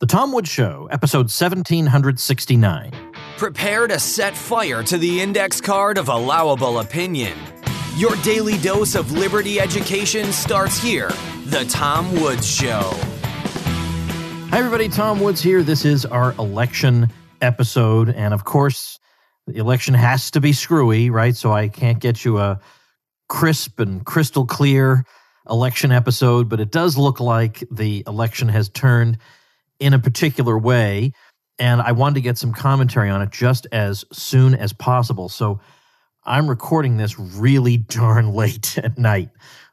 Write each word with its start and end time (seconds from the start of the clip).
The 0.00 0.06
Tom 0.06 0.32
Woods 0.32 0.48
Show, 0.48 0.88
episode 0.90 1.28
1769. 1.28 2.92
Prepare 3.36 3.86
to 3.86 3.98
set 3.98 4.34
fire 4.34 4.82
to 4.82 4.96
the 4.96 5.20
index 5.20 5.60
card 5.60 5.98
of 5.98 6.08
allowable 6.08 6.78
opinion. 6.78 7.36
Your 7.96 8.16
daily 8.22 8.56
dose 8.56 8.94
of 8.94 9.12
liberty 9.12 9.60
education 9.60 10.32
starts 10.32 10.78
here. 10.82 11.10
The 11.44 11.66
Tom 11.68 12.10
Woods 12.18 12.50
Show. 12.50 12.92
Hi, 14.48 14.58
everybody. 14.58 14.88
Tom 14.88 15.20
Woods 15.20 15.42
here. 15.42 15.62
This 15.62 15.84
is 15.84 16.06
our 16.06 16.32
election 16.38 17.12
episode. 17.42 18.08
And 18.08 18.32
of 18.32 18.46
course, 18.46 18.98
the 19.46 19.58
election 19.58 19.92
has 19.92 20.30
to 20.30 20.40
be 20.40 20.54
screwy, 20.54 21.10
right? 21.10 21.36
So 21.36 21.52
I 21.52 21.68
can't 21.68 21.98
get 21.98 22.24
you 22.24 22.38
a 22.38 22.58
crisp 23.28 23.78
and 23.78 24.02
crystal 24.06 24.46
clear 24.46 25.04
election 25.50 25.92
episode, 25.92 26.48
but 26.48 26.58
it 26.58 26.70
does 26.70 26.96
look 26.96 27.20
like 27.20 27.62
the 27.70 28.02
election 28.06 28.48
has 28.48 28.70
turned 28.70 29.18
in 29.80 29.94
a 29.94 29.98
particular 29.98 30.56
way. 30.56 31.12
And 31.58 31.82
I 31.82 31.92
wanted 31.92 32.14
to 32.14 32.20
get 32.20 32.38
some 32.38 32.52
commentary 32.52 33.10
on 33.10 33.20
it 33.20 33.30
just 33.30 33.66
as 33.72 34.04
soon 34.12 34.54
as 34.54 34.72
possible. 34.72 35.28
So 35.28 35.60
I'm 36.24 36.48
recording 36.48 36.96
this 36.96 37.18
really 37.18 37.76
darn 37.88 38.32
late 38.32 38.78
at 38.78 38.96
night 38.96 39.30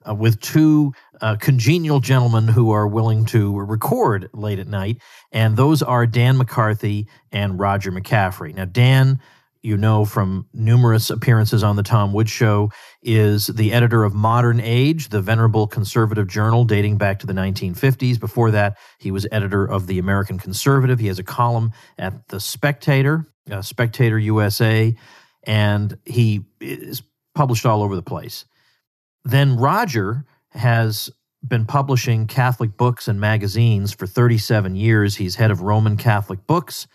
uh, 0.07 0.15
with 0.15 0.39
two 0.39 0.93
uh, 1.21 1.35
congenial 1.35 1.99
gentlemen 1.99 2.48
who 2.48 2.71
are 2.71 2.88
willing 2.88 3.25
to 3.25 3.59
record 3.59 4.29
late 4.34 4.59
at 4.59 4.67
night. 4.67 4.98
And 5.31 5.57
those 5.57 5.81
are 5.81 6.05
Dan 6.05 6.37
McCarthy 6.37 7.07
and 7.31 7.59
Roger 7.59 7.91
McCaffrey. 7.91 8.53
Now, 8.53 8.65
Dan 8.65 9.20
you 9.61 9.77
know 9.77 10.05
from 10.05 10.47
numerous 10.53 11.09
appearances 11.09 11.63
on 11.63 11.75
the 11.75 11.84
Tom 11.84 12.13
Woods 12.13 12.31
Show, 12.31 12.71
is 13.02 13.48
the 13.48 13.73
editor 13.73 14.03
of 14.03 14.13
Modern 14.13 14.59
Age, 14.59 15.09
the 15.09 15.21
venerable 15.21 15.67
conservative 15.67 16.27
journal 16.27 16.65
dating 16.65 16.98
back 16.98 17.20
to 17.20 17.27
the 17.27 17.34
1950s. 17.34 18.20
Before 18.20 18.51
that, 18.51 18.77
he 18.99 19.12
was 19.12 19.27
editor 19.31 19.65
of 19.65 19.88
the 19.88 19.99
American 19.99 20.38
Conservative. 20.38 20.99
He 20.99 21.07
has 21.07 21.20
a 21.20 21.23
column 21.23 21.71
at 21.98 22.27
The 22.29 22.39
Spectator, 22.39 23.25
uh, 23.51 23.62
Spectator 23.62 24.20
USA, 24.20 24.95
and 25.43 25.98
he 26.05 26.45
is 26.60 27.01
published 27.35 27.65
all 27.65 27.84
over 27.84 27.95
the 27.95 28.01
place. 28.01 28.45
Then 29.23 29.57
Roger 29.57 30.26
has 30.51 31.10
been 31.45 31.65
publishing 31.65 32.27
Catholic 32.27 32.77
books 32.77 33.07
and 33.07 33.20
magazines 33.20 33.93
for 33.93 34.07
37 34.07 34.76
years. 34.76 35.15
He's 35.15 35.35
head 35.35 35.51
of 35.51 35.62
Roman 35.62 35.98
Catholic 35.98 36.45
Books. 36.48 36.87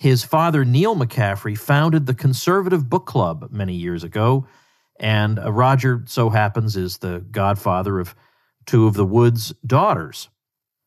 His 0.00 0.24
father, 0.24 0.64
Neil 0.64 0.96
McCaffrey, 0.96 1.58
founded 1.58 2.06
the 2.06 2.14
Conservative 2.14 2.88
Book 2.88 3.04
Club 3.04 3.48
many 3.50 3.74
years 3.74 4.02
ago. 4.02 4.46
And 4.98 5.38
uh, 5.38 5.52
Roger, 5.52 6.04
so 6.06 6.30
happens, 6.30 6.74
is 6.74 6.96
the 6.96 7.18
godfather 7.30 8.00
of 8.00 8.14
two 8.64 8.86
of 8.86 8.94
the 8.94 9.04
Woods' 9.04 9.52
daughters. 9.66 10.30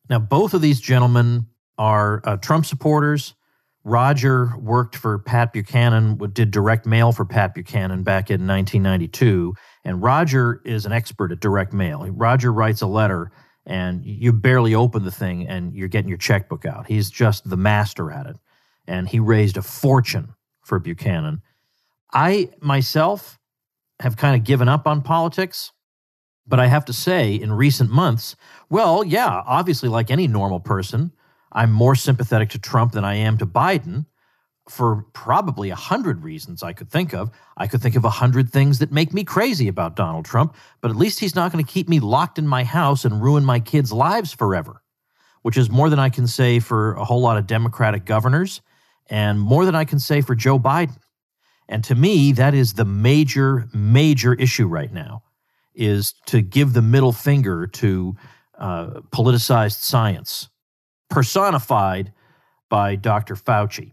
Now, 0.10 0.18
both 0.18 0.56
of 0.56 0.62
these 0.62 0.82
gentlemen 0.82 1.46
are 1.78 2.24
uh, 2.24 2.38
Trump 2.38 2.66
supporters. 2.66 3.36
Roger 3.84 4.58
worked 4.58 4.96
for 4.96 5.20
Pat 5.20 5.54
Buchanan, 5.54 6.18
did 6.34 6.50
direct 6.50 6.88
mail 6.88 7.12
for 7.12 7.24
Pat 7.24 7.54
Buchanan 7.54 8.02
back 8.02 8.32
in 8.32 8.48
1992. 8.48 9.54
And 9.84 10.02
Roger 10.02 10.60
is 10.66 10.88
an 10.88 10.92
expert 10.92 11.32
at 11.32 11.40
direct 11.40 11.72
mail. 11.72 12.04
Roger 12.10 12.52
writes 12.52 12.82
a 12.82 12.88
letter, 12.88 13.32
and 13.64 14.04
you 14.04 14.34
barely 14.34 14.74
open 14.74 15.04
the 15.04 15.12
thing, 15.12 15.48
and 15.48 15.72
you're 15.76 15.88
getting 15.88 16.10
your 16.10 16.18
checkbook 16.18 16.66
out. 16.66 16.88
He's 16.88 17.12
just 17.12 17.48
the 17.48 17.58
master 17.58 18.12
at 18.12 18.26
it 18.26 18.38
and 18.88 19.10
he 19.10 19.20
raised 19.20 19.58
a 19.58 19.62
fortune 19.62 20.34
for 20.62 20.80
Buchanan. 20.80 21.42
I 22.14 22.50
myself 22.62 23.40
have 24.00 24.18
kind 24.18 24.36
of 24.36 24.44
given 24.44 24.68
up 24.68 24.88
on 24.88 25.02
politics, 25.02 25.72
but 26.46 26.60
I 26.60 26.68
have 26.68 26.86
to 26.86 26.94
say, 26.94 27.34
in 27.34 27.54
recent 27.54 27.90
months, 27.90 28.36
well, 28.70 29.04
yeah, 29.04 29.42
obviously, 29.46 29.90
like 29.90 30.12
any 30.12 30.28
normal 30.28 30.60
person, 30.60 31.12
I'm 31.52 31.72
more 31.72 31.96
sympathetic 31.96 32.50
to 32.50 32.60
Trump 32.60 32.92
than 32.92 33.06
I 33.06 33.16
am 33.16 33.38
to 33.38 33.46
Biden 33.46 34.06
for 34.70 35.06
probably 35.14 35.70
a 35.70 35.76
hundred 35.76 36.24
reasons 36.24 36.64
I 36.64 36.74
could 36.74 36.90
think 36.90 37.14
of. 37.14 37.32
I 37.58 37.68
could 37.68 37.82
think 37.82 37.96
of 37.96 38.06
a 38.06 38.10
hundred 38.10 38.50
things 38.50 38.80
that 38.80 38.92
make 38.92 39.14
me 39.14 39.24
crazy 39.24 39.68
about 39.68 39.96
Donald 39.96 40.26
Trump, 40.26 40.56
but 40.82 40.90
at 40.90 40.98
least 40.98 41.20
he's 41.20 41.36
not 41.36 41.52
going 41.52 41.64
to 41.64 41.72
keep 41.72 41.90
me 41.90 42.00
locked 42.00 42.40
in 42.40 42.48
my 42.48 42.64
house 42.64 43.06
and 43.06 43.22
ruin 43.22 43.44
my 43.44 43.60
kids' 43.60 43.92
lives 43.92 44.34
forever, 44.34 44.82
which 45.42 45.58
is 45.58 45.70
more 45.70 45.90
than 45.90 46.00
I 46.00 46.10
can 46.10 46.28
say 46.28 46.60
for 46.60 46.94
a 46.94 47.04
whole 47.04 47.22
lot 47.22 47.38
of 47.38 47.46
Democratic 47.48 48.06
governors 48.06 48.62
and 49.14 49.40
more 49.40 49.64
than 49.64 49.76
I 49.76 49.86
can 49.86 50.00
say 50.00 50.22
for 50.22 50.34
Joe 50.34 50.58
Biden. 50.58 50.98
And 51.70 51.84
to 51.84 51.94
me, 51.94 52.32
that 52.32 52.56
is 52.56 52.74
the 52.74 52.84
major, 52.84 53.70
major 53.72 54.34
issue 54.34 54.66
right 54.66 54.92
now 54.92 55.22
is 55.76 56.16
to 56.26 56.42
give 56.42 56.74
the 56.74 56.82
middle 56.82 57.12
finger 57.12 57.68
to 57.68 58.16
uh, 58.58 59.02
politicized 59.12 59.82
science, 59.82 60.50
personified 61.12 62.12
by 62.70 62.96
Dr. 62.96 63.36
Fauci. 63.36 63.92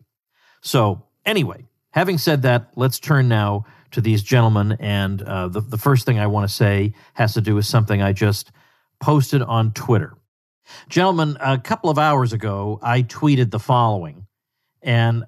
So, 0.63 1.05
anyway, 1.27 1.67
having 1.91 2.17
said 2.17 2.41
that, 2.43 2.71
let's 2.75 2.99
turn 2.99 3.29
now 3.29 3.67
to 3.91 4.01
these 4.01 4.23
gentlemen. 4.23 4.79
And 4.81 5.21
uh, 5.21 5.49
the, 5.49 5.61
the 5.61 5.79
first 5.79 6.07
thing 6.07 6.19
I 6.19 6.29
want 6.29 6.49
to 6.49 6.55
say 6.55 6.95
has 7.13 7.35
to 7.35 7.43
do 7.43 7.55
with 7.55 7.67
something 7.67 8.01
I 8.01 8.15
just 8.15 8.53
posted 9.01 9.43
on 9.43 9.73
Twitter. 9.73 10.17
Gentlemen, 10.89 11.37
a 11.41 11.59
couple 11.59 11.91
of 11.91 11.99
hours 11.99 12.33
ago, 12.33 12.79
I 12.83 13.03
tweeted 13.03 13.51
the 13.51 13.59
following 13.59 14.27
and 14.83 15.25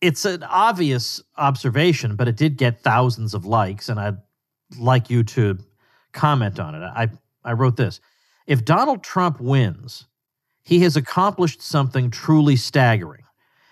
it's 0.00 0.24
an 0.24 0.42
obvious 0.42 1.22
observation, 1.36 2.16
but 2.16 2.28
it 2.28 2.36
did 2.36 2.56
get 2.56 2.80
thousands 2.80 3.34
of 3.34 3.44
likes, 3.44 3.88
and 3.88 3.98
I'd 3.98 4.18
like 4.78 5.10
you 5.10 5.22
to 5.24 5.58
comment 6.12 6.58
on 6.60 6.74
it. 6.74 6.82
I, 6.82 7.08
I 7.44 7.52
wrote 7.52 7.76
this 7.76 8.00
If 8.46 8.64
Donald 8.64 9.02
Trump 9.02 9.40
wins, 9.40 10.06
he 10.62 10.80
has 10.80 10.96
accomplished 10.96 11.62
something 11.62 12.10
truly 12.10 12.56
staggering. 12.56 13.22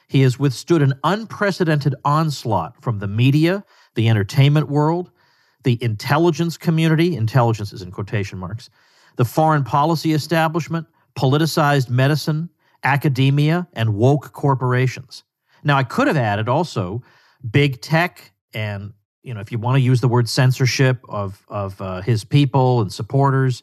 He 0.07 0.21
has 0.21 0.39
withstood 0.39 0.83
an 0.83 0.95
unprecedented 1.03 1.95
onslaught 2.05 2.81
from 2.83 2.99
the 2.99 3.09
media, 3.09 3.65
the 3.95 4.09
entertainment 4.09 4.69
world, 4.69 5.11
the 5.65 5.83
intelligence 5.83 6.57
community, 6.57 7.17
intelligence 7.17 7.73
is 7.73 7.83
in 7.83 7.91
quotation 7.91 8.39
marks, 8.39 8.71
the 9.17 9.25
foreign 9.25 9.65
policy 9.65 10.13
establishment, 10.13 10.87
politicized 11.17 11.89
medicine, 11.89 12.49
academia, 12.85 13.67
and 13.73 13.95
woke 13.95 14.33
corporations. 14.33 15.25
Now, 15.63 15.77
I 15.77 15.83
could 15.83 16.07
have 16.07 16.17
added 16.17 16.49
also 16.49 17.03
big 17.51 17.81
tech 17.81 18.33
and 18.55 18.93
you 19.23 19.35
know 19.35 19.41
if 19.41 19.53
you 19.53 19.59
want 19.59 19.77
to 19.77 19.81
use 19.81 20.01
the 20.01 20.09
word 20.09 20.29
censorship 20.29 21.05
of 21.09 21.45
of 21.49 21.81
uh, 21.81 22.01
his 22.01 22.25
people 22.25 22.81
and 22.81 22.93
supporters 22.93 23.63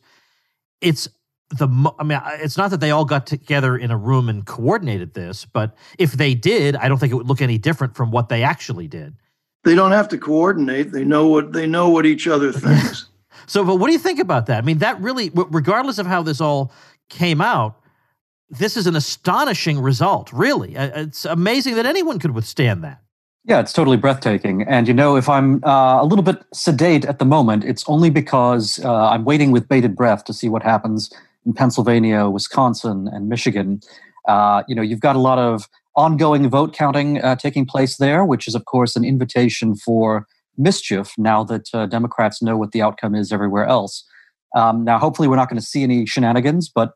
it's 0.81 1.07
the 1.49 1.67
i 1.99 2.03
mean 2.03 2.21
it's 2.33 2.57
not 2.57 2.69
that 2.69 2.79
they 2.79 2.91
all 2.91 3.05
got 3.05 3.25
together 3.25 3.75
in 3.75 3.91
a 3.91 3.97
room 3.97 4.29
and 4.29 4.45
coordinated 4.45 5.13
this 5.13 5.45
but 5.45 5.75
if 5.97 6.13
they 6.13 6.35
did 6.35 6.75
i 6.75 6.87
don't 6.87 6.99
think 6.99 7.11
it 7.11 7.15
would 7.15 7.27
look 7.27 7.41
any 7.41 7.57
different 7.57 7.95
from 7.95 8.11
what 8.11 8.29
they 8.29 8.43
actually 8.43 8.87
did. 8.87 9.15
They 9.63 9.75
don't 9.75 9.91
have 9.91 10.07
to 10.09 10.17
coordinate. 10.17 10.91
They 10.91 11.03
know 11.03 11.27
what 11.27 11.53
they 11.53 11.67
know 11.67 11.89
what 11.89 12.05
each 12.05 12.27
other 12.27 12.51
thinks. 12.51 13.07
So 13.45 13.63
but 13.63 13.75
what 13.75 13.87
do 13.87 13.93
you 13.93 13.99
think 13.99 14.19
about 14.19 14.47
that? 14.47 14.57
I 14.57 14.65
mean 14.65 14.79
that 14.79 14.99
really 15.01 15.31
regardless 15.33 15.97
of 15.97 16.05
how 16.05 16.23
this 16.23 16.41
all 16.41 16.71
came 17.09 17.41
out 17.41 17.80
this 18.51 18.75
is 18.77 18.85
an 18.85 18.95
astonishing 18.95 19.79
result, 19.79 20.31
really. 20.33 20.77
Uh, 20.77 21.03
it's 21.03 21.25
amazing 21.25 21.75
that 21.75 21.85
anyone 21.85 22.19
could 22.19 22.31
withstand 22.31 22.83
that. 22.83 23.01
Yeah, 23.45 23.59
it's 23.59 23.73
totally 23.73 23.97
breathtaking. 23.97 24.63
And, 24.63 24.87
you 24.87 24.93
know, 24.93 25.15
if 25.15 25.27
I'm 25.27 25.63
uh, 25.63 26.01
a 26.01 26.05
little 26.05 26.23
bit 26.23 26.43
sedate 26.53 27.05
at 27.05 27.17
the 27.17 27.25
moment, 27.25 27.63
it's 27.63 27.83
only 27.87 28.11
because 28.11 28.83
uh, 28.85 29.09
I'm 29.09 29.25
waiting 29.25 29.51
with 29.51 29.67
bated 29.67 29.95
breath 29.95 30.25
to 30.25 30.33
see 30.33 30.47
what 30.47 30.61
happens 30.61 31.11
in 31.45 31.53
Pennsylvania, 31.53 32.29
Wisconsin, 32.29 33.09
and 33.11 33.29
Michigan. 33.29 33.81
Uh, 34.27 34.61
you 34.67 34.75
know, 34.75 34.83
you've 34.83 34.99
got 34.99 35.15
a 35.15 35.19
lot 35.19 35.39
of 35.39 35.67
ongoing 35.95 36.47
vote 36.49 36.73
counting 36.73 37.21
uh, 37.21 37.35
taking 37.35 37.65
place 37.65 37.97
there, 37.97 38.23
which 38.23 38.47
is, 38.47 38.53
of 38.53 38.65
course, 38.65 38.95
an 38.95 39.03
invitation 39.03 39.75
for 39.75 40.27
mischief 40.57 41.13
now 41.17 41.43
that 41.43 41.67
uh, 41.73 41.87
Democrats 41.87 42.41
know 42.43 42.57
what 42.57 42.73
the 42.73 42.81
outcome 42.81 43.15
is 43.15 43.31
everywhere 43.31 43.65
else. 43.65 44.03
Um, 44.55 44.83
now, 44.83 44.99
hopefully, 44.99 45.27
we're 45.27 45.37
not 45.37 45.49
going 45.49 45.59
to 45.59 45.65
see 45.65 45.81
any 45.81 46.05
shenanigans, 46.05 46.69
but 46.69 46.91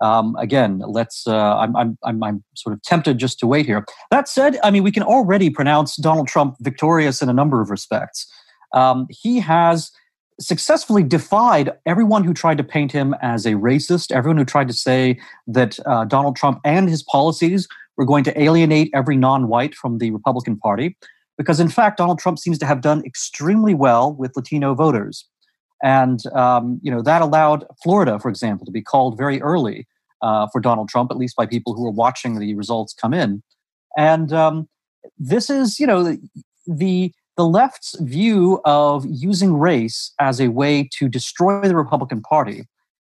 um, 0.00 0.36
again, 0.36 0.82
let's. 0.86 1.26
Uh, 1.26 1.56
I'm, 1.56 1.76
I'm, 1.76 1.98
I'm, 2.04 2.22
I'm 2.22 2.44
sort 2.54 2.72
of 2.74 2.82
tempted 2.82 3.18
just 3.18 3.38
to 3.40 3.46
wait 3.46 3.66
here. 3.66 3.84
That 4.10 4.28
said, 4.28 4.58
I 4.64 4.70
mean, 4.70 4.82
we 4.82 4.92
can 4.92 5.02
already 5.02 5.50
pronounce 5.50 5.96
Donald 5.96 6.28
Trump 6.28 6.56
victorious 6.60 7.22
in 7.22 7.28
a 7.28 7.32
number 7.32 7.60
of 7.60 7.70
respects. 7.70 8.26
Um, 8.72 9.06
he 9.10 9.40
has 9.40 9.90
successfully 10.40 11.02
defied 11.02 11.70
everyone 11.84 12.24
who 12.24 12.32
tried 12.32 12.56
to 12.56 12.64
paint 12.64 12.92
him 12.92 13.14
as 13.20 13.44
a 13.44 13.52
racist, 13.52 14.10
everyone 14.10 14.38
who 14.38 14.44
tried 14.44 14.68
to 14.68 14.74
say 14.74 15.20
that 15.46 15.78
uh, 15.86 16.04
Donald 16.06 16.34
Trump 16.34 16.60
and 16.64 16.88
his 16.88 17.02
policies 17.02 17.68
were 17.96 18.06
going 18.06 18.24
to 18.24 18.40
alienate 18.40 18.90
every 18.94 19.16
non-white 19.16 19.74
from 19.74 19.98
the 19.98 20.10
Republican 20.10 20.56
Party. 20.56 20.96
Because 21.36 21.60
in 21.60 21.68
fact, 21.68 21.98
Donald 21.98 22.18
Trump 22.18 22.38
seems 22.38 22.58
to 22.58 22.66
have 22.66 22.80
done 22.80 23.02
extremely 23.04 23.74
well 23.74 24.14
with 24.14 24.36
Latino 24.36 24.74
voters. 24.74 25.26
And 25.82 26.24
um, 26.34 26.78
you 26.82 26.90
know 26.90 27.02
that 27.02 27.22
allowed 27.22 27.64
Florida, 27.82 28.18
for 28.18 28.28
example, 28.28 28.66
to 28.66 28.72
be 28.72 28.82
called 28.82 29.16
very 29.16 29.40
early 29.40 29.86
uh, 30.22 30.46
for 30.52 30.60
Donald 30.60 30.88
Trump, 30.88 31.10
at 31.10 31.16
least 31.16 31.36
by 31.36 31.46
people 31.46 31.74
who 31.74 31.84
were 31.84 31.90
watching 31.90 32.38
the 32.38 32.54
results 32.54 32.92
come 32.92 33.14
in. 33.14 33.42
And 33.96 34.32
um, 34.32 34.68
this 35.18 35.50
is, 35.50 35.80
you 35.80 35.86
know, 35.86 36.02
the, 36.02 36.20
the 36.66 37.12
the 37.36 37.46
left's 37.46 37.98
view 38.00 38.60
of 38.64 39.06
using 39.08 39.54
race 39.56 40.12
as 40.20 40.40
a 40.40 40.48
way 40.48 40.86
to 40.98 41.08
destroy 41.08 41.66
the 41.66 41.76
Republican 41.76 42.20
Party 42.20 42.66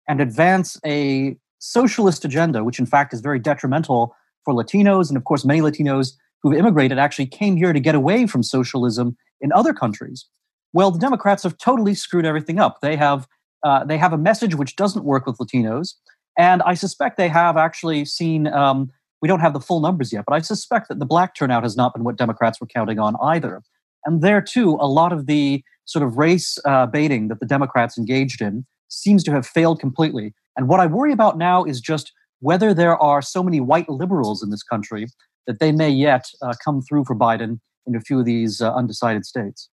and 0.08 0.20
advance 0.20 0.78
a 0.86 1.36
socialist 1.58 2.24
agenda, 2.24 2.64
which 2.64 2.78
in 2.78 2.86
fact 2.86 3.12
is 3.12 3.20
very 3.20 3.38
detrimental 3.38 4.16
for 4.44 4.54
Latinos. 4.54 5.08
And 5.08 5.16
of 5.16 5.24
course, 5.24 5.44
many 5.44 5.60
Latinos 5.60 6.12
who've 6.42 6.56
immigrated 6.56 6.98
actually 6.98 7.26
came 7.26 7.56
here 7.56 7.72
to 7.72 7.80
get 7.80 7.94
away 7.94 8.26
from 8.26 8.42
socialism 8.42 9.16
in 9.40 9.52
other 9.52 9.74
countries. 9.74 10.26
Well, 10.72 10.90
the 10.90 10.98
Democrats 10.98 11.42
have 11.42 11.58
totally 11.58 11.94
screwed 11.94 12.24
everything 12.24 12.58
up. 12.58 12.80
They 12.80 12.96
have 12.96 13.26
uh, 13.64 13.84
they 13.84 13.96
have 13.98 14.12
a 14.12 14.18
message 14.18 14.56
which 14.56 14.74
doesn't 14.74 15.04
work 15.04 15.26
with 15.26 15.38
Latinos, 15.38 15.94
and 16.36 16.62
I 16.62 16.74
suspect 16.74 17.16
they 17.16 17.28
have 17.28 17.56
actually 17.56 18.04
seen. 18.04 18.46
Um, 18.48 18.90
we 19.20 19.28
don't 19.28 19.40
have 19.40 19.52
the 19.52 19.60
full 19.60 19.80
numbers 19.80 20.12
yet, 20.12 20.24
but 20.26 20.34
I 20.34 20.40
suspect 20.40 20.88
that 20.88 20.98
the 20.98 21.06
black 21.06 21.36
turnout 21.36 21.62
has 21.62 21.76
not 21.76 21.94
been 21.94 22.02
what 22.02 22.16
Democrats 22.16 22.60
were 22.60 22.66
counting 22.66 22.98
on 22.98 23.14
either. 23.22 23.62
And 24.04 24.20
there 24.20 24.42
too, 24.42 24.76
a 24.80 24.88
lot 24.88 25.12
of 25.12 25.26
the 25.26 25.62
sort 25.84 26.04
of 26.04 26.16
race 26.16 26.58
uh, 26.64 26.86
baiting 26.86 27.28
that 27.28 27.38
the 27.38 27.46
Democrats 27.46 27.96
engaged 27.96 28.42
in 28.42 28.64
seems 28.88 29.22
to 29.24 29.30
have 29.30 29.46
failed 29.46 29.78
completely. 29.78 30.34
And 30.56 30.68
what 30.68 30.80
I 30.80 30.86
worry 30.86 31.12
about 31.12 31.38
now 31.38 31.62
is 31.64 31.80
just 31.80 32.12
whether 32.40 32.74
there 32.74 32.96
are 32.96 33.22
so 33.22 33.42
many 33.42 33.60
white 33.60 33.88
liberals 33.88 34.42
in 34.42 34.50
this 34.50 34.64
country 34.64 35.06
that 35.46 35.60
they 35.60 35.72
may 35.72 35.88
yet 35.88 36.26
uh, 36.42 36.54
come 36.64 36.82
through 36.82 37.04
for 37.04 37.16
Biden 37.16 37.60
in 37.86 37.94
a 37.94 38.00
few 38.00 38.18
of 38.18 38.24
these 38.24 38.60
uh, 38.60 38.74
undecided 38.74 39.24
states. 39.24 39.68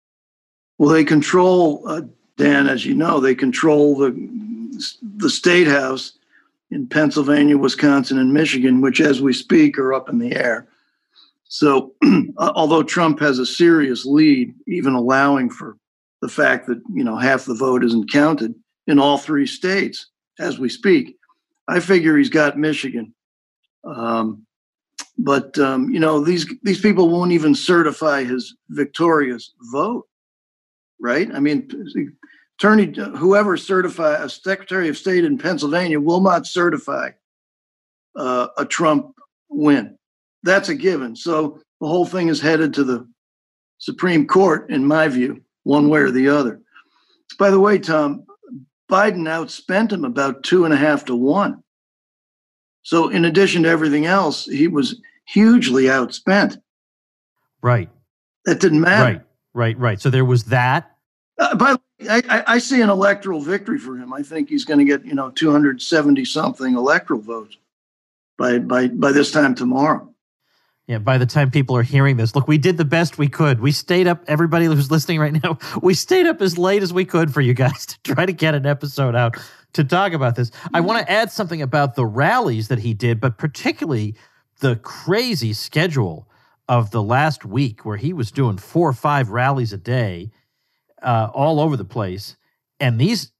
Well, 0.78 0.90
they 0.90 1.04
control, 1.04 1.82
uh, 1.86 2.02
Dan, 2.36 2.68
as 2.68 2.84
you 2.84 2.94
know, 2.94 3.20
they 3.20 3.34
control 3.34 3.96
the 3.96 4.34
the 5.18 5.30
state 5.30 5.68
house 5.68 6.18
in 6.70 6.88
Pennsylvania, 6.88 7.56
Wisconsin, 7.56 8.18
and 8.18 8.32
Michigan, 8.32 8.80
which, 8.80 9.00
as 9.00 9.22
we 9.22 9.32
speak, 9.32 9.78
are 9.78 9.94
up 9.94 10.08
in 10.08 10.18
the 10.18 10.34
air. 10.34 10.66
So, 11.44 11.92
although 12.38 12.82
Trump 12.82 13.20
has 13.20 13.38
a 13.38 13.46
serious 13.46 14.04
lead, 14.04 14.52
even 14.66 14.94
allowing 14.94 15.50
for 15.50 15.76
the 16.20 16.28
fact 16.28 16.66
that 16.66 16.80
you 16.92 17.04
know 17.04 17.16
half 17.16 17.44
the 17.44 17.54
vote 17.54 17.84
isn't 17.84 18.10
counted 18.10 18.54
in 18.86 18.98
all 18.98 19.18
three 19.18 19.46
states 19.46 20.06
as 20.40 20.58
we 20.58 20.68
speak, 20.68 21.16
I 21.68 21.80
figure 21.80 22.16
he's 22.16 22.30
got 22.30 22.58
Michigan. 22.58 23.14
Um, 23.84 24.46
but 25.18 25.56
um, 25.58 25.90
you 25.90 26.00
know 26.00 26.24
these 26.24 26.46
these 26.62 26.80
people 26.80 27.08
won't 27.08 27.32
even 27.32 27.54
certify 27.54 28.24
his 28.24 28.56
victorious 28.70 29.52
vote, 29.70 30.08
right? 31.00 31.28
I 31.32 31.40
mean, 31.40 31.68
attorney 32.58 32.94
whoever 33.16 33.56
certify 33.56 34.22
a 34.22 34.28
secretary 34.28 34.88
of 34.88 34.96
state 34.96 35.24
in 35.24 35.38
Pennsylvania 35.38 36.00
will 36.00 36.20
not 36.20 36.46
certify 36.46 37.10
uh, 38.16 38.48
a 38.56 38.64
Trump 38.64 39.14
win. 39.48 39.98
That's 40.42 40.68
a 40.68 40.74
given. 40.74 41.16
So 41.16 41.60
the 41.80 41.88
whole 41.88 42.06
thing 42.06 42.28
is 42.28 42.40
headed 42.40 42.74
to 42.74 42.84
the 42.84 43.08
Supreme 43.78 44.26
Court, 44.26 44.70
in 44.70 44.86
my 44.86 45.08
view, 45.08 45.42
one 45.64 45.88
way 45.88 46.00
or 46.00 46.10
the 46.10 46.28
other. 46.28 46.60
By 47.38 47.50
the 47.50 47.60
way, 47.60 47.78
Tom, 47.78 48.24
Biden 48.90 49.26
outspent 49.26 49.92
him 49.92 50.04
about 50.04 50.42
two 50.42 50.64
and 50.64 50.72
a 50.72 50.76
half 50.76 51.04
to 51.06 51.16
one. 51.16 51.62
So, 52.82 53.08
in 53.08 53.24
addition 53.24 53.62
to 53.62 53.68
everything 53.70 54.04
else, 54.04 54.44
he 54.44 54.68
was 54.68 55.00
hugely 55.26 55.84
outspent. 55.84 56.60
Right. 57.62 57.88
That 58.44 58.60
didn't 58.60 58.82
matter. 58.82 59.04
Right, 59.04 59.22
right, 59.54 59.78
right. 59.78 60.00
So 60.00 60.10
there 60.10 60.24
was 60.24 60.44
that. 60.44 60.90
Uh, 61.38 61.54
by 61.56 61.76
I, 62.08 62.44
I 62.46 62.58
see 62.58 62.80
an 62.80 62.90
electoral 62.90 63.40
victory 63.40 63.78
for 63.78 63.96
him. 63.96 64.12
I 64.12 64.22
think 64.22 64.48
he's 64.48 64.64
going 64.64 64.78
to 64.78 64.84
get 64.84 65.04
you 65.04 65.14
know 65.14 65.30
270 65.30 66.24
something 66.24 66.74
electoral 66.74 67.20
votes 67.20 67.56
by 68.36 68.58
by 68.58 68.88
by 68.88 69.12
this 69.12 69.30
time 69.30 69.54
tomorrow. 69.54 70.10
Yeah, 70.86 70.98
by 70.98 71.16
the 71.16 71.24
time 71.24 71.50
people 71.50 71.76
are 71.78 71.82
hearing 71.82 72.18
this, 72.18 72.34
look, 72.34 72.46
we 72.46 72.58
did 72.58 72.76
the 72.76 72.84
best 72.84 73.16
we 73.16 73.26
could. 73.26 73.60
We 73.60 73.72
stayed 73.72 74.06
up, 74.06 74.22
everybody 74.28 74.66
who's 74.66 74.90
listening 74.90 75.18
right 75.18 75.32
now, 75.42 75.58
we 75.82 75.94
stayed 75.94 76.26
up 76.26 76.42
as 76.42 76.58
late 76.58 76.82
as 76.82 76.92
we 76.92 77.06
could 77.06 77.32
for 77.32 77.40
you 77.40 77.54
guys 77.54 77.86
to 78.04 78.14
try 78.14 78.26
to 78.26 78.32
get 78.32 78.54
an 78.54 78.66
episode 78.66 79.14
out 79.14 79.38
to 79.72 79.82
talk 79.82 80.12
about 80.12 80.36
this. 80.36 80.50
I 80.74 80.80
want 80.80 81.04
to 81.04 81.10
add 81.10 81.32
something 81.32 81.62
about 81.62 81.94
the 81.94 82.04
rallies 82.04 82.68
that 82.68 82.80
he 82.80 82.92
did, 82.92 83.18
but 83.18 83.38
particularly 83.38 84.14
the 84.60 84.76
crazy 84.76 85.52
schedule 85.52 86.28
of 86.68 86.90
the 86.90 87.02
last 87.02 87.44
week 87.44 87.84
where 87.84 87.96
he 87.96 88.12
was 88.12 88.30
doing 88.30 88.58
four 88.58 88.88
or 88.88 88.94
five 88.94 89.30
rallies 89.30 89.72
a 89.72 89.78
day 89.78 90.30
uh, 91.02 91.28
all 91.34 91.60
over 91.60 91.76
the 91.76 91.84
place. 91.84 92.36
And 92.80 93.00
these 93.00 93.32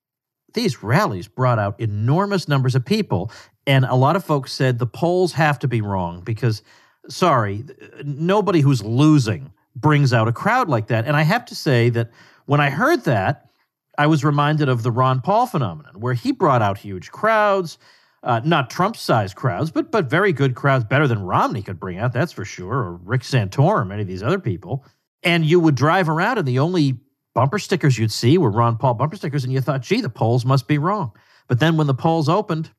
these 0.53 0.83
rallies 0.85 1.27
brought 1.27 1.59
out 1.59 1.81
enormous 1.81 2.47
numbers 2.47 2.75
of 2.75 2.85
people. 2.85 3.33
And 3.67 3.85
a 3.85 3.97
lot 3.97 4.15
of 4.15 4.25
folks 4.25 4.53
said 4.53 4.79
the 4.79 4.87
polls 4.87 5.33
have 5.33 5.59
to 5.61 5.69
be 5.69 5.81
wrong 5.81 6.23
because– 6.23 6.63
sorry, 7.09 7.65
nobody 8.05 8.61
who's 8.61 8.83
losing 8.83 9.53
brings 9.77 10.13
out 10.13 10.29
a 10.29 10.33
crowd 10.33 10.69
like 10.69 10.89
that. 10.89 11.07
And 11.07 11.17
I 11.17 11.23
have 11.23 11.45
to 11.47 11.55
say 11.55 11.91
that 11.91 12.11
when 12.47 12.61
I 12.61 12.71
heard 12.71 13.05
that, 13.05 13.51
I 13.99 14.07
was 14.07 14.25
reminded 14.25 14.69
of 14.69 14.83
the 14.83 14.91
Ron 14.91 15.21
Paul 15.21 15.47
phenomenon, 15.47 16.01
where 16.01 16.15
he 16.15 16.33
brought 16.33 16.63
out 16.63 16.79
huge 16.79 17.11
crowds, 17.11 17.79
uh, 18.25 18.41
not 18.45 18.71
Trump-sized 18.71 19.37
crowds, 19.37 19.71
but 19.71 19.93
but 19.93 20.11
very 20.11 20.33
good 20.33 20.55
crowds, 20.55 20.85
better 20.85 21.07
than 21.07 21.23
Romney 21.23 21.63
could 21.63 21.79
bring 21.79 21.99
out, 21.99 22.13
that's 22.13 22.33
for 22.33 22.45
sure, 22.45 22.75
or 22.75 22.97
Rick 22.97 23.23
Santorum, 23.23 23.93
any 23.93 24.03
of 24.03 24.09
these 24.09 24.23
other 24.23 24.41
people. 24.41 24.85
And 25.23 25.45
you 25.45 25.61
would 25.61 25.75
drive 25.75 26.09
around, 26.09 26.39
and 26.39 26.49
the 26.49 26.59
only 26.59 26.99
bumper 27.35 27.59
stickers 27.59 27.99
you'd 27.99 28.13
see 28.13 28.39
were 28.39 28.51
Ron 28.51 28.77
Paul 28.77 28.95
bumper 28.95 29.17
stickers, 29.17 29.45
and 29.45 29.53
you 29.53 29.61
thought, 29.61 29.83
gee, 29.83 30.01
the 30.01 30.09
polls 30.09 30.45
must 30.45 30.67
be 30.67 30.79
wrong. 30.79 31.13
But 31.49 31.61
then 31.61 31.77
when 31.77 31.87
the 31.87 31.95
polls 31.95 32.29
opened, 32.29 32.71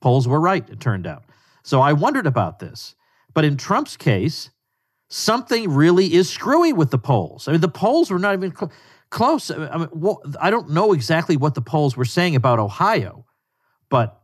polls 0.00 0.28
were 0.28 0.40
right, 0.40 0.68
it 0.70 0.80
turned 0.80 1.06
out. 1.06 1.24
So 1.62 1.80
I 1.80 1.92
wondered 1.92 2.26
about 2.26 2.58
this. 2.58 2.94
But 3.32 3.44
in 3.44 3.56
Trump's 3.56 3.96
case, 3.96 4.50
something 5.08 5.70
really 5.70 6.14
is 6.14 6.30
screwy 6.30 6.72
with 6.72 6.90
the 6.90 6.98
polls. 6.98 7.48
I 7.48 7.52
mean, 7.52 7.60
the 7.60 7.68
polls 7.68 8.10
were 8.10 8.18
not 8.18 8.34
even 8.34 8.54
cl- 8.54 8.72
close. 9.10 9.50
I 9.50 9.76
mean, 9.78 9.88
well, 9.92 10.22
I 10.40 10.50
don't 10.50 10.70
know 10.70 10.92
exactly 10.92 11.36
what 11.36 11.54
the 11.54 11.62
polls 11.62 11.96
were 11.96 12.04
saying 12.04 12.36
about 12.36 12.58
Ohio, 12.58 13.24
but 13.88 14.20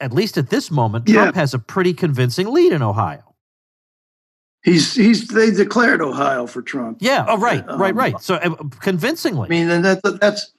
at 0.00 0.12
least 0.12 0.38
at 0.38 0.50
this 0.50 0.70
moment, 0.70 1.06
Trump 1.06 1.34
yeah. 1.34 1.40
has 1.40 1.54
a 1.54 1.58
pretty 1.58 1.92
convincing 1.92 2.48
lead 2.48 2.72
in 2.72 2.82
Ohio. 2.82 3.22
He's 4.62 4.94
he's 4.94 5.28
they 5.28 5.50
declared 5.50 6.02
Ohio 6.02 6.46
for 6.46 6.62
Trump. 6.62 6.98
Yeah. 7.00 7.24
Oh, 7.28 7.38
right, 7.38 7.66
um, 7.68 7.80
right, 7.80 7.94
right. 7.94 8.20
So 8.20 8.34
uh, 8.34 8.54
convincingly. 8.80 9.46
I 9.46 9.50
mean, 9.50 9.70
and 9.70 9.84
that, 9.84 10.02
that's 10.20 10.52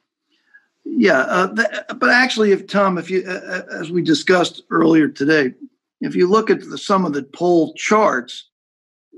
yeah. 0.86 1.20
Uh, 1.20 1.48
but 1.96 2.10
actually, 2.10 2.52
if 2.52 2.66
Tom, 2.66 2.98
if 2.98 3.10
you 3.10 3.24
uh, 3.28 3.64
uh, 3.70 3.80
as 3.80 3.92
we 3.92 4.02
discussed 4.02 4.64
earlier 4.70 5.10
today, 5.10 5.54
if 6.02 6.16
you 6.16 6.28
look 6.28 6.50
at 6.50 6.62
the, 6.62 6.78
some 6.78 7.06
of 7.06 7.14
the 7.14 7.24
poll 7.24 7.74
charts, 7.76 8.50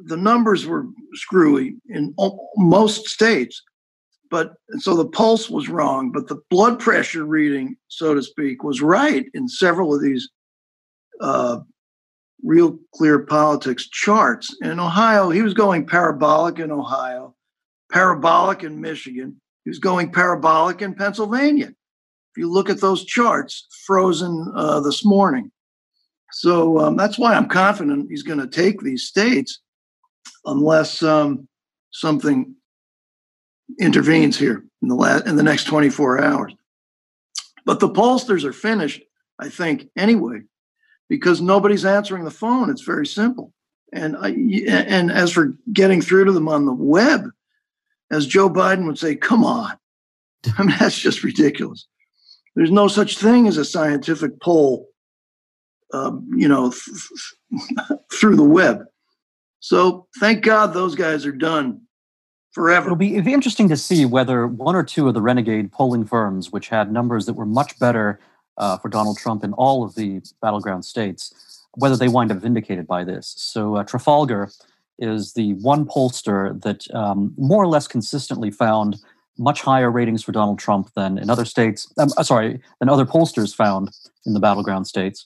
the 0.05 0.17
numbers 0.17 0.65
were 0.65 0.87
screwy 1.13 1.75
in 1.87 2.13
most 2.57 3.07
states. 3.07 3.61
But 4.31 4.53
so 4.79 4.95
the 4.95 5.07
pulse 5.07 5.49
was 5.49 5.67
wrong, 5.67 6.11
but 6.11 6.29
the 6.29 6.41
blood 6.49 6.79
pressure 6.79 7.25
reading, 7.25 7.75
so 7.89 8.15
to 8.15 8.23
speak, 8.23 8.63
was 8.63 8.81
right 8.81 9.25
in 9.33 9.49
several 9.49 9.93
of 9.93 10.01
these 10.01 10.29
uh, 11.19 11.59
real 12.41 12.79
clear 12.95 13.19
politics 13.19 13.87
charts. 13.89 14.55
In 14.61 14.79
Ohio, 14.79 15.29
he 15.29 15.41
was 15.41 15.53
going 15.53 15.85
parabolic 15.85 16.59
in 16.59 16.71
Ohio, 16.71 17.35
parabolic 17.91 18.63
in 18.63 18.79
Michigan. 18.79 19.39
He 19.65 19.69
was 19.69 19.79
going 19.79 20.11
parabolic 20.11 20.81
in 20.81 20.95
Pennsylvania. 20.95 21.67
If 21.67 22.37
you 22.37 22.49
look 22.49 22.69
at 22.69 22.79
those 22.79 23.03
charts, 23.03 23.67
frozen 23.85 24.49
uh, 24.55 24.79
this 24.79 25.03
morning. 25.03 25.51
So 26.31 26.79
um, 26.79 26.95
that's 26.95 27.19
why 27.19 27.33
I'm 27.33 27.49
confident 27.49 28.09
he's 28.09 28.23
going 28.23 28.39
to 28.39 28.47
take 28.47 28.79
these 28.79 29.03
states 29.03 29.59
unless 30.45 31.03
um, 31.03 31.49
something 31.91 32.55
intervenes 33.79 34.37
here 34.37 34.63
in 34.81 34.87
the 34.87 34.95
last 34.95 35.25
in 35.25 35.35
the 35.35 35.43
next 35.43 35.65
24 35.65 36.23
hours. 36.23 36.53
But 37.65 37.79
the 37.79 37.89
pollsters 37.89 38.43
are 38.43 38.53
finished, 38.53 39.01
I 39.39 39.49
think, 39.49 39.87
anyway, 39.95 40.41
because 41.09 41.41
nobody's 41.41 41.85
answering 41.85 42.23
the 42.23 42.31
phone. 42.31 42.69
It's 42.69 42.81
very 42.81 43.05
simple. 43.05 43.53
And 43.93 44.15
I, 44.17 44.29
and 44.67 45.11
as 45.11 45.31
for 45.31 45.53
getting 45.73 46.01
through 46.01 46.25
to 46.25 46.31
them 46.31 46.47
on 46.47 46.65
the 46.65 46.73
web, 46.73 47.29
as 48.09 48.25
Joe 48.25 48.49
Biden 48.49 48.85
would 48.87 48.97
say, 48.97 49.15
"Come 49.15 49.43
on," 49.43 49.77
I 50.57 50.63
mean 50.63 50.75
that's 50.79 50.97
just 50.97 51.23
ridiculous. 51.23 51.87
There's 52.55 52.71
no 52.71 52.87
such 52.87 53.17
thing 53.17 53.47
as 53.47 53.57
a 53.57 53.65
scientific 53.65 54.41
poll 54.41 54.91
um, 55.93 56.27
you 56.35 56.47
know, 56.47 56.73
through 58.13 58.35
the 58.35 58.43
web. 58.43 58.83
So 59.59 60.07
thank 60.19 60.43
God 60.43 60.73
those 60.73 60.95
guys 60.95 61.25
are 61.25 61.31
done 61.31 61.81
forever. 62.51 62.87
It'll 62.87 62.95
be, 62.97 63.13
it'll 63.15 63.25
be 63.25 63.33
interesting 63.33 63.69
to 63.69 63.77
see 63.77 64.05
whether 64.05 64.47
one 64.47 64.75
or 64.75 64.83
two 64.83 65.07
of 65.07 65.13
the 65.13 65.21
renegade 65.21 65.71
polling 65.71 66.05
firms, 66.05 66.51
which 66.51 66.69
had 66.69 66.91
numbers 66.91 67.25
that 67.25 67.33
were 67.33 67.45
much 67.45 67.77
better 67.79 68.19
uh, 68.57 68.77
for 68.77 68.89
Donald 68.89 69.17
Trump 69.17 69.43
in 69.43 69.53
all 69.53 69.83
of 69.83 69.95
the 69.95 70.21
battleground 70.41 70.85
states, 70.85 71.65
whether 71.75 71.95
they 71.95 72.07
wind 72.07 72.31
up 72.31 72.37
vindicated 72.37 72.85
by 72.85 73.03
this. 73.03 73.33
So 73.37 73.77
uh, 73.77 73.83
Trafalgar 73.83 74.51
is 74.99 75.33
the 75.33 75.53
one 75.55 75.85
pollster 75.85 76.61
that 76.61 76.93
um, 76.93 77.33
more 77.37 77.63
or 77.63 77.67
less 77.67 77.87
consistently 77.87 78.51
found 78.51 78.97
much 79.37 79.61
higher 79.61 79.89
ratings 79.89 80.23
for 80.23 80.31
Donald 80.31 80.59
Trump 80.59 80.91
than 80.93 81.17
in 81.17 81.29
other 81.29 81.45
states. 81.45 81.91
Um, 81.97 82.09
uh, 82.17 82.23
sorry, 82.23 82.59
than 82.79 82.89
other 82.89 83.05
pollsters 83.05 83.55
found 83.55 83.89
in 84.25 84.33
the 84.33 84.39
battleground 84.39 84.87
states. 84.87 85.25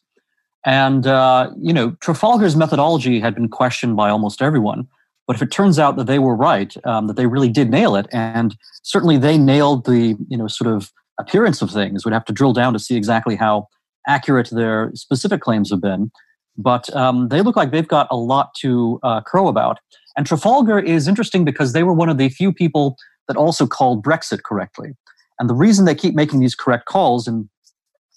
And, 0.65 1.05
uh, 1.05 1.51
you 1.59 1.73
know, 1.73 1.91
Trafalgar's 1.99 2.55
methodology 2.55 3.19
had 3.19 3.35
been 3.35 3.49
questioned 3.49 3.95
by 3.95 4.09
almost 4.09 4.41
everyone. 4.41 4.87
But 5.27 5.35
if 5.35 5.41
it 5.41 5.51
turns 5.51 5.79
out 5.79 5.95
that 5.97 6.07
they 6.07 6.19
were 6.19 6.35
right, 6.35 6.75
um, 6.85 7.07
that 7.07 7.15
they 7.15 7.25
really 7.25 7.49
did 7.49 7.69
nail 7.69 7.95
it, 7.95 8.07
and 8.11 8.55
certainly 8.83 9.17
they 9.17 9.37
nailed 9.37 9.85
the, 9.85 10.15
you 10.27 10.37
know, 10.37 10.47
sort 10.47 10.73
of 10.73 10.91
appearance 11.19 11.61
of 11.61 11.71
things, 11.71 12.05
we'd 12.05 12.13
have 12.13 12.25
to 12.25 12.33
drill 12.33 12.53
down 12.53 12.73
to 12.73 12.79
see 12.79 12.95
exactly 12.95 13.35
how 13.35 13.67
accurate 14.07 14.49
their 14.51 14.91
specific 14.93 15.41
claims 15.41 15.71
have 15.71 15.81
been. 15.81 16.11
but 16.57 16.93
um, 16.95 17.27
they 17.29 17.41
look 17.41 17.55
like 17.55 17.71
they've 17.71 17.87
got 17.87 18.07
a 18.09 18.15
lot 18.15 18.53
to 18.55 18.99
uh, 19.03 19.21
crow 19.21 19.47
about. 19.47 19.79
And 20.17 20.25
Trafalgar 20.25 20.79
is 20.79 21.07
interesting 21.07 21.43
because 21.43 21.73
they 21.73 21.83
were 21.83 21.93
one 21.93 22.09
of 22.09 22.17
the 22.17 22.29
few 22.29 22.53
people 22.53 22.95
that 23.27 23.35
also 23.35 23.67
called 23.67 24.03
Brexit 24.05 24.43
correctly. 24.43 24.93
And 25.39 25.49
the 25.49 25.53
reason 25.53 25.85
they 25.85 25.95
keep 25.95 26.15
making 26.15 26.39
these 26.39 26.55
correct 26.55 26.85
calls, 26.85 27.27
and 27.27 27.49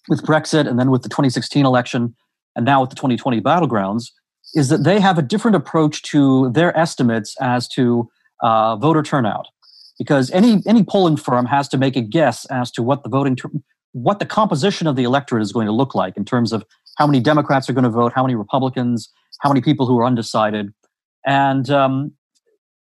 with 0.08 0.22
Brexit 0.22 0.68
and 0.68 0.78
then 0.78 0.90
with 0.90 1.02
the 1.02 1.08
2016 1.08 1.66
election 1.66 2.14
and 2.54 2.64
now 2.64 2.80
with 2.80 2.90
the 2.90 2.96
2020 2.96 3.40
battlegrounds, 3.40 4.10
is 4.54 4.68
that 4.68 4.84
they 4.84 5.00
have 5.00 5.18
a 5.18 5.22
different 5.22 5.56
approach 5.56 6.02
to 6.02 6.50
their 6.50 6.76
estimates 6.76 7.36
as 7.40 7.68
to 7.68 8.08
uh, 8.42 8.76
voter 8.76 9.02
turnout. 9.02 9.46
Because 9.98 10.30
any 10.30 10.62
any 10.64 10.84
polling 10.84 11.16
firm 11.16 11.46
has 11.46 11.68
to 11.68 11.76
make 11.76 11.96
a 11.96 12.00
guess 12.00 12.44
as 12.46 12.70
to 12.72 12.82
what 12.82 13.02
the 13.02 13.08
voting 13.08 13.34
ter- 13.34 13.50
what 13.92 14.20
the 14.20 14.26
composition 14.26 14.86
of 14.86 14.94
the 14.94 15.02
electorate 15.02 15.42
is 15.42 15.50
going 15.52 15.66
to 15.66 15.72
look 15.72 15.94
like 15.94 16.16
in 16.16 16.24
terms 16.24 16.52
of 16.52 16.64
how 16.98 17.06
many 17.06 17.20
Democrats 17.20 17.68
are 17.68 17.72
going 17.72 17.84
to 17.84 17.90
vote, 17.90 18.12
how 18.14 18.22
many 18.22 18.36
Republicans, 18.36 19.10
how 19.40 19.48
many 19.48 19.60
people 19.60 19.86
who 19.86 19.98
are 19.98 20.04
undecided, 20.04 20.72
and 21.26 21.68
um, 21.70 22.12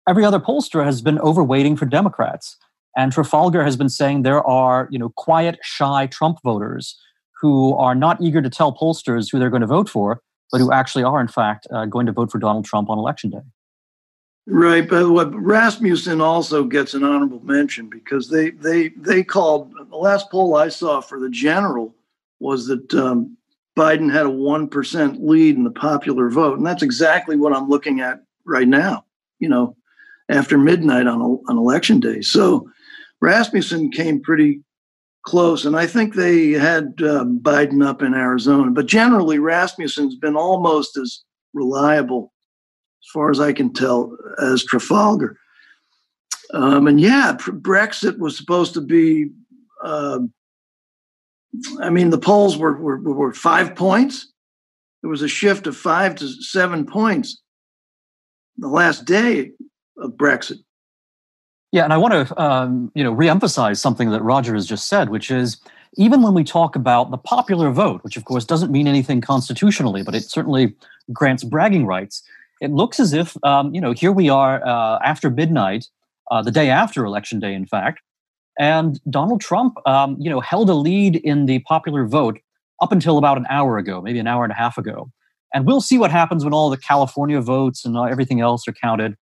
every 0.07 0.23
other 0.23 0.39
pollster 0.39 0.85
has 0.85 1.01
been 1.01 1.17
overweighting 1.17 1.77
for 1.77 1.85
Democrats. 1.85 2.57
And 2.97 3.11
Trafalgar 3.11 3.63
has 3.63 3.77
been 3.77 3.89
saying 3.89 4.23
there 4.23 4.45
are, 4.45 4.87
you 4.91 4.99
know, 4.99 5.09
quiet, 5.15 5.59
shy 5.63 6.07
Trump 6.07 6.39
voters 6.43 6.99
who 7.41 7.75
are 7.77 7.95
not 7.95 8.21
eager 8.21 8.41
to 8.41 8.49
tell 8.49 8.73
pollsters 8.73 9.31
who 9.31 9.39
they're 9.39 9.49
going 9.49 9.61
to 9.61 9.67
vote 9.67 9.89
for, 9.89 10.21
but 10.51 10.59
who 10.59 10.71
actually 10.71 11.03
are, 11.03 11.21
in 11.21 11.27
fact, 11.27 11.67
uh, 11.71 11.85
going 11.85 12.05
to 12.05 12.11
vote 12.11 12.31
for 12.31 12.39
Donald 12.39 12.65
Trump 12.65 12.89
on 12.89 12.97
election 12.97 13.29
day. 13.29 13.41
Right, 14.47 14.87
but 14.87 15.09
what 15.09 15.33
Rasmussen 15.33 16.19
also 16.19 16.63
gets 16.63 16.93
an 16.93 17.03
honorable 17.03 17.41
mention 17.41 17.89
because 17.89 18.29
they 18.29 18.49
they 18.49 18.89
they 18.89 19.23
called 19.23 19.71
the 19.89 19.95
last 19.95 20.31
poll 20.31 20.55
I 20.55 20.69
saw 20.69 20.99
for 20.99 21.19
the 21.19 21.29
general 21.29 21.95
was 22.39 22.65
that 22.65 22.91
um, 22.95 23.37
Biden 23.77 24.11
had 24.11 24.25
a 24.25 24.31
one 24.31 24.67
percent 24.67 25.23
lead 25.23 25.55
in 25.55 25.63
the 25.63 25.71
popular 25.71 26.29
vote, 26.29 26.57
and 26.57 26.65
that's 26.65 26.81
exactly 26.81 27.37
what 27.37 27.53
I'm 27.53 27.69
looking 27.69 28.01
at 28.01 28.23
right 28.43 28.67
now. 28.67 29.05
You 29.37 29.49
know, 29.49 29.77
after 30.27 30.57
midnight 30.57 31.05
on 31.05 31.21
on 31.21 31.57
election 31.57 31.99
day, 31.99 32.21
so 32.21 32.67
Rasmussen 33.21 33.91
came 33.91 34.19
pretty 34.19 34.61
close, 35.23 35.65
and 35.65 35.75
I 35.75 35.87
think 35.87 36.15
they 36.15 36.51
had 36.51 37.01
um, 37.03 37.39
Biden 37.39 37.85
up 37.85 38.01
in 38.01 38.13
Arizona. 38.13 38.71
But 38.71 38.87
generally, 38.87 39.39
Rasmussen's 39.39 40.15
been 40.15 40.35
almost 40.35 40.97
as 40.97 41.23
reliable, 41.53 42.33
as 43.03 43.09
far 43.13 43.31
as 43.31 43.39
I 43.39 43.53
can 43.53 43.73
tell, 43.73 44.15
as 44.41 44.63
Trafalgar. 44.63 45.37
Um, 46.53 46.87
and 46.87 46.99
yeah, 46.99 47.35
Brexit 47.37 48.17
was 48.19 48.37
supposed 48.37 48.73
to 48.73 48.81
be. 48.81 49.29
Uh, 49.83 50.19
I 51.81 51.89
mean, 51.89 52.09
the 52.09 52.17
polls 52.17 52.57
were, 52.57 52.77
were 52.79 52.99
were 52.99 53.33
five 53.33 53.75
points. 53.75 54.31
There 55.01 55.09
was 55.09 55.21
a 55.21 55.27
shift 55.27 55.67
of 55.67 55.75
five 55.75 56.15
to 56.15 56.27
seven 56.27 56.85
points 56.85 57.41
the 58.57 58.67
last 58.67 59.05
day 59.05 59.51
of 59.97 60.11
Brexit. 60.11 60.59
Yeah, 61.71 61.85
and 61.85 61.93
I 61.93 61.97
want 61.97 62.27
to 62.27 62.41
um, 62.41 62.91
you 62.95 63.03
know 63.03 63.15
reemphasize 63.15 63.77
something 63.77 64.09
that 64.11 64.21
Roger 64.21 64.53
has 64.53 64.67
just 64.67 64.87
said, 64.87 65.09
which 65.09 65.31
is 65.31 65.57
even 65.95 66.21
when 66.21 66.33
we 66.33 66.43
talk 66.43 66.75
about 66.75 67.11
the 67.11 67.17
popular 67.17 67.71
vote, 67.71 68.03
which 68.03 68.17
of 68.17 68.25
course 68.25 68.45
doesn't 68.45 68.71
mean 68.71 68.87
anything 68.87 69.21
constitutionally, 69.21 70.03
but 70.03 70.13
it 70.13 70.23
certainly 70.23 70.75
grants 71.13 71.43
bragging 71.43 71.85
rights. 71.85 72.23
It 72.61 72.71
looks 72.71 72.99
as 72.99 73.13
if 73.13 73.37
um, 73.43 73.73
you 73.73 73.79
know 73.81 73.93
here 73.93 74.11
we 74.11 74.29
are 74.29 74.65
uh, 74.65 74.99
after 75.03 75.29
midnight, 75.29 75.87
uh, 76.29 76.41
the 76.41 76.51
day 76.51 76.69
after 76.69 77.05
election 77.05 77.39
day, 77.39 77.53
in 77.53 77.65
fact, 77.65 78.01
and 78.59 78.99
Donald 79.09 79.39
Trump 79.39 79.75
um, 79.87 80.17
you 80.19 80.29
know 80.29 80.41
held 80.41 80.69
a 80.69 80.75
lead 80.75 81.15
in 81.17 81.45
the 81.45 81.59
popular 81.59 82.05
vote 82.05 82.39
up 82.81 82.91
until 82.91 83.17
about 83.17 83.37
an 83.37 83.45
hour 83.49 83.77
ago, 83.77 84.01
maybe 84.01 84.19
an 84.19 84.27
hour 84.27 84.43
and 84.43 84.51
a 84.51 84.55
half 84.55 84.77
ago. 84.77 85.09
And 85.53 85.65
we'll 85.65 85.81
see 85.81 85.97
what 85.97 86.11
happens 86.11 86.43
when 86.43 86.53
all 86.53 86.69
the 86.69 86.77
California 86.77 87.39
votes 87.41 87.85
and 87.85 87.95
everything 87.97 88.41
else 88.41 88.67
are 88.67 88.73
counted. 88.73 89.15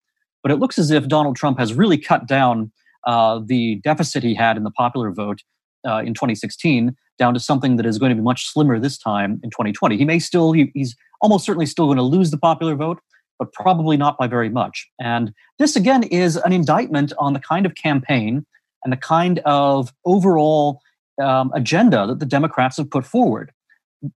But 0.49 0.55
it 0.55 0.59
looks 0.61 0.79
as 0.79 0.89
if 0.89 1.07
Donald 1.07 1.35
Trump 1.35 1.59
has 1.59 1.75
really 1.75 1.99
cut 1.99 2.27
down 2.27 2.71
uh, 3.05 3.39
the 3.45 3.75
deficit 3.83 4.23
he 4.23 4.33
had 4.33 4.57
in 4.57 4.63
the 4.63 4.71
popular 4.71 5.11
vote 5.11 5.43
uh, 5.87 5.99
in 5.99 6.15
2016 6.15 6.95
down 7.19 7.35
to 7.35 7.39
something 7.39 7.75
that 7.75 7.85
is 7.85 7.99
going 7.99 8.09
to 8.09 8.15
be 8.15 8.21
much 8.23 8.47
slimmer 8.47 8.79
this 8.79 8.97
time 8.97 9.39
in 9.43 9.51
2020. 9.51 9.95
He 9.95 10.05
may 10.05 10.17
still, 10.17 10.51
he, 10.51 10.71
he's 10.73 10.95
almost 11.21 11.45
certainly 11.45 11.67
still 11.67 11.85
going 11.85 11.97
to 11.97 12.03
lose 12.03 12.31
the 12.31 12.37
popular 12.39 12.73
vote, 12.73 12.99
but 13.37 13.53
probably 13.53 13.95
not 13.95 14.17
by 14.17 14.25
very 14.25 14.49
much. 14.49 14.89
And 14.99 15.35
this, 15.59 15.75
again, 15.75 16.01
is 16.01 16.35
an 16.37 16.51
indictment 16.51 17.13
on 17.19 17.33
the 17.33 17.39
kind 17.39 17.67
of 17.67 17.75
campaign 17.75 18.43
and 18.83 18.91
the 18.91 18.97
kind 18.97 19.37
of 19.45 19.93
overall 20.03 20.81
um, 21.21 21.51
agenda 21.53 22.07
that 22.07 22.17
the 22.17 22.25
Democrats 22.25 22.77
have 22.77 22.89
put 22.89 23.05
forward. 23.05 23.51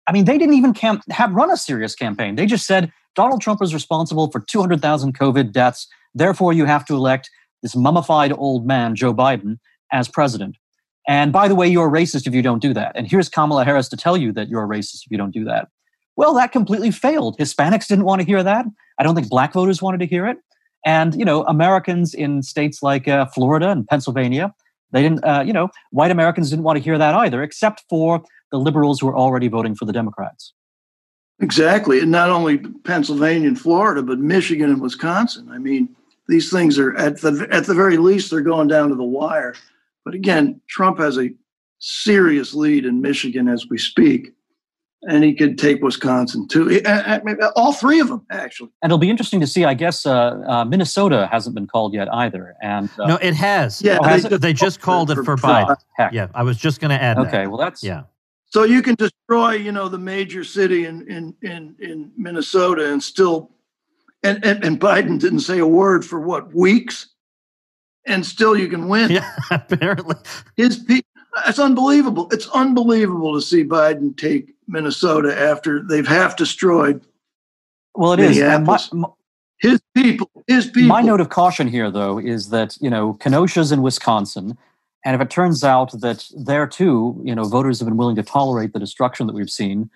I 0.06 0.12
mean, 0.12 0.26
they 0.26 0.38
didn't 0.38 0.54
even 0.54 0.76
camp- 0.76 1.10
have 1.10 1.34
run 1.34 1.50
a 1.50 1.58
serious 1.58 1.96
campaign. 1.96 2.36
They 2.36 2.46
just 2.46 2.68
said 2.68 2.92
Donald 3.16 3.42
Trump 3.42 3.64
is 3.64 3.74
responsible 3.74 4.30
for 4.30 4.40
200,000 4.42 5.18
COVID 5.18 5.52
deaths 5.52 5.88
Therefore, 6.14 6.54
you 6.54 6.66
have 6.66 6.86
to 6.86 6.96
elect 6.96 7.30
this 7.62 7.76
mummified 7.76 8.34
old 8.34 8.66
man, 8.66 8.96
Joe 8.96 9.14
Biden, 9.14 9.58
as 9.92 10.08
president. 10.08 10.58
And 11.08 11.32
by 11.32 11.48
the 11.48 11.56
way, 11.56 11.68
you're 11.68 11.88
a 11.88 11.92
racist 11.92 12.28
if 12.28 12.34
you 12.34 12.42
don't 12.42 12.62
do 12.62 12.74
that. 12.74 12.92
And 12.96 13.08
here's 13.08 13.30
Kamala 13.30 13.66
Harris 13.66 13.90
to 13.90 13.98
tell 13.98 14.16
you 14.16 14.32
that 14.34 14.48
you're 14.48 14.64
a 14.64 14.68
racist 14.68 15.06
if 15.06 15.12
you 15.12 15.18
don't 15.18 15.32
do 15.32 15.44
that. 15.46 15.68
Well, 16.16 16.34
that 16.36 16.52
completely 16.52 16.92
failed. 16.92 17.38
Hispanics 17.38 17.88
didn't 17.88 18.06
want 18.06 18.22
to 18.22 18.28
hear 18.28 18.44
that. 18.44 18.66
I 19.00 19.04
don't 19.04 19.16
think 19.16 19.30
black 19.30 19.54
voters 19.54 19.82
wanted 19.82 20.00
to 20.02 20.06
hear 20.06 20.28
it. 20.28 20.38
And, 20.86 21.16
you 21.16 21.26
know, 21.26 21.44
Americans 21.44 22.14
in 22.14 22.44
states 22.44 22.84
like 22.84 23.08
uh, 23.08 23.26
Florida 23.28 23.70
and 23.70 23.88
Pennsylvania, 23.88 24.54
they 24.92 25.02
didn't, 25.02 25.24
uh, 25.24 25.44
you 25.46 25.54
know, 25.54 25.70
white 25.92 26.12
Americans 26.12 26.50
didn't 26.50 26.64
want 26.64 26.78
to 26.78 26.84
hear 26.84 26.98
that 26.98 27.16
either, 27.16 27.42
except 27.42 27.84
for 27.90 28.24
the 28.52 28.60
liberals 28.60 29.00
who 29.00 29.08
were 29.08 29.18
already 29.18 29.48
voting 29.48 29.76
for 29.76 29.86
the 29.86 29.94
Democrats. 29.94 30.54
Exactly. 31.42 32.00
And 32.02 32.12
not 32.12 32.30
only 32.30 32.58
Pennsylvania 32.58 33.48
and 33.48 33.60
Florida, 33.60 34.04
but 34.04 34.20
Michigan 34.20 34.70
and 34.70 34.82
Wisconsin. 34.82 35.50
I 35.52 35.58
mean, 35.58 35.96
these 36.30 36.52
things 36.52 36.78
are 36.78 36.96
at 36.96 37.20
the 37.22 37.48
at 37.52 37.66
the 37.66 37.74
very 37.74 37.98
least 37.98 38.30
they're 38.30 38.42
going 38.42 38.68
down 38.68 38.90
to 38.90 38.96
the 38.96 39.04
wire. 39.04 39.56
But 40.06 40.14
again, 40.14 40.62
Trump 40.70 41.00
has 41.00 41.18
a 41.18 41.32
serious 41.80 42.54
lead 42.54 42.86
in 42.86 43.02
Michigan 43.02 43.48
as 43.48 43.68
we 43.68 43.80
speak, 43.80 44.32
and 45.02 45.24
he 45.24 45.34
could 45.34 45.58
take 45.58 45.82
Wisconsin 45.82 46.48
too. 46.48 46.82
All 47.56 47.74
three 47.74 48.00
of 48.00 48.10
them 48.10 48.26
actually. 48.32 48.70
And 48.84 48.92
it'll 48.92 49.00
be 49.00 49.10
interesting 49.10 49.40
to 49.40 49.48
see. 49.48 49.66
I 49.66 49.74
guess 49.74 50.06
uh, 50.06 50.40
uh, 50.48 50.66
Minnesota 50.66 51.28
hasn't 51.32 51.56
been 51.56 51.68
called 51.68 51.96
yet 51.96 52.08
either. 52.14 52.56
And 52.62 52.90
uh, 53.00 53.08
no, 53.08 53.16
it 53.16 53.34
has. 53.34 53.82
Yeah, 53.82 53.98
oh, 54.00 54.18
they, 54.18 54.36
it? 54.36 54.40
they, 54.40 54.54
just 54.54 54.80
called 54.82 55.10
for, 55.10 55.22
it 55.22 55.26
for, 55.26 55.36
for 55.36 55.48
Biden. 55.48 55.78
Heck. 55.98 56.14
Yeah, 56.14 56.28
I 56.36 56.44
was 56.44 56.58
just 56.58 56.80
going 56.80 56.92
to 56.92 57.02
add. 57.02 57.18
Okay, 57.18 57.32
that. 57.32 57.50
well 57.50 57.58
that's 57.58 57.84
yeah. 57.84 58.04
So 58.46 58.64
you 58.64 58.82
can 58.82 58.96
destroy, 58.96 59.54
you 59.54 59.72
know, 59.72 59.90
the 59.90 59.98
major 59.98 60.44
city 60.44 60.86
in 60.86 61.08
in 61.08 61.36
in, 61.42 61.76
in 61.80 62.12
Minnesota 62.16 62.92
and 62.92 63.02
still 63.02 63.52
and, 64.24 64.44
and, 64.44 64.64
and 64.64 64.80
Biden 64.80 65.20
didn't 65.20 65.42
say 65.42 65.60
a 65.60 65.68
word 65.68 66.06
for 66.06 66.20
what 66.20 66.54
weeks, 66.54 67.08
and 68.06 68.26
still 68.26 68.58
you 68.58 68.68
can 68.68 68.88
win. 68.88 69.12
Yeah, 69.12 69.36
apparently 69.52 70.16
his 70.56 70.78
pe- 70.78 71.02
it's 71.48 71.60
unbelievable. 71.60 72.28
It's 72.32 72.48
unbelievable 72.50 73.34
to 73.36 73.42
see 73.42 73.64
Biden 73.64 74.18
take 74.18 74.54
Minnesota 74.68 75.38
after 75.40 75.84
they've 75.88 76.08
half 76.08 76.36
destroyed. 76.36 77.02
Well, 77.96 78.14
it 78.14 78.20
is. 78.20 78.40
My, 78.40 78.80
my, 78.94 79.08
his 79.60 79.82
people, 79.96 80.30
his 80.48 80.68
people. 80.68 80.88
My 80.88 81.02
note 81.02 81.22
of 81.22 81.30
caution 81.30 81.68
here, 81.68 81.92
though, 81.92 82.18
is 82.18 82.50
that 82.50 82.78
you 82.82 82.90
know 82.90 83.14
Kenosha's 83.16 83.72
in 83.72 83.82
Wisconsin, 83.82 84.58
and 85.06 85.16
if 85.16 85.22
it 85.22 85.30
turns 85.30 85.64
out 85.64 85.92
that 86.02 86.26
there 86.36 86.68
too, 86.68 87.22
you 87.24 87.36
know, 87.36 87.44
voters 87.44 87.80
have 87.80 87.88
been 87.88 87.98
willing 87.98 88.16
to 88.16 88.24
tolerate 88.24 88.74
the 88.74 88.80
destruction 88.80 89.28
that 89.28 89.34
we've 89.34 89.50
seen, 89.50 89.90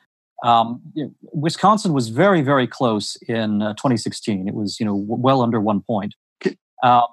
um, 0.43 0.81
you 0.93 1.05
know, 1.05 1.13
Wisconsin 1.33 1.93
was 1.93 2.09
very, 2.09 2.41
very 2.41 2.67
close 2.67 3.15
in 3.27 3.61
uh, 3.61 3.73
2016. 3.73 4.47
It 4.47 4.53
was, 4.53 4.79
you 4.79 4.85
know, 4.85 4.99
w- 4.99 5.21
well 5.21 5.41
under 5.41 5.59
one 5.59 5.81
point. 5.81 6.13
Uh, 6.83 7.07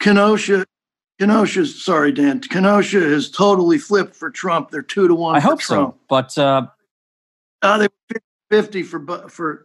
Kenosha, 0.00 0.64
Kenosha, 1.20 1.66
sorry, 1.66 2.10
Dan. 2.10 2.40
Kenosha 2.40 3.00
has 3.00 3.30
totally 3.30 3.76
flipped 3.76 4.16
for 4.16 4.30
Trump. 4.30 4.70
They're 4.70 4.80
two 4.80 5.06
to 5.08 5.14
one. 5.14 5.36
I 5.36 5.40
hope 5.40 5.60
Trump. 5.60 5.94
so, 5.94 6.00
but 6.08 6.38
uh, 6.38 6.68
uh, 7.60 7.78
they 7.78 7.88
were 8.14 8.20
50 8.50 8.82
for 8.84 9.28
for 9.28 9.64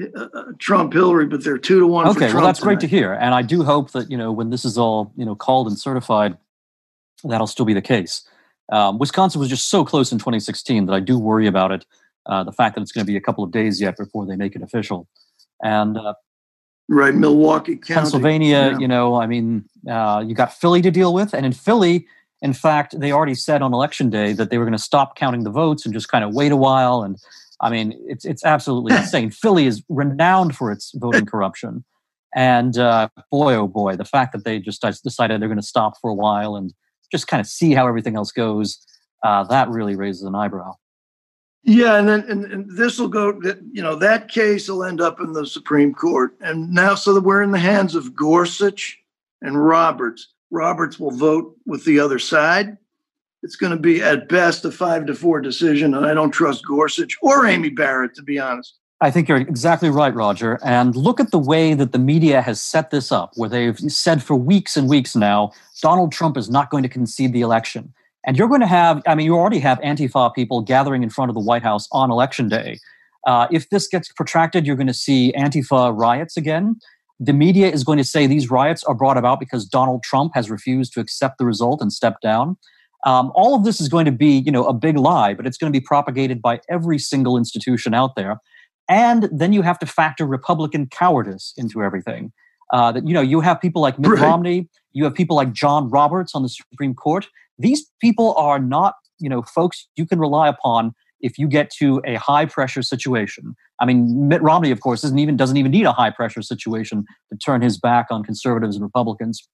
uh, 0.00 0.20
uh, 0.20 0.42
Trump 0.60 0.92
Hillary, 0.92 1.26
but 1.26 1.42
they're 1.42 1.58
two 1.58 1.80
to 1.80 1.86
one. 1.88 2.06
Okay, 2.08 2.32
well, 2.32 2.44
that's 2.44 2.60
tonight. 2.60 2.74
great 2.74 2.80
to 2.80 2.86
hear, 2.86 3.14
and 3.14 3.34
I 3.34 3.42
do 3.42 3.64
hope 3.64 3.90
that 3.92 4.10
you 4.10 4.16
know 4.16 4.30
when 4.30 4.50
this 4.50 4.64
is 4.64 4.78
all 4.78 5.12
you 5.16 5.24
know 5.24 5.34
called 5.34 5.66
and 5.66 5.78
certified, 5.78 6.36
that'll 7.24 7.48
still 7.48 7.66
be 7.66 7.74
the 7.74 7.82
case. 7.82 8.28
Um, 8.70 8.98
Wisconsin 8.98 9.40
was 9.40 9.48
just 9.48 9.68
so 9.68 9.84
close 9.84 10.12
in 10.12 10.18
2016 10.18 10.86
that 10.86 10.92
I 10.92 11.00
do 11.00 11.18
worry 11.18 11.46
about 11.46 11.72
it. 11.72 11.86
Uh, 12.26 12.42
the 12.42 12.52
fact 12.52 12.74
that 12.74 12.82
it's 12.82 12.92
going 12.92 13.06
to 13.06 13.10
be 13.10 13.16
a 13.16 13.20
couple 13.20 13.44
of 13.44 13.52
days 13.52 13.80
yet 13.80 13.96
before 13.96 14.26
they 14.26 14.34
make 14.34 14.56
it 14.56 14.62
official, 14.62 15.06
and 15.62 15.96
uh, 15.96 16.14
right, 16.88 17.14
Milwaukee 17.14 17.76
County, 17.76 17.94
Pennsylvania. 17.94 18.70
Yeah. 18.72 18.78
You 18.78 18.88
know, 18.88 19.20
I 19.20 19.28
mean, 19.28 19.64
uh, 19.88 20.24
you 20.26 20.34
got 20.34 20.52
Philly 20.52 20.82
to 20.82 20.90
deal 20.90 21.14
with, 21.14 21.34
and 21.34 21.46
in 21.46 21.52
Philly, 21.52 22.06
in 22.42 22.52
fact, 22.52 22.98
they 22.98 23.12
already 23.12 23.36
said 23.36 23.62
on 23.62 23.72
election 23.72 24.10
day 24.10 24.32
that 24.32 24.50
they 24.50 24.58
were 24.58 24.64
going 24.64 24.76
to 24.76 24.82
stop 24.82 25.14
counting 25.14 25.44
the 25.44 25.50
votes 25.50 25.84
and 25.84 25.94
just 25.94 26.08
kind 26.08 26.24
of 26.24 26.34
wait 26.34 26.50
a 26.50 26.56
while. 26.56 27.02
And 27.02 27.16
I 27.60 27.70
mean, 27.70 27.96
it's 28.08 28.24
it's 28.24 28.44
absolutely 28.44 28.96
insane. 28.96 29.30
Philly 29.30 29.66
is 29.66 29.84
renowned 29.88 30.56
for 30.56 30.72
its 30.72 30.90
voting 30.96 31.26
corruption, 31.26 31.84
and 32.34 32.76
uh, 32.76 33.08
boy, 33.30 33.54
oh 33.54 33.68
boy, 33.68 33.94
the 33.94 34.04
fact 34.04 34.32
that 34.32 34.44
they 34.44 34.58
just 34.58 34.82
decided 34.82 35.40
they're 35.40 35.48
going 35.48 35.60
to 35.60 35.66
stop 35.66 36.00
for 36.00 36.10
a 36.10 36.14
while 36.14 36.56
and 36.56 36.74
just 37.10 37.26
kind 37.26 37.40
of 37.40 37.46
see 37.46 37.72
how 37.72 37.86
everything 37.86 38.16
else 38.16 38.32
goes, 38.32 38.78
uh, 39.22 39.44
that 39.44 39.68
really 39.68 39.96
raises 39.96 40.22
an 40.22 40.34
eyebrow. 40.34 40.74
Yeah, 41.62 41.98
and 41.98 42.08
then 42.08 42.24
and, 42.28 42.44
and 42.44 42.76
this 42.76 42.98
will 42.98 43.08
go. 43.08 43.40
You 43.72 43.82
know, 43.82 43.96
that 43.96 44.28
case 44.28 44.68
will 44.68 44.84
end 44.84 45.00
up 45.00 45.18
in 45.20 45.32
the 45.32 45.44
Supreme 45.44 45.92
Court, 45.92 46.32
and 46.40 46.70
now 46.72 46.94
so 46.94 47.12
that 47.14 47.22
we're 47.22 47.42
in 47.42 47.50
the 47.50 47.58
hands 47.58 47.96
of 47.96 48.14
Gorsuch 48.14 48.96
and 49.42 49.64
Roberts. 49.64 50.32
Roberts 50.52 51.00
will 51.00 51.10
vote 51.10 51.56
with 51.66 51.84
the 51.84 51.98
other 51.98 52.20
side. 52.20 52.76
It's 53.42 53.56
going 53.56 53.72
to 53.72 53.78
be 53.78 54.00
at 54.00 54.28
best 54.28 54.64
a 54.64 54.70
five 54.70 55.06
to 55.06 55.14
four 55.14 55.40
decision, 55.40 55.92
and 55.94 56.06
I 56.06 56.14
don't 56.14 56.30
trust 56.30 56.64
Gorsuch 56.64 57.16
or 57.20 57.46
Amy 57.46 57.70
Barrett 57.70 58.14
to 58.14 58.22
be 58.22 58.38
honest. 58.38 58.76
I 59.00 59.10
think 59.10 59.28
you're 59.28 59.38
exactly 59.38 59.90
right, 59.90 60.14
Roger. 60.14 60.58
And 60.64 60.96
look 60.96 61.20
at 61.20 61.30
the 61.30 61.38
way 61.38 61.74
that 61.74 61.92
the 61.92 61.98
media 61.98 62.40
has 62.40 62.60
set 62.60 62.90
this 62.90 63.12
up, 63.12 63.32
where 63.34 63.48
they've 63.48 63.78
said 63.78 64.22
for 64.22 64.36
weeks 64.36 64.76
and 64.76 64.88
weeks 64.88 65.14
now 65.14 65.52
Donald 65.82 66.12
Trump 66.12 66.36
is 66.36 66.48
not 66.48 66.70
going 66.70 66.82
to 66.82 66.88
concede 66.88 67.32
the 67.32 67.40
election. 67.40 67.92
And 68.26 68.36
you're 68.36 68.48
going 68.48 68.60
to 68.60 68.66
have, 68.66 69.02
I 69.06 69.14
mean, 69.14 69.26
you 69.26 69.36
already 69.36 69.60
have 69.60 69.78
Antifa 69.80 70.34
people 70.34 70.60
gathering 70.60 71.02
in 71.02 71.10
front 71.10 71.30
of 71.30 71.34
the 71.34 71.40
White 71.40 71.62
House 71.62 71.86
on 71.92 72.10
election 72.10 72.48
day. 72.48 72.78
Uh, 73.26 73.46
if 73.50 73.70
this 73.70 73.86
gets 73.86 74.10
protracted, 74.12 74.66
you're 74.66 74.76
going 74.76 74.86
to 74.86 74.94
see 74.94 75.32
Antifa 75.36 75.96
riots 75.96 76.36
again. 76.36 76.76
The 77.18 77.32
media 77.32 77.70
is 77.70 77.82
going 77.84 77.98
to 77.98 78.04
say 78.04 78.26
these 78.26 78.50
riots 78.50 78.84
are 78.84 78.94
brought 78.94 79.16
about 79.16 79.40
because 79.40 79.64
Donald 79.64 80.02
Trump 80.02 80.32
has 80.34 80.50
refused 80.50 80.92
to 80.94 81.00
accept 81.00 81.38
the 81.38 81.46
result 81.46 81.80
and 81.80 81.92
step 81.92 82.20
down. 82.20 82.56
Um, 83.04 83.30
all 83.34 83.54
of 83.54 83.64
this 83.64 83.80
is 83.80 83.88
going 83.88 84.04
to 84.06 84.12
be, 84.12 84.38
you 84.38 84.50
know, 84.50 84.64
a 84.64 84.72
big 84.72 84.96
lie, 84.96 85.34
but 85.34 85.46
it's 85.46 85.56
going 85.56 85.72
to 85.72 85.78
be 85.78 85.84
propagated 85.84 86.42
by 86.42 86.60
every 86.68 86.98
single 86.98 87.36
institution 87.36 87.94
out 87.94 88.16
there. 88.16 88.40
And 88.88 89.28
then 89.32 89.52
you 89.52 89.62
have 89.62 89.78
to 89.80 89.86
factor 89.86 90.26
Republican 90.26 90.86
cowardice 90.86 91.52
into 91.56 91.82
everything. 91.82 92.32
Uh, 92.72 92.92
that 92.92 93.06
you 93.06 93.14
know, 93.14 93.20
you 93.20 93.40
have 93.40 93.60
people 93.60 93.80
like 93.80 93.98
Mitt 93.98 94.10
right. 94.12 94.22
Romney, 94.22 94.68
you 94.92 95.04
have 95.04 95.14
people 95.14 95.36
like 95.36 95.52
John 95.52 95.88
Roberts 95.88 96.34
on 96.34 96.42
the 96.42 96.48
Supreme 96.48 96.94
Court. 96.94 97.28
These 97.58 97.90
people 98.00 98.34
are 98.34 98.58
not, 98.58 98.94
you 99.18 99.28
know, 99.28 99.42
folks 99.42 99.86
you 99.96 100.06
can 100.06 100.18
rely 100.18 100.48
upon 100.48 100.94
if 101.20 101.38
you 101.38 101.48
get 101.48 101.70
to 101.78 102.02
a 102.04 102.16
high 102.16 102.44
pressure 102.44 102.82
situation. 102.82 103.54
I 103.80 103.84
mean, 103.84 104.28
Mitt 104.28 104.42
Romney, 104.42 104.70
of 104.70 104.80
course, 104.80 105.02
doesn't 105.02 105.18
even 105.18 105.36
doesn't 105.36 105.56
even 105.56 105.70
need 105.70 105.86
a 105.86 105.92
high 105.92 106.10
pressure 106.10 106.42
situation 106.42 107.04
to 107.30 107.38
turn 107.38 107.62
his 107.62 107.78
back 107.78 108.06
on 108.10 108.22
conservatives 108.22 108.76
and 108.76 108.82
Republicans. 108.82 109.46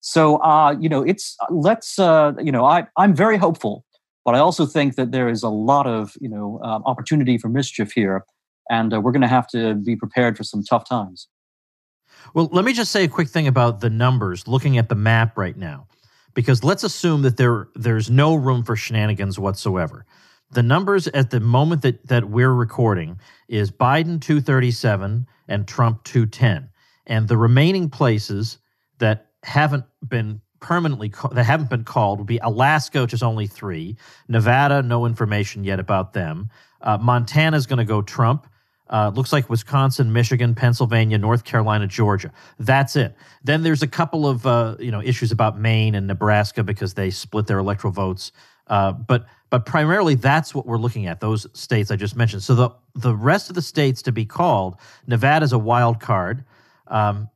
So, 0.00 0.36
uh, 0.38 0.76
you 0.80 0.88
know, 0.88 1.02
it's 1.02 1.36
let's, 1.50 1.98
uh, 1.98 2.32
you 2.42 2.52
know, 2.52 2.64
I 2.64 2.86
I'm 2.96 3.14
very 3.14 3.36
hopeful, 3.36 3.84
but 4.24 4.34
I 4.34 4.38
also 4.38 4.66
think 4.66 4.96
that 4.96 5.12
there 5.12 5.28
is 5.28 5.42
a 5.42 5.48
lot 5.48 5.86
of 5.86 6.14
you 6.20 6.28
know 6.28 6.60
um, 6.62 6.82
opportunity 6.86 7.38
for 7.38 7.48
mischief 7.48 7.92
here, 7.92 8.24
and 8.70 8.94
uh, 8.94 9.00
we're 9.00 9.12
going 9.12 9.22
to 9.22 9.28
have 9.28 9.48
to 9.48 9.74
be 9.74 9.96
prepared 9.96 10.36
for 10.36 10.44
some 10.44 10.62
tough 10.62 10.88
times. 10.88 11.28
Well, 12.34 12.48
let 12.52 12.64
me 12.64 12.72
just 12.72 12.92
say 12.92 13.04
a 13.04 13.08
quick 13.08 13.28
thing 13.28 13.46
about 13.46 13.80
the 13.80 13.90
numbers. 13.90 14.46
Looking 14.46 14.78
at 14.78 14.88
the 14.88 14.94
map 14.94 15.36
right 15.36 15.56
now, 15.56 15.86
because 16.34 16.64
let's 16.64 16.84
assume 16.84 17.22
that 17.22 17.36
there 17.36 17.68
there's 17.74 18.10
no 18.10 18.34
room 18.34 18.62
for 18.62 18.76
shenanigans 18.76 19.38
whatsoever. 19.38 20.06
The 20.52 20.62
numbers 20.62 21.06
at 21.08 21.30
the 21.30 21.40
moment 21.40 21.82
that 21.82 22.06
that 22.08 22.30
we're 22.30 22.52
recording 22.52 23.20
is 23.48 23.70
Biden 23.70 24.20
237 24.20 25.26
and 25.48 25.68
Trump 25.68 26.04
210. 26.04 26.68
And 27.06 27.28
the 27.28 27.36
remaining 27.36 27.90
places 27.90 28.58
that 28.98 29.30
haven't 29.42 29.84
been 30.06 30.40
permanently 30.60 31.12
that 31.32 31.44
haven't 31.44 31.70
been 31.70 31.84
called 31.84 32.18
would 32.18 32.26
be 32.26 32.38
Alaska, 32.38 33.02
which 33.02 33.14
is 33.14 33.22
only 33.22 33.46
three. 33.46 33.96
Nevada, 34.28 34.82
no 34.82 35.06
information 35.06 35.64
yet 35.64 35.80
about 35.80 36.12
them. 36.12 36.50
Uh, 36.82 36.98
Montana 36.98 37.56
is 37.56 37.66
going 37.66 37.78
to 37.78 37.84
go 37.84 38.02
Trump. 38.02 38.46
Uh, 38.90 39.12
looks 39.14 39.32
like 39.32 39.48
Wisconsin, 39.48 40.12
Michigan, 40.12 40.54
Pennsylvania, 40.54 41.16
North 41.16 41.44
Carolina, 41.44 41.86
Georgia. 41.86 42.32
That's 42.58 42.96
it. 42.96 43.14
Then 43.44 43.62
there's 43.62 43.82
a 43.82 43.86
couple 43.86 44.26
of 44.26 44.46
uh, 44.46 44.76
you 44.80 44.90
know 44.90 45.00
issues 45.00 45.30
about 45.30 45.58
Maine 45.58 45.94
and 45.94 46.06
Nebraska 46.06 46.64
because 46.64 46.94
they 46.94 47.10
split 47.10 47.46
their 47.46 47.58
electoral 47.58 47.92
votes. 47.92 48.32
Uh, 48.66 48.92
but 48.92 49.26
but 49.48 49.64
primarily 49.64 50.16
that's 50.16 50.54
what 50.54 50.66
we're 50.66 50.78
looking 50.78 51.06
at. 51.06 51.20
Those 51.20 51.46
states 51.58 51.90
I 51.90 51.96
just 51.96 52.16
mentioned. 52.16 52.42
So 52.42 52.54
the 52.54 52.70
the 52.96 53.14
rest 53.14 53.48
of 53.48 53.54
the 53.54 53.62
states 53.62 54.02
to 54.02 54.12
be 54.12 54.24
called, 54.24 54.76
Nevada's 55.06 55.52
a 55.52 55.58
wild 55.58 56.00
card. 56.00 56.44
Um, 56.88 57.30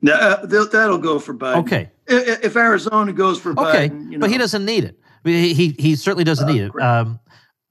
now, 0.00 0.14
uh, 0.14 0.46
that'll 0.46 0.98
go 0.98 1.18
for 1.18 1.34
Biden. 1.34 1.56
Okay. 1.56 1.90
If 2.06 2.56
Arizona 2.56 3.12
goes 3.12 3.40
for 3.40 3.54
Biden, 3.54 3.68
okay, 3.68 3.84
you 3.86 4.18
know, 4.18 4.18
but 4.20 4.30
he 4.30 4.36
doesn't 4.36 4.64
need 4.64 4.84
it. 4.84 4.98
He 5.24 5.54
he, 5.54 5.68
he 5.78 5.96
certainly 5.96 6.24
doesn't 6.24 6.48
uh, 6.48 6.52
need 6.52 6.62
it. 6.62 6.82
Um, 6.82 7.20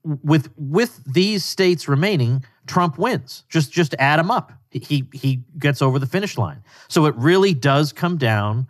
with 0.04 0.50
with 0.58 1.00
these 1.06 1.46
states 1.46 1.88
remaining, 1.88 2.43
Trump 2.67 2.97
wins. 2.97 3.43
Just 3.49 3.71
just 3.71 3.95
add 3.99 4.19
them 4.19 4.32
up. 4.32 4.54
He 4.71 5.06
he 5.13 5.41
gets 5.60 5.82
over 5.82 5.99
the 5.99 6.08
finish 6.08 6.38
line. 6.38 6.63
So 6.88 7.06
it 7.06 7.15
really 7.15 7.54
does 7.54 7.93
come 7.93 8.17
down 8.17 8.67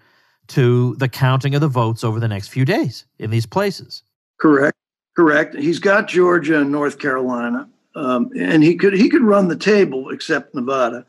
to 0.48 0.96
the 0.96 1.08
counting 1.08 1.56
of 1.56 1.62
the 1.62 1.68
votes 1.68 2.04
over 2.04 2.20
the 2.20 2.28
next 2.28 2.50
few 2.50 2.66
days 2.66 3.06
in 3.20 3.30
these 3.30 3.46
places. 3.46 4.04
Correct. 4.40 4.78
Correct. 5.16 5.56
He's 5.56 5.80
got 5.80 6.08
Georgia 6.08 6.60
and 6.60 6.72
North 6.72 7.00
Carolina, 7.00 7.70
um, 7.96 8.32
and 8.38 8.64
he 8.64 8.76
could 8.76 8.94
he 8.94 9.10
could 9.10 9.22
run 9.22 9.48
the 9.48 9.56
table 9.56 10.10
except 10.10 10.56
Nevada. 10.56 11.06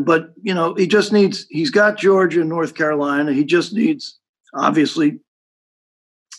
But 0.00 0.32
you 0.42 0.54
know, 0.54 0.74
he 0.74 0.86
just 0.86 1.12
needs. 1.12 1.46
He's 1.50 1.70
got 1.70 1.98
Georgia 1.98 2.40
and 2.40 2.48
North 2.48 2.74
Carolina. 2.74 3.32
He 3.32 3.44
just 3.44 3.72
needs, 3.72 4.18
obviously, 4.54 5.18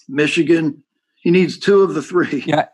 Michigan. 0.08 0.84
He 1.22 1.32
needs 1.32 1.58
two 1.58 1.82
of 1.82 1.94
the 1.94 2.02
three. 2.02 2.44
Yeah, 2.46 2.68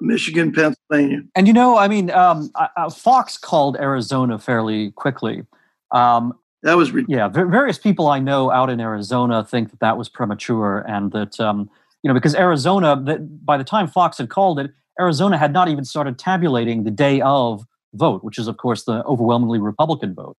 Michigan, 0.00 0.52
Pennsylvania. 0.52 1.22
And 1.34 1.46
you 1.46 1.52
know, 1.52 1.76
I 1.76 1.88
mean, 1.88 2.10
um, 2.10 2.50
uh, 2.54 2.90
Fox 2.90 3.38
called 3.38 3.76
Arizona 3.76 4.38
fairly 4.38 4.90
quickly. 4.92 5.44
Um, 5.92 6.34
that 6.62 6.76
was 6.76 6.92
yeah. 7.08 7.28
various 7.28 7.78
people 7.78 8.08
I 8.08 8.18
know 8.18 8.50
out 8.50 8.70
in 8.70 8.80
Arizona 8.80 9.44
think 9.44 9.70
that 9.70 9.80
that 9.80 9.98
was 9.98 10.08
premature, 10.08 10.78
and 10.88 11.12
that 11.12 11.38
um, 11.38 11.68
you 12.02 12.08
know 12.08 12.14
because 12.14 12.34
Arizona, 12.34 13.00
that 13.04 13.44
by 13.44 13.58
the 13.58 13.64
time 13.64 13.86
Fox 13.86 14.18
had 14.18 14.30
called 14.30 14.58
it, 14.58 14.72
Arizona 14.98 15.36
had 15.36 15.52
not 15.52 15.68
even 15.68 15.84
started 15.84 16.18
tabulating 16.18 16.84
the 16.84 16.90
day 16.90 17.20
of 17.20 17.66
vote, 17.92 18.24
which 18.24 18.38
is 18.38 18.48
of 18.48 18.56
course 18.56 18.84
the 18.84 19.04
overwhelmingly 19.04 19.58
Republican 19.58 20.14
vote. 20.14 20.36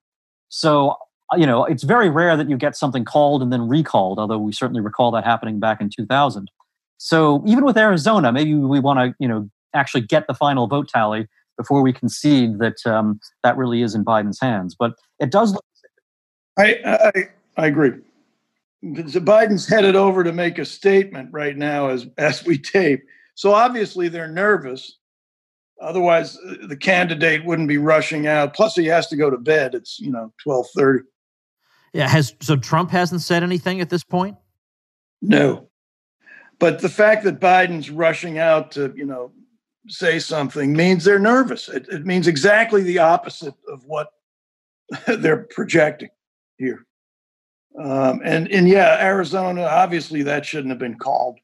So 0.50 0.98
uh, 1.32 1.38
you 1.38 1.46
know, 1.46 1.64
it's 1.66 1.84
very 1.84 2.10
rare 2.10 2.36
that 2.38 2.50
you 2.50 2.58
get 2.58 2.76
something 2.76 3.06
called 3.06 3.42
and 3.42 3.54
then 3.54 3.68
recalled. 3.68 4.20
Although 4.20 4.40
we 4.40 4.52
certainly 4.52 4.82
recall 4.82 5.12
that 5.12 5.24
happening 5.24 5.60
back 5.60 5.80
in 5.82 5.90
2000. 5.90 6.50
So 6.98 7.44
even 7.46 7.66
with 7.66 7.78
Arizona, 7.78 8.32
maybe 8.32 8.54
we 8.56 8.80
want 8.80 9.00
to, 9.00 9.16
you 9.20 9.28
know, 9.28 9.50
actually 9.74 10.02
get 10.02 10.28
the 10.28 10.34
final 10.34 10.68
vote 10.68 10.88
tally 10.88 11.28
before 11.58 11.82
we 11.82 11.94
concede 11.94 12.60
that 12.60 12.86
um, 12.86 13.20
that 13.44 13.58
really 13.58 13.82
is 13.82 13.96
in 13.96 14.04
Biden's 14.04 14.40
hands. 14.40 14.76
But 14.78 14.94
it 15.20 15.32
does. 15.32 15.54
Look- 15.54 15.66
I, 16.58 16.80
I 16.86 17.12
I 17.58 17.68
agree. 17.68 17.92
Biden's 18.84 19.68
headed 19.68 19.96
over 19.96 20.24
to 20.24 20.32
make 20.32 20.58
a 20.58 20.66
statement 20.66 21.30
right 21.32 21.58
now 21.58 21.90
as 21.90 22.08
as 22.18 22.46
we 22.46 22.58
tape. 22.58 23.02
So 23.36 23.54
obviously 23.54 24.08
they're 24.08 24.32
nervous. 24.32 24.98
Otherwise, 25.82 26.38
uh, 26.38 26.68
the 26.68 26.78
candidate 26.78 27.44
wouldn't 27.44 27.68
be 27.68 27.78
rushing 27.78 28.28
out. 28.28 28.54
Plus, 28.54 28.76
he 28.76 28.86
has 28.86 29.08
to 29.08 29.18
go 29.18 29.30
to 29.30 29.38
bed. 29.38 29.76
It's 29.76 30.00
you 30.00 30.12
know 30.12 30.32
twelve 30.42 30.68
thirty. 30.76 31.04
Yeah. 31.94 32.08
Has 32.08 32.34
so 32.42 32.56
Trump 32.56 32.92
hasn't 32.92 33.22
said 33.22 33.44
anything 33.44 33.82
at 33.82 33.90
this 33.90 34.04
point? 34.04 34.38
No. 35.22 35.68
But 36.60 36.80
the 36.80 36.90
fact 36.90 37.24
that 37.26 37.40
Biden's 37.40 37.90
rushing 37.90 38.38
out 38.38 38.72
to, 38.74 38.94
you 38.96 39.06
know, 39.06 39.32
say 39.88 40.20
something 40.20 40.74
means 40.74 41.04
they're 41.04 41.20
nervous. 41.20 41.70
It, 41.70 41.88
it 41.90 42.06
means 42.06 42.28
exactly 42.28 42.82
the 42.84 43.00
opposite 43.00 43.56
of 43.68 43.86
what 43.86 44.10
they're 45.08 45.44
projecting 45.50 46.10
here. 46.58 46.86
Um, 47.80 48.22
and 48.24 48.48
and 48.50 48.70
yeah, 48.70 48.98
Arizona, 49.02 49.64
obviously 49.64 50.24
that 50.24 50.46
shouldn't 50.46 50.70
have 50.70 50.80
been 50.80 50.98
called. 50.98 51.40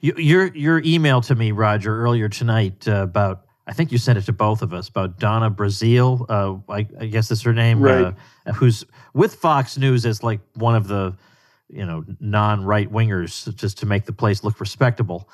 your 0.00 0.46
your 0.54 0.82
email 0.84 1.20
to 1.22 1.34
me, 1.36 1.52
Roger, 1.52 2.02
earlier 2.02 2.28
tonight 2.28 2.88
uh, 2.88 3.02
about 3.02 3.46
I 3.68 3.72
think 3.72 3.92
you 3.92 3.98
sent 3.98 4.18
it 4.18 4.22
to 4.22 4.32
both 4.32 4.62
of 4.62 4.74
us 4.74 4.88
about 4.88 5.20
Donna 5.20 5.50
Brazile. 5.50 6.26
Uh, 6.28 6.72
I, 6.72 6.88
I, 6.98 7.06
guess 7.06 7.28
that's 7.28 7.42
her 7.42 7.52
name. 7.52 7.80
Right. 7.80 8.12
Uh, 8.46 8.52
who's 8.52 8.84
with 9.14 9.36
Fox 9.36 9.78
News 9.78 10.04
as 10.04 10.24
like 10.24 10.40
one 10.54 10.74
of 10.74 10.88
the 10.88 11.14
you 11.72 11.84
know 11.84 12.04
non 12.20 12.64
right 12.64 12.90
wingers 12.90 13.52
just 13.56 13.78
to 13.78 13.86
make 13.86 14.04
the 14.04 14.12
place 14.12 14.44
look 14.44 14.60
respectable, 14.60 15.28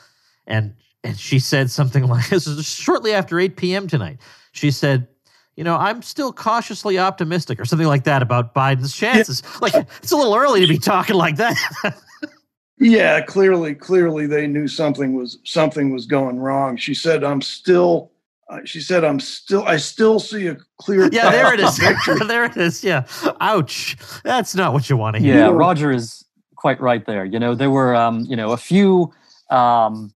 and 0.46 0.74
and 1.05 1.18
she 1.18 1.38
said 1.38 1.70
something 1.70 2.05
like 2.09 2.29
this 2.29 2.46
is 2.46 2.66
shortly 2.66 3.12
after 3.12 3.38
8 3.38 3.57
p.m. 3.57 3.88
tonight. 3.88 4.18
She 4.53 4.70
said, 4.70 5.09
you 5.57 5.64
know, 5.64 5.77
I'm 5.77 6.03
still 6.03 6.33
cautiously 6.33 6.98
optimistic 6.98 7.61
or 7.61 7.64
something 7.64 7.87
like 7.87 8.05
that 8.05 8.22
about 8.22 8.55
Biden's 8.55 8.96
chances. 8.96 9.42
Yeah. 9.44 9.59
Like 9.61 9.74
it's 9.74 10.12
a 10.12 10.16
little 10.16 10.35
early 10.35 10.61
to 10.61 10.66
be 10.68 10.79
talking 10.79 11.16
like 11.16 11.37
that. 11.37 11.57
yeah, 12.79 13.20
clearly, 13.20 13.74
clearly 13.74 14.27
they 14.27 14.46
knew 14.46 14.68
something 14.68 15.14
was 15.14 15.38
something 15.44 15.92
was 15.92 16.07
going 16.07 16.38
wrong. 16.38 16.77
She 16.77 16.94
said, 16.94 17.24
"I'm 17.24 17.42
still." 17.42 18.12
Uh, 18.48 18.61
she 18.64 18.81
said, 18.81 19.05
"I'm 19.05 19.18
still. 19.18 19.64
I 19.64 19.79
still 19.79 20.20
see 20.20 20.46
a 20.46 20.57
clear." 20.79 21.09
Yeah, 21.12 21.31
there 21.31 21.53
it 21.53 21.61
is. 21.61 21.77
there 22.29 22.44
it 22.44 22.57
is. 22.57 22.85
Yeah. 22.85 23.05
Ouch. 23.40 23.96
That's 24.22 24.55
not 24.55 24.72
what 24.72 24.88
you 24.88 24.96
want 24.96 25.16
to 25.16 25.22
hear. 25.22 25.35
Yeah, 25.35 25.48
Roger 25.48 25.90
is 25.90 26.24
quite 26.59 26.81
right 26.81 27.07
there. 27.07 27.25
You 27.25 27.38
know, 27.38 27.55
there 27.55 27.71
were 27.71 27.94
um, 27.94 28.27
you 28.29 28.37
know 28.37 28.53
a 28.53 28.57
few 28.57 29.12
um, 29.51 30.12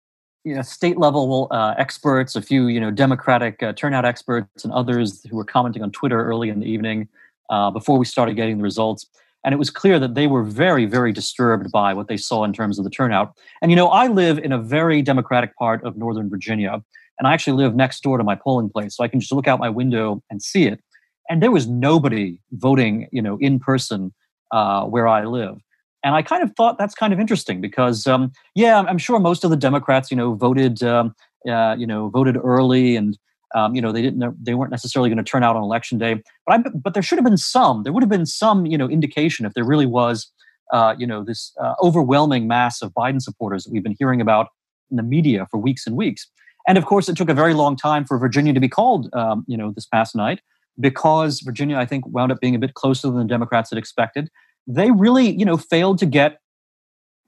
you 0.44 0.56
know 0.56 0.62
state 0.64 0.98
level 0.98 1.48
uh, 1.52 1.76
experts, 1.78 2.36
a 2.36 2.42
few 2.42 2.68
you 2.68 2.80
know 2.80 2.90
Democratic 2.90 3.62
uh, 3.62 3.74
turnout 3.74 4.06
experts, 4.06 4.64
and 4.64 4.74
others 4.74 5.24
who 5.30 5.36
were 5.36 5.46
commenting 5.46 5.84
on 5.84 5.92
Twitter 5.92 6.24
early 6.24 6.50
in 6.50 6.60
the 6.60 6.66
evening 6.66 7.08
uh, 7.50 7.70
before 7.70 8.00
we 8.00 8.06
started 8.06 8.36
getting 8.36 8.58
the 8.58 8.64
results. 8.64 9.06
And 9.46 9.54
it 9.54 9.58
was 9.58 9.70
clear 9.70 10.00
that 10.00 10.16
they 10.16 10.28
were 10.28 10.44
very, 10.44 10.86
very 10.86 11.14
disturbed 11.14 11.72
by 11.72 11.94
what 11.94 12.10
they 12.10 12.18
saw 12.18 12.44
in 12.44 12.52
terms 12.52 12.78
of 12.78 12.84
the 12.84 12.90
turnout. 12.90 13.34
And 13.62 13.72
you 13.72 13.78
know, 13.78 13.88
I 13.88 14.08
live 14.08 14.38
in 14.38 14.52
a 14.52 14.58
very 14.58 15.02
Democratic 15.02 15.56
part 15.56 15.84
of 15.84 15.96
Northern 15.98 16.30
Virginia, 16.30 16.82
and 17.18 17.28
I 17.28 17.34
actually 17.34 17.58
live 17.62 17.76
next 17.76 18.02
door 18.02 18.18
to 18.18 18.24
my 18.24 18.36
polling 18.36 18.70
place, 18.70 18.96
so 18.96 19.04
I 19.04 19.08
can 19.10 19.20
just 19.20 19.32
look 19.32 19.48
out 19.48 19.60
my 19.60 19.70
window 19.70 20.24
and 20.30 20.42
see 20.42 20.66
it. 20.66 20.82
And 21.30 21.44
there 21.44 21.52
was 21.52 21.68
nobody 21.68 22.42
voting, 22.54 23.08
you 23.12 23.22
know, 23.22 23.38
in 23.40 23.60
person 23.60 24.14
uh, 24.52 24.86
where 24.86 25.08
I 25.08 25.26
live. 25.26 25.60
And 26.04 26.16
I 26.16 26.22
kind 26.22 26.44
of 26.44 26.56
thought 26.56 26.78
that's 26.78 26.96
kind 26.96 27.12
of 27.14 27.20
interesting 27.20 27.60
because, 27.60 28.08
um, 28.08 28.32
yeah, 28.56 28.80
I'm 28.80 28.98
sure 28.98 29.20
most 29.20 29.44
of 29.44 29.50
the 29.50 29.58
Democrats, 29.58 30.10
you 30.10 30.18
know, 30.18 30.34
voted, 30.34 30.82
um, 30.82 31.14
uh, 31.48 31.76
you 31.78 31.86
know, 31.86 32.10
voted 32.10 32.38
early, 32.38 32.96
and 32.96 33.18
um, 33.56 33.76
you 33.76 33.82
know, 33.82 33.92
they 33.92 34.02
didn't, 34.02 34.44
they 34.44 34.54
weren't 34.54 34.72
necessarily 34.72 35.10
going 35.10 35.18
to 35.18 35.24
turn 35.24 35.44
out 35.44 35.56
on 35.56 35.64
election 35.64 35.98
day. 35.98 36.22
But 36.46 36.54
I, 36.54 36.70
but 36.70 36.94
there 36.94 37.04
should 37.04 37.18
have 37.18 37.26
been 37.26 37.38
some. 37.38 37.84
There 37.84 37.92
would 37.92 38.04
have 38.04 38.10
been 38.10 38.26
some, 38.26 38.66
you 38.66 38.78
know, 38.78 38.88
indication 38.88 39.46
if 39.46 39.54
there 39.54 39.64
really 39.64 39.88
was, 39.88 40.32
uh, 40.72 40.96
you 40.98 41.08
know, 41.08 41.24
this 41.24 41.54
uh, 41.60 41.74
overwhelming 41.82 42.48
mass 42.48 42.82
of 42.82 42.94
Biden 42.94 43.22
supporters 43.22 43.64
that 43.64 43.74
we've 43.74 43.84
been 43.84 43.96
hearing 43.98 44.22
about 44.22 44.48
in 44.92 44.98
the 44.98 45.04
media 45.04 45.48
for 45.50 45.58
weeks 45.58 45.88
and 45.88 45.98
weeks. 45.98 46.28
And 46.68 46.78
of 46.78 46.86
course, 46.86 47.10
it 47.10 47.18
took 47.18 47.30
a 47.30 47.34
very 47.34 47.54
long 47.54 47.76
time 47.76 48.06
for 48.06 48.18
Virginia 48.20 48.54
to 48.54 48.60
be 48.60 48.70
called, 48.70 49.10
um, 49.14 49.44
you 49.48 49.58
know, 49.58 49.72
this 49.72 49.88
past 49.88 50.16
night 50.16 50.42
because 50.80 51.42
Virginia, 51.42 51.78
I 51.78 51.86
think, 51.86 52.06
wound 52.08 52.32
up 52.32 52.40
being 52.40 52.56
a 52.56 52.60
bit 52.60 52.74
closer 52.74 53.08
than 53.08 53.18
the 53.18 53.26
Democrats 53.26 53.72
had 53.72 53.80
expected. 53.80 54.30
They 54.70 54.92
really, 54.92 55.32
you 55.32 55.46
know, 55.46 55.58
failed 55.58 55.98
to 56.00 56.06
get 56.06 56.40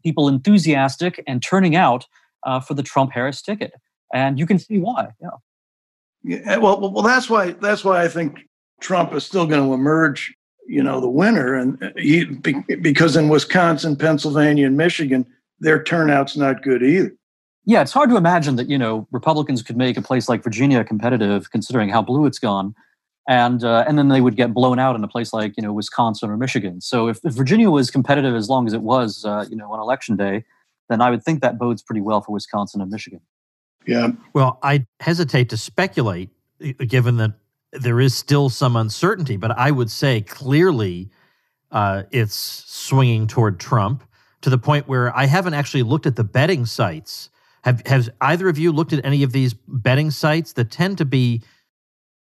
people 0.03 0.27
enthusiastic 0.27 1.23
and 1.27 1.41
turning 1.41 1.75
out 1.75 2.05
uh, 2.45 2.59
for 2.59 2.75
the 2.75 2.83
Trump 2.83 3.11
Harris 3.11 3.41
ticket, 3.41 3.73
and 4.13 4.37
you 4.37 4.45
can 4.45 4.59
see 4.59 4.77
why. 4.77 5.09
Yeah. 5.19 5.29
Yeah. 6.23 6.57
Well, 6.57 6.79
well, 6.79 7.03
that's 7.03 7.29
why. 7.29 7.51
That's 7.53 7.83
why 7.83 8.03
I 8.03 8.07
think 8.07 8.47
Trump 8.79 9.13
is 9.13 9.25
still 9.25 9.47
going 9.47 9.65
to 9.65 9.73
emerge, 9.73 10.33
you 10.67 10.83
know, 10.83 11.01
the 11.01 11.09
winner, 11.09 11.55
and 11.55 11.81
uh, 11.81 11.89
he 11.97 12.25
because 12.25 13.15
in 13.15 13.27
Wisconsin, 13.27 13.95
Pennsylvania, 13.95 14.67
and 14.67 14.77
Michigan, 14.77 15.25
their 15.59 15.83
turnout's 15.83 16.37
not 16.37 16.61
good 16.61 16.83
either. 16.83 17.11
Yeah, 17.65 17.81
it's 17.81 17.91
hard 17.91 18.09
to 18.09 18.17
imagine 18.17 18.55
that 18.57 18.69
you 18.69 18.77
know 18.77 19.07
Republicans 19.11 19.63
could 19.63 19.77
make 19.77 19.97
a 19.97 20.01
place 20.01 20.29
like 20.29 20.43
Virginia 20.43 20.83
competitive, 20.83 21.49
considering 21.51 21.89
how 21.89 22.03
blue 22.03 22.27
it's 22.27 22.39
gone, 22.39 22.75
and 23.27 23.63
uh, 23.63 23.85
and 23.87 23.97
then 23.97 24.07
they 24.07 24.21
would 24.21 24.35
get 24.35 24.53
blown 24.53 24.79
out 24.79 24.95
in 24.95 25.03
a 25.03 25.07
place 25.07 25.33
like 25.33 25.55
you 25.57 25.63
know 25.63 25.73
Wisconsin 25.73 26.29
or 26.29 26.37
Michigan. 26.37 26.81
So 26.81 27.07
if, 27.07 27.19
if 27.23 27.33
Virginia 27.33 27.69
was 27.69 27.91
competitive 27.91 28.35
as 28.35 28.49
long 28.49 28.67
as 28.67 28.73
it 28.73 28.81
was, 28.81 29.25
uh, 29.25 29.45
you 29.49 29.55
know, 29.55 29.71
on 29.71 29.79
election 29.79 30.15
day, 30.15 30.43
then 30.89 31.01
I 31.01 31.09
would 31.09 31.23
think 31.23 31.41
that 31.41 31.57
bodes 31.57 31.81
pretty 31.81 32.01
well 32.01 32.21
for 32.21 32.31
Wisconsin 32.31 32.81
and 32.81 32.89
Michigan. 32.89 33.21
Yeah. 33.85 34.09
Well, 34.33 34.59
I 34.63 34.85
hesitate 34.99 35.49
to 35.49 35.57
speculate, 35.57 36.29
given 36.87 37.17
that 37.17 37.33
there 37.71 37.99
is 37.99 38.13
still 38.13 38.49
some 38.49 38.75
uncertainty, 38.75 39.37
but 39.37 39.51
I 39.51 39.71
would 39.71 39.89
say 39.89 40.21
clearly 40.21 41.09
uh, 41.71 42.03
it's 42.11 42.35
swinging 42.35 43.27
toward 43.27 43.59
Trump 43.59 44.03
to 44.41 44.49
the 44.49 44.57
point 44.57 44.87
where 44.87 45.15
I 45.15 45.25
haven't 45.25 45.53
actually 45.53 45.83
looked 45.83 46.05
at 46.05 46.15
the 46.15 46.23
betting 46.23 46.65
sites 46.65 47.29
have 47.63 47.85
has 47.85 48.09
either 48.21 48.49
of 48.49 48.57
you 48.57 48.71
looked 48.71 48.93
at 48.93 49.03
any 49.05 49.23
of 49.23 49.31
these 49.31 49.53
betting 49.53 50.11
sites 50.11 50.53
that 50.53 50.71
tend 50.71 50.97
to 50.97 51.05
be 51.05 51.41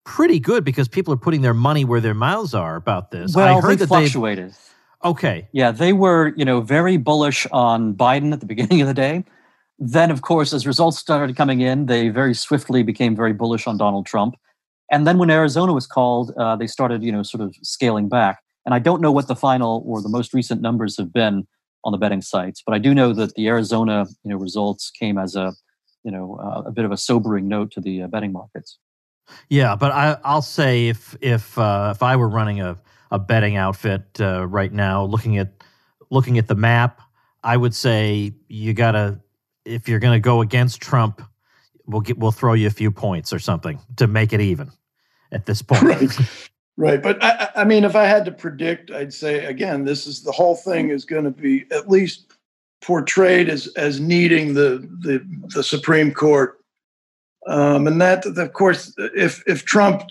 pretty 0.09 0.39
good 0.39 0.63
because 0.63 0.87
people 0.87 1.13
are 1.13 1.17
putting 1.17 1.41
their 1.41 1.53
money 1.53 1.85
where 1.85 2.01
their 2.01 2.15
mouths 2.15 2.55
are 2.55 2.75
about 2.75 3.11
this? 3.11 3.35
Well, 3.35 3.57
I 3.57 3.61
heard 3.61 3.73
they 3.73 3.85
that 3.85 3.87
fluctuated. 3.87 4.53
Okay. 5.05 5.47
Yeah, 5.51 5.69
they 5.69 5.93
were, 5.93 6.33
you 6.35 6.43
know, 6.43 6.61
very 6.61 6.97
bullish 6.97 7.45
on 7.51 7.93
Biden 7.93 8.33
at 8.33 8.39
the 8.39 8.47
beginning 8.47 8.81
of 8.81 8.87
the 8.87 8.93
day. 8.95 9.23
Then, 9.77 10.09
of 10.09 10.23
course, 10.23 10.51
as 10.51 10.65
results 10.65 10.97
started 10.97 11.35
coming 11.37 11.61
in, 11.61 11.85
they 11.85 12.09
very 12.09 12.33
swiftly 12.33 12.81
became 12.81 13.15
very 13.15 13.33
bullish 13.33 13.67
on 13.67 13.77
Donald 13.77 14.07
Trump. 14.07 14.35
And 14.91 15.05
then 15.05 15.19
when 15.19 15.29
Arizona 15.29 15.73
was 15.73 15.85
called, 15.85 16.33
uh, 16.37 16.55
they 16.55 16.67
started, 16.67 17.03
you 17.03 17.11
know, 17.11 17.21
sort 17.21 17.41
of 17.41 17.55
scaling 17.61 18.09
back. 18.09 18.39
And 18.65 18.73
I 18.73 18.79
don't 18.79 19.01
know 19.01 19.11
what 19.11 19.27
the 19.27 19.35
final 19.35 19.83
or 19.85 20.01
the 20.01 20.09
most 20.09 20.33
recent 20.33 20.59
numbers 20.59 20.97
have 20.97 21.13
been 21.13 21.47
on 21.83 21.91
the 21.91 21.99
betting 21.99 22.23
sites. 22.23 22.63
But 22.65 22.73
I 22.73 22.79
do 22.79 22.95
know 22.95 23.13
that 23.13 23.35
the 23.35 23.47
Arizona 23.47 24.07
you 24.23 24.31
know 24.31 24.37
results 24.37 24.89
came 24.89 25.17
as 25.19 25.35
a 25.35 25.53
you 26.03 26.11
know 26.11 26.39
uh, 26.43 26.63
a 26.65 26.71
bit 26.71 26.83
of 26.83 26.91
a 26.91 26.97
sobering 26.97 27.47
note 27.47 27.71
to 27.73 27.79
the 27.79 28.03
uh, 28.03 28.07
betting 28.07 28.33
markets. 28.33 28.79
Yeah, 29.49 29.75
but 29.75 29.91
I, 29.91 30.17
will 30.33 30.41
say 30.41 30.87
if 30.87 31.15
if 31.21 31.57
uh, 31.57 31.93
if 31.95 32.03
I 32.03 32.15
were 32.15 32.29
running 32.29 32.61
a, 32.61 32.77
a 33.11 33.19
betting 33.19 33.55
outfit 33.55 34.03
uh, 34.19 34.45
right 34.47 34.71
now, 34.71 35.03
looking 35.03 35.37
at 35.37 35.63
looking 36.09 36.37
at 36.37 36.47
the 36.47 36.55
map, 36.55 37.01
I 37.43 37.57
would 37.57 37.75
say 37.75 38.33
you 38.47 38.73
gotta 38.73 39.19
if 39.65 39.87
you're 39.87 39.99
to 39.99 40.19
go 40.19 40.41
against 40.41 40.81
Trump, 40.81 41.21
we'll 41.85 42.01
get 42.01 42.17
we'll 42.17 42.31
throw 42.31 42.53
you 42.53 42.67
a 42.67 42.71
few 42.71 42.91
points 42.91 43.33
or 43.33 43.39
something 43.39 43.79
to 43.97 44.07
make 44.07 44.33
it 44.33 44.41
even 44.41 44.71
at 45.31 45.45
this 45.45 45.61
point. 45.61 45.83
Right. 45.83 46.19
Right. 46.79 47.03
But 47.03 47.21
I, 47.21 47.49
I 47.57 47.63
mean, 47.65 47.83
if 47.83 47.93
I 47.93 48.05
had 48.05 48.23
to 48.23 48.31
predict, 48.31 48.89
I'd 48.89 49.13
say, 49.13 49.43
again, 49.43 49.83
this 49.83 50.07
is 50.07 50.23
the 50.23 50.31
whole 50.31 50.55
thing 50.55 50.91
is 50.91 51.03
going 51.03 51.25
to 51.25 51.29
be 51.29 51.65
at 51.73 51.89
least 51.89 52.31
portrayed 52.81 53.49
as, 53.49 53.67
as 53.75 53.99
needing 53.99 54.53
the, 54.53 54.87
the, 55.01 55.21
the 55.53 55.61
Supreme 55.61 56.13
Court. 56.13 56.58
Um, 57.47 57.87
and 57.87 58.01
that, 58.01 58.25
of 58.25 58.53
course, 58.53 58.93
if, 58.97 59.43
if 59.47 59.65
Trump 59.65 60.03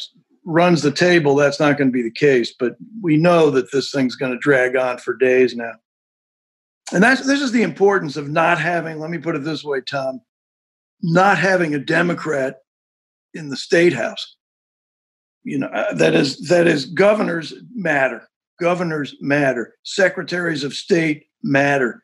runs 0.44 0.82
the 0.82 0.90
table, 0.90 1.34
that's 1.34 1.60
not 1.60 1.76
going 1.76 1.88
to 1.88 1.92
be 1.92 2.02
the 2.02 2.10
case. 2.10 2.54
But 2.58 2.76
we 3.02 3.16
know 3.16 3.50
that 3.50 3.70
this 3.72 3.90
thing's 3.90 4.16
going 4.16 4.32
to 4.32 4.38
drag 4.38 4.76
on 4.76 4.98
for 4.98 5.14
days 5.14 5.54
now. 5.54 5.72
And 6.92 7.02
that's 7.02 7.26
this 7.26 7.42
is 7.42 7.52
the 7.52 7.62
importance 7.62 8.16
of 8.16 8.30
not 8.30 8.58
having, 8.58 8.98
let 8.98 9.10
me 9.10 9.18
put 9.18 9.36
it 9.36 9.44
this 9.44 9.62
way, 9.62 9.82
Tom, 9.82 10.22
not 11.02 11.36
having 11.36 11.74
a 11.74 11.78
Democrat 11.78 12.56
in 13.34 13.50
the 13.50 13.56
state 13.56 13.92
house 13.92 14.36
you 15.48 15.58
know 15.58 15.68
uh, 15.68 15.94
that 15.94 16.14
is 16.14 16.38
that 16.48 16.66
is 16.66 16.86
governors 16.86 17.54
matter 17.74 18.28
governors 18.60 19.16
matter 19.20 19.74
secretaries 19.82 20.62
of 20.62 20.74
state 20.74 21.26
matter 21.42 22.02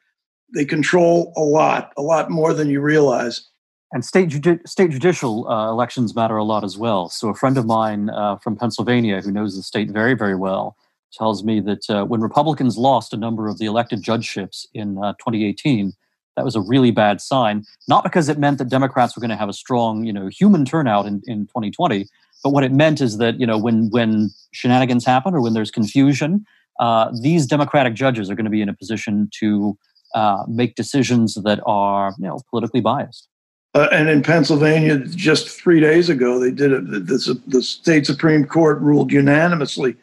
they 0.54 0.64
control 0.64 1.32
a 1.36 1.40
lot 1.40 1.92
a 1.96 2.02
lot 2.02 2.30
more 2.30 2.54
than 2.54 2.70
you 2.70 2.80
realize 2.80 3.50
and 3.94 4.04
state 4.04 4.28
judi- 4.28 4.66
state 4.68 4.90
judicial 4.90 5.48
uh, 5.48 5.70
elections 5.70 6.14
matter 6.14 6.36
a 6.36 6.44
lot 6.44 6.64
as 6.64 6.76
well 6.76 7.08
so 7.08 7.28
a 7.28 7.34
friend 7.34 7.56
of 7.56 7.64
mine 7.66 8.10
uh, 8.10 8.36
from 8.36 8.56
pennsylvania 8.56 9.20
who 9.22 9.30
knows 9.30 9.56
the 9.56 9.62
state 9.62 9.90
very 9.90 10.14
very 10.14 10.36
well 10.36 10.76
tells 11.12 11.42
me 11.44 11.60
that 11.60 11.88
uh, 11.88 12.04
when 12.04 12.20
republicans 12.20 12.76
lost 12.76 13.14
a 13.14 13.16
number 13.16 13.48
of 13.48 13.58
the 13.58 13.64
elected 13.64 14.02
judgeships 14.02 14.66
in 14.74 14.98
uh, 14.98 15.12
2018 15.14 15.92
that 16.36 16.44
was 16.44 16.56
a 16.56 16.60
really 16.60 16.90
bad 16.90 17.20
sign 17.20 17.64
not 17.88 18.04
because 18.04 18.28
it 18.28 18.38
meant 18.38 18.58
that 18.58 18.68
democrats 18.68 19.16
were 19.16 19.20
going 19.20 19.30
to 19.30 19.36
have 19.36 19.48
a 19.48 19.54
strong 19.54 20.04
you 20.04 20.12
know 20.12 20.26
human 20.26 20.64
turnout 20.64 21.06
in, 21.06 21.22
in 21.26 21.46
2020 21.46 22.06
but 22.44 22.50
what 22.50 22.62
it 22.62 22.72
meant 22.72 23.00
is 23.00 23.16
that 23.16 23.40
you 23.40 23.46
know 23.46 23.58
when 23.58 23.88
when 23.90 24.30
shenanigans 24.52 25.04
happen 25.04 25.34
or 25.34 25.40
when 25.40 25.54
there's 25.54 25.70
confusion, 25.70 26.44
uh, 26.78 27.10
these 27.20 27.46
Democratic 27.46 27.94
judges 27.94 28.30
are 28.30 28.34
going 28.34 28.44
to 28.44 28.50
be 28.50 28.60
in 28.60 28.68
a 28.68 28.74
position 28.74 29.30
to 29.40 29.76
uh, 30.14 30.44
make 30.46 30.76
decisions 30.76 31.34
that 31.42 31.60
are 31.66 32.14
you 32.18 32.28
know 32.28 32.38
politically 32.50 32.82
biased. 32.82 33.28
Uh, 33.74 33.88
and 33.90 34.08
in 34.08 34.22
Pennsylvania, 34.22 34.98
just 34.98 35.48
three 35.48 35.80
days 35.80 36.08
ago, 36.08 36.38
they 36.38 36.52
did 36.52 36.70
it. 36.70 36.88
The, 36.88 37.40
the, 37.48 37.62
state 37.62 38.06
supreme 38.06 38.44
court 38.44 38.80
ruled 38.80 39.10
unanimously 39.10 39.96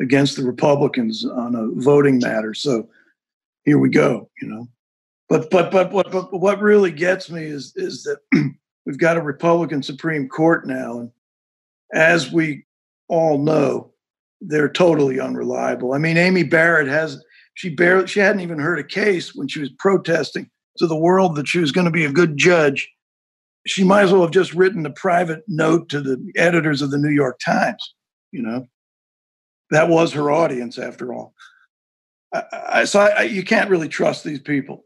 against 0.00 0.36
the 0.36 0.44
Republicans 0.44 1.26
on 1.26 1.54
a 1.54 1.68
voting 1.82 2.20
matter. 2.20 2.54
So 2.54 2.88
here 3.64 3.78
we 3.78 3.90
go. 3.90 4.30
You 4.40 4.48
know, 4.48 4.68
but 5.28 5.50
but 5.50 5.70
but 5.70 5.92
what 5.92 6.10
but 6.10 6.32
what 6.32 6.60
really 6.62 6.90
gets 6.90 7.30
me 7.30 7.44
is 7.44 7.74
is 7.76 8.02
that 8.04 8.18
we've 8.86 8.98
got 8.98 9.18
a 9.18 9.22
Republican 9.22 9.82
Supreme 9.82 10.26
Court 10.26 10.66
now, 10.66 11.00
and 11.00 11.10
as 11.92 12.32
we 12.32 12.64
all 13.08 13.36
know, 13.36 13.92
they're 14.40 14.70
totally 14.70 15.20
unreliable. 15.20 15.92
I 15.92 15.98
mean, 15.98 16.16
Amy 16.16 16.44
Barrett 16.44 16.88
has 16.88 17.22
she 17.52 17.68
barely 17.68 18.06
she 18.06 18.20
hadn't 18.20 18.40
even 18.40 18.58
heard 18.58 18.78
a 18.78 18.84
case 18.84 19.34
when 19.34 19.48
she 19.48 19.60
was 19.60 19.70
protesting 19.78 20.48
to 20.78 20.86
the 20.86 20.96
world 20.96 21.36
that 21.36 21.48
she 21.48 21.58
was 21.58 21.72
going 21.72 21.84
to 21.84 21.90
be 21.90 22.06
a 22.06 22.12
good 22.12 22.38
judge. 22.38 22.88
She 23.68 23.84
might 23.84 24.02
as 24.02 24.12
well 24.12 24.22
have 24.22 24.30
just 24.30 24.54
written 24.54 24.84
a 24.86 24.90
private 24.90 25.42
note 25.46 25.88
to 25.90 26.00
the 26.00 26.32
editors 26.36 26.82
of 26.82 26.90
the 26.90 26.98
New 26.98 27.10
York 27.10 27.38
Times. 27.44 27.94
You 28.32 28.42
know, 28.42 28.66
that 29.70 29.88
was 29.88 30.12
her 30.12 30.30
audience 30.30 30.78
after 30.78 31.12
all. 31.12 31.34
I, 32.34 32.42
I, 32.52 32.84
so 32.84 33.00
I, 33.00 33.22
you 33.22 33.44
can't 33.44 33.70
really 33.70 33.88
trust 33.88 34.24
these 34.24 34.40
people. 34.40 34.84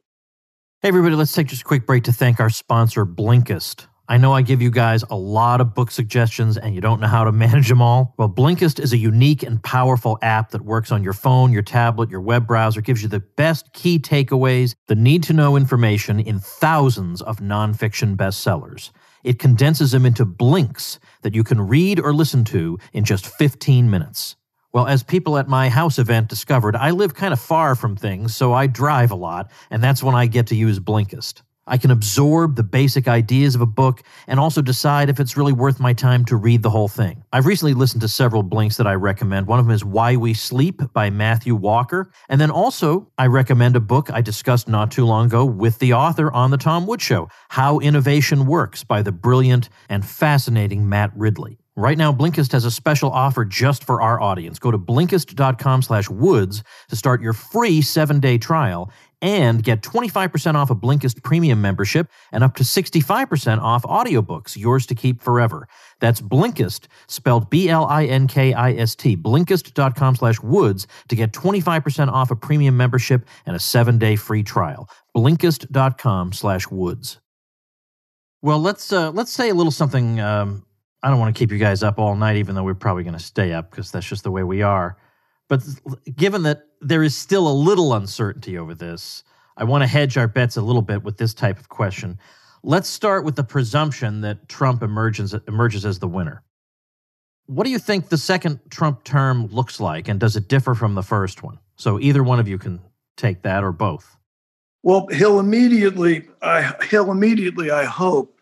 Hey, 0.81 0.89
everybody, 0.89 1.15
let's 1.15 1.33
take 1.33 1.47
just 1.47 1.63
a 1.63 1.65
quick 1.65 1.87
break 1.87 2.05
to 2.05 2.13
thank 2.13 2.41
our 2.41 2.51
sponsor, 2.51 3.07
Blinkist. 3.07 3.87
I 4.13 4.19
know 4.19 4.35
I 4.35 4.43
give 4.43 4.61
you 4.61 4.71
guys 4.71 5.03
a 5.09 5.17
lot 5.17 5.63
of 5.63 5.75
book 5.75 5.91
suggestions 5.91 6.59
and 6.59 6.75
you 6.75 6.83
don't 6.83 7.01
know 7.01 7.07
how 7.07 7.25
to 7.25 7.33
manage 7.47 7.71
them 7.71 7.81
all. 7.81 8.13
Well, 8.19 8.29
Blinkist 8.29 8.79
is 8.79 8.93
a 8.93 8.99
unique 8.99 9.43
and 9.43 9.65
powerful 9.65 10.19
app 10.21 10.51
that 10.51 10.61
works 10.67 10.93
on 10.93 11.03
your 11.03 11.15
phone, 11.15 11.51
your 11.51 11.63
tablet, 11.63 12.11
your 12.11 12.21
web 12.21 12.47
browser, 12.47 12.83
gives 12.83 13.03
you 13.03 13.09
the 13.09 13.21
best 13.21 13.73
key 13.73 13.99
takeaways, 13.99 14.75
the 14.87 14.95
need 14.95 15.23
to 15.23 15.33
know 15.33 15.57
information 15.57 16.21
in 16.21 16.41
thousands 16.41 17.23
of 17.23 17.39
nonfiction 17.39 18.15
bestsellers. 18.15 18.91
It 19.25 19.39
condenses 19.39 19.93
them 19.93 20.05
into 20.05 20.27
blinks 20.27 20.99
that 21.23 21.35
you 21.35 21.43
can 21.43 21.59
read 21.59 21.99
or 21.99 22.13
listen 22.13 22.45
to 22.45 22.79
in 22.93 23.05
just 23.05 23.25
15 23.25 23.89
minutes. 23.89 24.37
Well, 24.75 24.89
as 24.89 25.03
people 25.03 25.39
at 25.39 25.49
my 25.49 25.71
house 25.71 25.99
event 25.99 26.29
discovered, 26.29 26.77
I 26.77 26.91
live 26.91 27.15
kind 27.15 27.33
of 27.33 27.41
far 27.41 27.75
from 27.75 27.97
things, 27.97 28.37
so 28.37 28.53
I 28.53 28.67
drive 28.67 29.11
a 29.11 29.15
lot, 29.17 29.51
and 29.71 29.83
that's 29.83 30.03
when 30.03 30.15
I 30.15 30.27
get 30.27 30.49
to 30.49 30.55
use 30.55 30.79
Blinkist. 30.81 31.41
I 31.67 31.79
can 31.79 31.91
absorb 31.91 32.57
the 32.57 32.63
basic 32.63 33.07
ideas 33.07 33.55
of 33.55 33.61
a 33.61 33.67
book 33.67 34.03
and 34.27 34.41
also 34.41 34.63
decide 34.63 35.09
if 35.09 35.21
it's 35.21 35.37
really 35.37 35.53
worth 35.53 35.79
my 35.79 35.93
time 35.93 36.25
to 36.27 36.37
read 36.37 36.63
the 36.63 36.71
whole 36.71 36.89
thing. 36.89 37.23
I've 37.33 37.47
recently 37.47 37.75
listened 37.75 38.01
to 38.01 38.09
several 38.09 38.43
blinks 38.43 38.77
that 38.79 38.87
I 38.87 38.95
recommend. 38.95 39.47
One 39.47 39.59
of 39.59 39.67
them 39.67 39.75
is 39.75 39.85
Why 39.85 40.17
We 40.17 40.35
Sleep 40.35 40.83
by 40.93 41.11
Matthew 41.11 41.55
Walker. 41.55 42.11
And 42.29 42.41
then 42.41 42.51
also, 42.51 43.11
I 43.17 43.27
recommend 43.27 43.77
a 43.77 43.81
book 43.81 44.11
I 44.13 44.21
discussed 44.21 44.69
not 44.69 44.91
too 44.91 45.07
long 45.07 45.27
ago 45.27 45.45
with 45.45 45.79
the 45.79 45.93
author 45.93 46.33
on 46.33 46.51
The 46.51 46.59
Tom 46.59 46.87
Woods 46.87 47.05
Show 47.05 47.29
How 47.51 47.79
Innovation 47.79 48.47
Works 48.47 48.83
by 48.83 49.03
the 49.03 49.13
brilliant 49.13 49.69
and 49.89 50.05
fascinating 50.05 50.89
Matt 50.89 51.13
Ridley. 51.17 51.59
Right 51.75 51.97
now, 51.97 52.13
Blinkist 52.13 52.53
has 52.53 52.67
a 52.67 52.71
special 52.71 53.11
offer 53.11 53.47
just 53.47 53.85
for 53.85 54.03
our 54.03 54.21
audience. 54.21 54.59
Go 54.59 54.71
to 54.71 54.79
Blinkist.com 54.79 55.81
slash 55.81 56.11
woods 56.11 56.63
to 56.89 56.97
start 56.97 57.23
your 57.23 57.33
free 57.33 57.81
seven-day 57.81 58.39
trial 58.39 58.93
and 59.23 59.63
get 59.63 59.81
25% 59.81 60.55
off 60.55 60.71
a 60.71 60.75
Blinkist 60.75 61.23
premium 61.23 61.63
membership 61.63 62.11
and 62.33 62.45
up 62.45 62.57
to 62.57 62.65
65% 62.65 63.63
off 63.63 63.85
audiobooks, 63.85 64.57
yours 64.57 64.85
to 64.87 64.95
keep 64.95 65.23
forever. 65.23 65.67
That's 66.01 66.21
Blinkist, 66.21 66.89
spelled 67.07 67.49
B-L-I-N-K-I-S-T, 67.49 69.17
Blinkist.com 69.17 70.17
slash 70.17 70.41
woods 70.41 70.87
to 71.09 71.17
get 71.17 71.33
25% 71.33 72.09
off 72.09 72.31
a 72.31 72.37
premium 72.37 72.77
membership 72.77 73.25
and 73.47 73.57
a 73.57 73.61
seven-day 73.61 74.17
free 74.17 74.43
trial. 74.43 74.89
Blinkist.com 75.17 76.33
slash 76.33 76.69
woods. 76.69 77.21
Well, 78.43 78.59
let's 78.59 78.93
uh, 78.93 79.13
let's 79.13 79.31
say 79.31 79.51
a 79.51 79.55
little 79.55 79.71
something 79.71 80.19
um, 80.19 80.67
I 81.03 81.11
don't 81.11 81.19
want 81.19 81.35
to 81.35 81.39
keep 81.39 81.51
you 81.51 81.59
guys 81.59 81.83
up 81.83 81.99
all 81.99 82.15
night, 82.15 82.37
even 82.37 82.55
though 82.55 82.63
we're 82.63 82.75
probably 82.75 83.03
going 83.03 83.17
to 83.17 83.23
stay 83.23 83.53
up 83.53 83.71
because 83.71 83.91
that's 83.91 84.07
just 84.07 84.23
the 84.23 84.31
way 84.31 84.45
we 84.45 84.63
are. 84.63 84.97
But 85.53 85.65
given 86.17 86.45
that 86.45 86.69
there 86.81 87.03
is 87.03 87.15
still 87.15 87.47
a 87.47 87.53
little 87.53 87.93
uncertainty 87.93 88.57
over 88.57 88.75
this, 88.75 89.23
I 89.59 89.65
want 89.65 89.83
to 89.83 89.87
hedge 89.87 90.17
our 90.17 90.27
bets 90.27 90.57
a 90.57 90.63
little 90.63 90.81
bit 90.81 91.03
with 91.03 91.19
this 91.19 91.35
type 91.35 91.61
of 91.61 91.69
question. 91.69 92.19
Let's 92.63 92.89
start 92.89 93.27
with 93.27 93.37
the 93.37 93.45
presumption 93.45 94.23
that 94.23 94.49
Trump 94.49 94.83
emerges, 94.83 95.35
emerges 95.47 95.85
as 95.85 95.99
the 95.99 96.09
winner. 96.09 96.43
What 97.49 97.65
do 97.65 97.71
you 97.71 97.79
think 97.79 98.09
the 98.09 98.17
second 98.17 98.61
Trump 98.71 99.05
term 99.05 99.47
looks 99.49 99.79
like, 99.79 100.09
and 100.09 100.19
does 100.19 100.37
it 100.37 100.49
differ 100.49 100.75
from 100.75 100.95
the 100.95 101.03
first 101.03 101.43
one? 101.43 101.59
So 101.77 102.01
either 102.01 102.23
one 102.23 102.41
of 102.41 102.49
you 102.49 102.57
can 102.57 102.81
take 103.19 103.43
that 103.43 103.63
or 103.63 103.73
both. 103.73 104.17
Well, 104.83 105.07
he'll 105.09 105.39
immediately, 105.39 106.31
I, 106.41 106.73
he'll 106.89 107.11
immediately, 107.11 107.71
I 107.71 107.85
hope, 107.85 108.41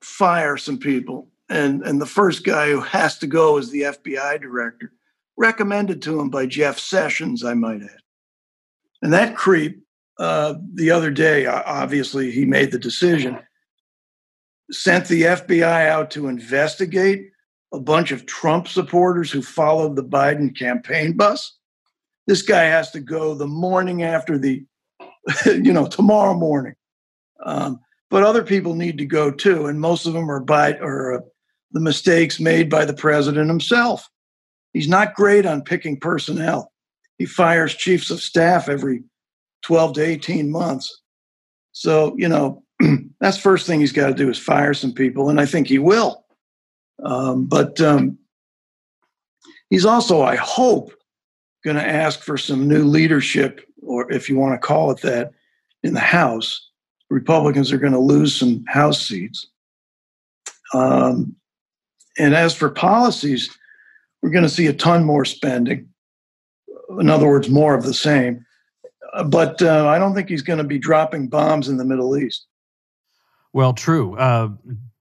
fire 0.00 0.56
some 0.56 0.78
people 0.78 1.28
and 1.48 1.82
and 1.82 2.00
the 2.00 2.06
first 2.06 2.44
guy 2.44 2.70
who 2.70 2.80
has 2.80 3.18
to 3.18 3.26
go 3.26 3.56
is 3.58 3.70
the 3.70 3.82
FBI 3.82 4.40
director, 4.40 4.92
recommended 5.38 6.02
to 6.02 6.20
him 6.20 6.28
by 6.28 6.44
Jeff 6.44 6.78
Sessions, 6.78 7.44
I 7.44 7.54
might 7.54 7.80
add. 7.80 8.00
And 9.00 9.12
that 9.12 9.36
creep, 9.36 9.80
uh, 10.18 10.54
the 10.74 10.90
other 10.90 11.10
day, 11.10 11.46
obviously 11.46 12.30
he 12.32 12.44
made 12.44 12.72
the 12.72 12.78
decision, 12.78 13.38
sent 14.70 15.06
the 15.06 15.22
FBI 15.22 15.88
out 15.88 16.10
to 16.10 16.28
investigate 16.28 17.30
a 17.72 17.78
bunch 17.78 18.10
of 18.10 18.26
Trump 18.26 18.66
supporters 18.66 19.30
who 19.30 19.40
followed 19.40 19.94
the 19.94 20.04
Biden 20.04 20.56
campaign 20.56 21.16
bus. 21.16 21.56
This 22.26 22.42
guy 22.42 22.64
has 22.64 22.90
to 22.90 23.00
go 23.00 23.34
the 23.34 23.46
morning 23.46 24.02
after 24.02 24.36
the, 24.38 24.64
you 25.46 25.72
know, 25.72 25.86
tomorrow 25.86 26.34
morning. 26.34 26.74
Um, 27.44 27.78
but 28.10 28.24
other 28.24 28.42
people 28.42 28.74
need 28.74 28.98
to 28.98 29.06
go 29.06 29.30
too, 29.30 29.66
and 29.66 29.80
most 29.80 30.06
of 30.06 30.14
them 30.14 30.30
are 30.30 30.40
by 30.40 30.74
or 30.78 31.14
uh, 31.14 31.20
the 31.72 31.80
mistakes 31.80 32.40
made 32.40 32.68
by 32.70 32.84
the 32.84 32.94
president 32.94 33.48
himself. 33.48 34.08
He's 34.72 34.88
not 34.88 35.14
great 35.14 35.46
on 35.46 35.62
picking 35.62 35.98
personnel. 35.98 36.72
He 37.18 37.26
fires 37.26 37.74
chiefs 37.74 38.10
of 38.10 38.20
staff 38.20 38.68
every 38.68 39.02
12 39.62 39.94
to 39.94 40.02
18 40.02 40.50
months. 40.50 41.02
So, 41.72 42.14
you 42.16 42.28
know, 42.28 42.62
that's 43.20 43.38
first 43.38 43.66
thing 43.66 43.80
he's 43.80 43.92
got 43.92 44.08
to 44.08 44.14
do 44.14 44.30
is 44.30 44.38
fire 44.38 44.74
some 44.74 44.92
people, 44.92 45.30
and 45.30 45.40
I 45.40 45.46
think 45.46 45.66
he 45.66 45.78
will. 45.78 46.24
Um, 47.02 47.46
but 47.46 47.80
um, 47.80 48.18
he's 49.70 49.84
also, 49.84 50.22
I 50.22 50.36
hope, 50.36 50.92
going 51.64 51.76
to 51.76 51.86
ask 51.86 52.20
for 52.20 52.38
some 52.38 52.68
new 52.68 52.84
leadership, 52.84 53.66
or 53.82 54.10
if 54.12 54.28
you 54.28 54.36
want 54.36 54.54
to 54.54 54.66
call 54.66 54.90
it 54.90 55.00
that, 55.02 55.32
in 55.82 55.94
the 55.94 56.00
House. 56.00 56.66
Republicans 57.10 57.72
are 57.72 57.78
going 57.78 57.92
to 57.92 57.98
lose 57.98 58.34
some 58.36 58.64
House 58.66 59.06
seats. 59.06 59.46
Um, 60.74 61.34
and 62.18 62.34
as 62.34 62.54
for 62.54 62.68
policies, 62.68 63.56
we're 64.22 64.30
going 64.30 64.44
to 64.44 64.48
see 64.48 64.66
a 64.66 64.72
ton 64.72 65.04
more 65.04 65.24
spending. 65.24 65.88
In 66.98 67.10
other 67.10 67.26
words, 67.26 67.48
more 67.48 67.74
of 67.74 67.84
the 67.84 67.94
same. 67.94 68.44
Uh, 69.12 69.24
but 69.24 69.60
uh, 69.62 69.86
I 69.86 69.98
don't 69.98 70.14
think 70.14 70.28
he's 70.28 70.42
going 70.42 70.58
to 70.58 70.64
be 70.64 70.78
dropping 70.78 71.28
bombs 71.28 71.68
in 71.68 71.76
the 71.76 71.84
Middle 71.84 72.16
East. 72.16 72.46
Well, 73.52 73.72
true. 73.72 74.16
Uh, 74.16 74.50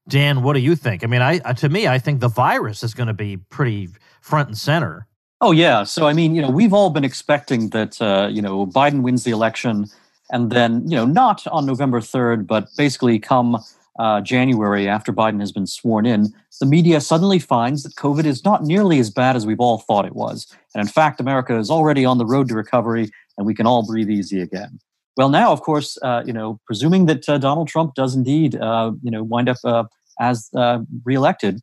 Dan, 0.08 0.42
what 0.42 0.54
do 0.54 0.60
you 0.60 0.76
think? 0.76 1.04
I 1.04 1.08
mean, 1.08 1.22
I 1.22 1.40
uh, 1.40 1.54
to 1.54 1.70
me, 1.70 1.88
I 1.88 2.00
think 2.00 2.22
the 2.22 2.30
virus 2.30 2.84
is 2.84 2.94
going 2.94 3.08
to 3.08 3.14
be 3.14 3.38
pretty 3.38 3.90
front 4.22 4.50
and 4.50 4.58
center. 4.58 5.08
Oh 5.42 5.52
yeah. 5.52 5.84
So 5.84 6.08
I 6.08 6.14
mean, 6.14 6.34
you 6.34 6.42
know, 6.42 6.50
we've 6.50 6.74
all 6.74 6.90
been 6.90 7.04
expecting 7.04 7.70
that 7.70 8.02
uh, 8.02 8.30
you 8.32 8.42
know 8.42 8.66
Biden 8.66 9.02
wins 9.02 9.24
the 9.24 9.32
election, 9.32 9.88
and 10.32 10.52
then 10.52 10.88
you 10.90 10.96
know 10.96 11.06
not 11.06 11.46
on 11.48 11.66
November 11.66 12.00
third, 12.00 12.48
but 12.48 12.70
basically 12.78 13.20
come 13.20 13.58
uh, 14.00 14.22
January, 14.22 14.88
after 14.88 15.12
Biden 15.12 15.40
has 15.40 15.52
been 15.52 15.68
sworn 15.68 16.06
in, 16.06 16.34
the 16.60 16.66
media 16.66 17.02
suddenly 17.02 17.40
finds 17.40 17.84
that 17.84 17.96
COVID 17.96 18.26
is 18.26 18.44
not 18.44 18.64
nearly 18.64 19.00
as 19.00 19.10
bad 19.10 19.36
as 19.36 19.46
we've 19.46 19.60
all 19.60 19.80
thought 19.80 20.06
it 20.06 20.16
was. 20.16 20.48
And 20.74 20.82
in 20.82 20.88
fact, 20.88 21.20
America 21.20 21.58
is 21.58 21.70
already 21.70 22.06
on 22.06 22.18
the 22.18 22.26
road 22.26 22.48
to 22.50 22.56
recovery 22.56 23.10
and 23.38 23.46
we 23.46 23.54
can 23.54 23.68
all 23.68 23.86
breathe 23.86 24.10
easy 24.10 24.42
again. 24.42 24.80
Well, 25.16 25.30
now, 25.30 25.52
of 25.52 25.62
course, 25.62 25.98
uh, 26.04 26.24
you 26.26 26.34
know, 26.34 26.60
presuming 26.66 27.08
that 27.08 27.28
uh, 27.28 27.38
Donald 27.40 27.68
Trump 27.68 27.96
does 27.96 28.16
indeed, 28.16 28.56
uh, 28.56 28.92
you 29.02 29.10
know, 29.10 29.24
wind 29.24 29.50
up 29.50 29.58
uh, 29.64 29.86
as 30.20 30.50
uh, 30.56 30.80
reelected, 31.06 31.60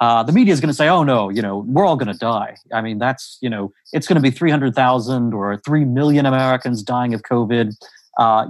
the 0.00 0.32
media 0.32 0.52
is 0.52 0.60
going 0.60 0.68
to 0.68 0.74
say, 0.74 0.88
"Oh 0.88 1.04
no, 1.04 1.30
you 1.30 1.40
know, 1.40 1.64
we're 1.68 1.86
all 1.86 1.96
going 1.96 2.12
to 2.12 2.18
die." 2.18 2.56
I 2.72 2.82
mean, 2.82 2.98
that's 2.98 3.38
you 3.40 3.48
know, 3.48 3.72
it's 3.92 4.06
going 4.06 4.16
to 4.16 4.22
be 4.22 4.30
three 4.30 4.50
hundred 4.50 4.74
thousand 4.74 5.32
or 5.32 5.56
three 5.58 5.84
million 5.84 6.26
Americans 6.26 6.82
dying 6.82 7.14
of 7.14 7.22
COVID. 7.22 7.72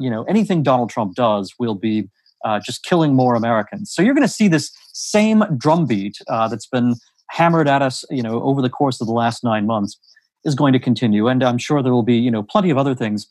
you 0.01 0.11
know, 0.11 0.25
anything 0.25 0.63
Donald 0.65 0.91
Trump 0.91 1.15
does 1.15 1.55
will 1.61 1.77
be 1.77 2.09
uh, 2.45 2.61
just 2.61 2.85
killing 2.85 3.15
more 3.15 3.35
Americans. 3.35 3.93
So 3.93 4.03
you're 4.03 4.15
going 4.15 4.27
to 4.27 4.33
see 4.33 4.49
this 4.49 4.71
same 4.93 5.45
drumbeat 5.57 6.19
uh, 6.29 6.49
that's 6.49 6.67
been 6.67 6.95
hammered 7.31 7.69
at 7.69 7.83
us, 7.83 8.05
you 8.11 8.23
know, 8.23 8.43
over 8.43 8.61
the 8.61 8.69
course 8.69 9.01
of 9.01 9.07
the 9.07 9.13
last 9.13 9.43
nine 9.43 9.67
months 9.67 9.99
is 10.45 10.55
going 10.55 10.73
to 10.73 10.79
continue, 10.79 11.29
and 11.29 11.43
I'm 11.43 11.59
sure 11.59 11.83
there 11.83 11.93
will 11.93 12.03
be, 12.03 12.17
you 12.17 12.31
know, 12.31 12.43
plenty 12.43 12.71
of 12.71 12.77
other 12.77 12.95
things. 12.95 13.27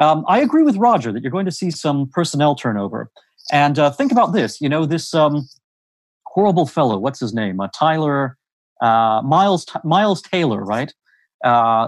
Um, 0.00 0.24
I 0.28 0.40
agree 0.40 0.62
with 0.62 0.76
Roger 0.76 1.12
that 1.12 1.22
you're 1.22 1.30
going 1.30 1.46
to 1.46 1.52
see 1.52 1.70
some 1.70 2.08
personnel 2.12 2.54
turnover, 2.54 3.10
and 3.52 3.78
uh, 3.78 3.90
think 3.90 4.12
about 4.12 4.32
this. 4.32 4.60
You 4.60 4.68
know, 4.68 4.84
this 4.84 5.14
um, 5.14 5.48
horrible 6.26 6.66
fellow, 6.66 6.98
what's 6.98 7.20
his 7.20 7.32
name? 7.32 7.60
Uh, 7.60 7.68
Tyler 7.74 8.36
uh, 8.82 9.22
Miles 9.24 9.64
Miles 9.84 10.20
Taylor, 10.20 10.62
right? 10.62 10.92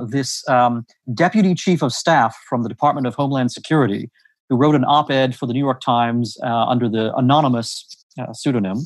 This 0.09 0.49
um, 0.49 0.87
deputy 1.13 1.55
chief 1.55 1.83
of 1.83 1.93
staff 1.93 2.37
from 2.49 2.63
the 2.63 2.69
Department 2.69 3.07
of 3.07 3.15
Homeland 3.15 3.53
Security 3.53 4.11
who 4.49 4.57
wrote 4.57 4.75
an 4.75 4.85
op-ed 4.85 5.35
for 5.37 5.47
the 5.47 5.53
New 5.53 5.61
York 5.61 5.81
Times 5.81 6.37
uh, 6.43 6.67
under 6.67 6.89
the 6.89 7.15
anonymous 7.17 8.05
uh, 8.19 8.33
pseudonym. 8.33 8.79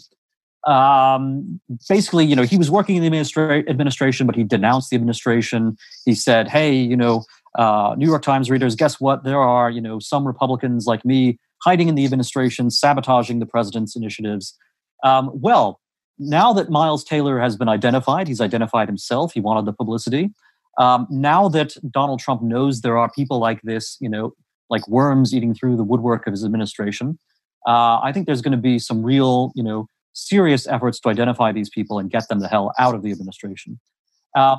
Um, 0.66 1.60
basically, 1.88 2.24
you 2.24 2.36
know, 2.36 2.42
he 2.42 2.56
was 2.56 2.70
working 2.70 2.96
in 2.96 3.02
the 3.02 3.10
administra- 3.10 3.68
administration, 3.68 4.26
but 4.26 4.36
he 4.36 4.44
denounced 4.44 4.90
the 4.90 4.96
administration. 4.96 5.76
He 6.04 6.14
said, 6.14 6.48
"Hey, 6.48 6.74
you 6.74 6.96
know, 6.96 7.24
uh, 7.58 7.94
New 7.98 8.06
York 8.06 8.22
Times 8.22 8.50
readers, 8.50 8.76
guess 8.76 9.00
what? 9.00 9.24
There 9.24 9.40
are, 9.40 9.70
you 9.70 9.80
know, 9.80 9.98
some 9.98 10.26
Republicans 10.26 10.86
like 10.86 11.04
me 11.04 11.38
hiding 11.62 11.88
in 11.88 11.94
the 11.94 12.04
administration, 12.04 12.70
sabotaging 12.70 13.40
the 13.40 13.46
president's 13.46 13.96
initiatives." 13.96 14.56
Um, 15.02 15.30
well, 15.34 15.80
now 16.18 16.52
that 16.52 16.70
Miles 16.70 17.02
Taylor 17.02 17.40
has 17.40 17.56
been 17.56 17.68
identified, 17.68 18.28
he's 18.28 18.40
identified 18.40 18.88
himself. 18.88 19.32
He 19.32 19.40
wanted 19.40 19.64
the 19.64 19.72
publicity. 19.72 20.30
Um, 20.78 21.06
now 21.10 21.48
that 21.48 21.74
Donald 21.90 22.20
Trump 22.20 22.42
knows 22.42 22.80
there 22.80 22.96
are 22.96 23.10
people 23.10 23.38
like 23.38 23.60
this, 23.62 23.96
you 24.00 24.08
know, 24.08 24.34
like 24.72 24.88
worms 24.88 25.32
eating 25.32 25.54
through 25.54 25.76
the 25.76 25.84
woodwork 25.84 26.26
of 26.26 26.32
his 26.32 26.44
administration. 26.44 27.18
Uh, 27.68 28.00
I 28.02 28.10
think 28.12 28.26
there's 28.26 28.42
going 28.42 28.52
to 28.52 28.58
be 28.58 28.80
some 28.80 29.04
real, 29.04 29.52
you 29.54 29.62
know, 29.62 29.86
serious 30.14 30.66
efforts 30.66 30.98
to 31.00 31.08
identify 31.10 31.52
these 31.52 31.70
people 31.70 31.98
and 31.98 32.10
get 32.10 32.26
them 32.28 32.40
the 32.40 32.48
hell 32.48 32.72
out 32.78 32.94
of 32.94 33.02
the 33.02 33.12
administration. 33.12 33.78
Uh, 34.36 34.56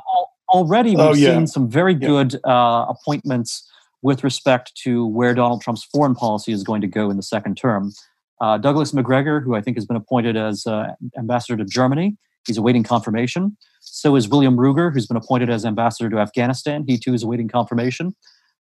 already, 0.50 0.92
we've 0.92 1.00
oh, 1.00 1.14
yeah. 1.14 1.34
seen 1.34 1.48
some 1.48 1.68
very 1.68 1.96
good 1.96 2.36
uh, 2.46 2.86
appointments 2.88 3.68
with 4.04 4.24
respect 4.24 4.72
to 4.84 5.08
where 5.08 5.34
Donald 5.34 5.62
Trump's 5.62 5.84
foreign 5.84 6.16
policy 6.16 6.52
is 6.52 6.64
going 6.64 6.82
to 6.82 6.88
go 6.88 7.10
in 7.10 7.18
the 7.18 7.24
second 7.24 7.58
term. 7.58 7.92
Uh, 8.40 8.58
Douglas 8.58 8.94
Macgregor, 8.94 9.42
who 9.42 9.56
I 9.56 9.62
think 9.62 9.78
has 9.78 9.86
been 9.86 9.96
appointed 9.98 10.38
as 10.38 10.68
uh, 10.68 10.94
ambassador 11.18 11.58
to 11.58 11.66
Germany, 11.66 12.18
he's 12.46 12.58
awaiting 12.58 12.84
confirmation. 12.84 13.58
So 13.82 14.16
is 14.16 14.28
William 14.28 14.58
Ruger, 14.58 14.94
who's 14.94 15.08
been 15.08 15.18
appointed 15.18 15.50
as 15.50 15.66
ambassador 15.66 16.10
to 16.10 16.18
Afghanistan. 16.18 16.84
He 16.88 16.98
too 16.98 17.14
is 17.14 17.24
awaiting 17.24 17.48
confirmation. 17.48 18.16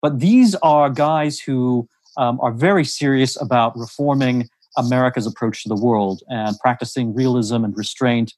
But 0.02 0.20
these 0.20 0.56
are 0.56 0.90
guys 0.90 1.40
who 1.40 1.88
um, 2.18 2.40
are 2.42 2.52
very 2.52 2.86
serious 2.86 3.40
about 3.42 3.78
reforming 3.78 4.50
America's 4.78 5.28
approach 5.28 5.64
to 5.64 5.70
the 5.70 5.76
world 5.76 6.22
and 6.30 6.58
practicing 6.60 7.14
realism 7.14 7.64
and 7.64 7.76
restraint 7.76 8.34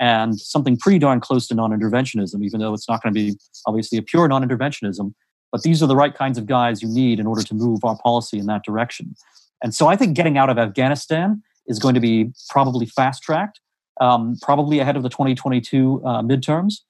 and 0.00 0.38
something 0.38 0.76
pretty 0.76 0.98
darn 0.98 1.20
close 1.20 1.46
to 1.48 1.54
non 1.54 1.70
interventionism, 1.70 2.42
even 2.42 2.60
though 2.60 2.74
it's 2.74 2.88
not 2.88 3.02
going 3.02 3.14
to 3.14 3.18
be 3.18 3.38
obviously 3.66 3.98
a 3.98 4.02
pure 4.02 4.28
non 4.28 4.46
interventionism. 4.46 5.14
But 5.52 5.62
these 5.62 5.82
are 5.82 5.86
the 5.86 5.96
right 5.96 6.14
kinds 6.14 6.38
of 6.38 6.46
guys 6.46 6.82
you 6.82 6.88
need 6.88 7.18
in 7.18 7.26
order 7.26 7.42
to 7.42 7.54
move 7.54 7.84
our 7.84 7.96
policy 7.98 8.38
in 8.38 8.46
that 8.46 8.62
direction. 8.64 9.14
And 9.62 9.74
so 9.74 9.86
I 9.86 9.96
think 9.96 10.14
getting 10.14 10.36
out 10.36 10.50
of 10.50 10.58
Afghanistan 10.58 11.42
is 11.66 11.78
going 11.78 11.94
to 11.94 12.00
be 12.00 12.32
probably 12.50 12.84
fast 12.86 13.22
tracked, 13.22 13.60
um, 14.00 14.36
probably 14.42 14.80
ahead 14.80 14.96
of 14.96 15.02
the 15.02 15.08
2022 15.08 16.02
uh, 16.04 16.22
midterms. 16.22 16.80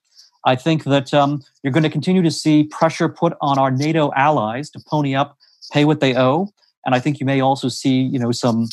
I 0.46 0.56
think 0.56 0.84
that 0.84 1.12
um, 1.12 1.42
you're 1.62 1.72
going 1.72 1.82
to 1.82 1.90
continue 1.90 2.22
to 2.22 2.30
see 2.30 2.64
pressure 2.64 3.08
put 3.08 3.36
on 3.40 3.58
our 3.58 3.70
NATO 3.70 4.12
allies 4.14 4.70
to 4.70 4.80
pony 4.86 5.14
up, 5.14 5.36
pay 5.72 5.84
what 5.84 6.00
they 6.00 6.16
owe, 6.16 6.48
and 6.86 6.94
I 6.94 7.00
think 7.00 7.20
you 7.20 7.26
may 7.26 7.40
also 7.40 7.68
see, 7.68 8.00
you 8.00 8.18
know, 8.18 8.30
some 8.30 8.68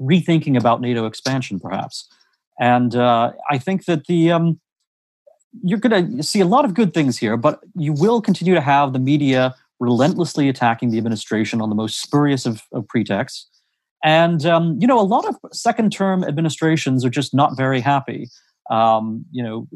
rethinking 0.00 0.56
about 0.56 0.80
NATO 0.80 1.04
expansion, 1.06 1.60
perhaps. 1.60 2.08
And 2.60 2.94
uh, 2.94 3.32
I 3.50 3.58
think 3.58 3.84
that 3.86 4.06
the 4.06 4.30
um, 4.30 4.60
you're 5.62 5.80
going 5.80 6.18
to 6.18 6.22
see 6.22 6.40
a 6.40 6.46
lot 6.46 6.64
of 6.64 6.74
good 6.74 6.94
things 6.94 7.18
here, 7.18 7.36
but 7.36 7.60
you 7.74 7.92
will 7.92 8.22
continue 8.22 8.54
to 8.54 8.60
have 8.60 8.92
the 8.92 8.98
media 8.98 9.54
relentlessly 9.80 10.48
attacking 10.48 10.90
the 10.90 10.98
administration 10.98 11.60
on 11.60 11.68
the 11.68 11.74
most 11.74 12.00
spurious 12.00 12.46
of, 12.46 12.62
of 12.72 12.86
pretexts. 12.86 13.48
And 14.04 14.46
um, 14.46 14.78
you 14.80 14.86
know, 14.86 15.00
a 15.00 15.02
lot 15.02 15.26
of 15.26 15.36
second-term 15.52 16.24
administrations 16.24 17.04
are 17.04 17.10
just 17.10 17.34
not 17.34 17.56
very 17.56 17.80
happy. 17.80 18.28
Um, 18.70 19.24
you 19.32 19.42
know, 19.42 19.68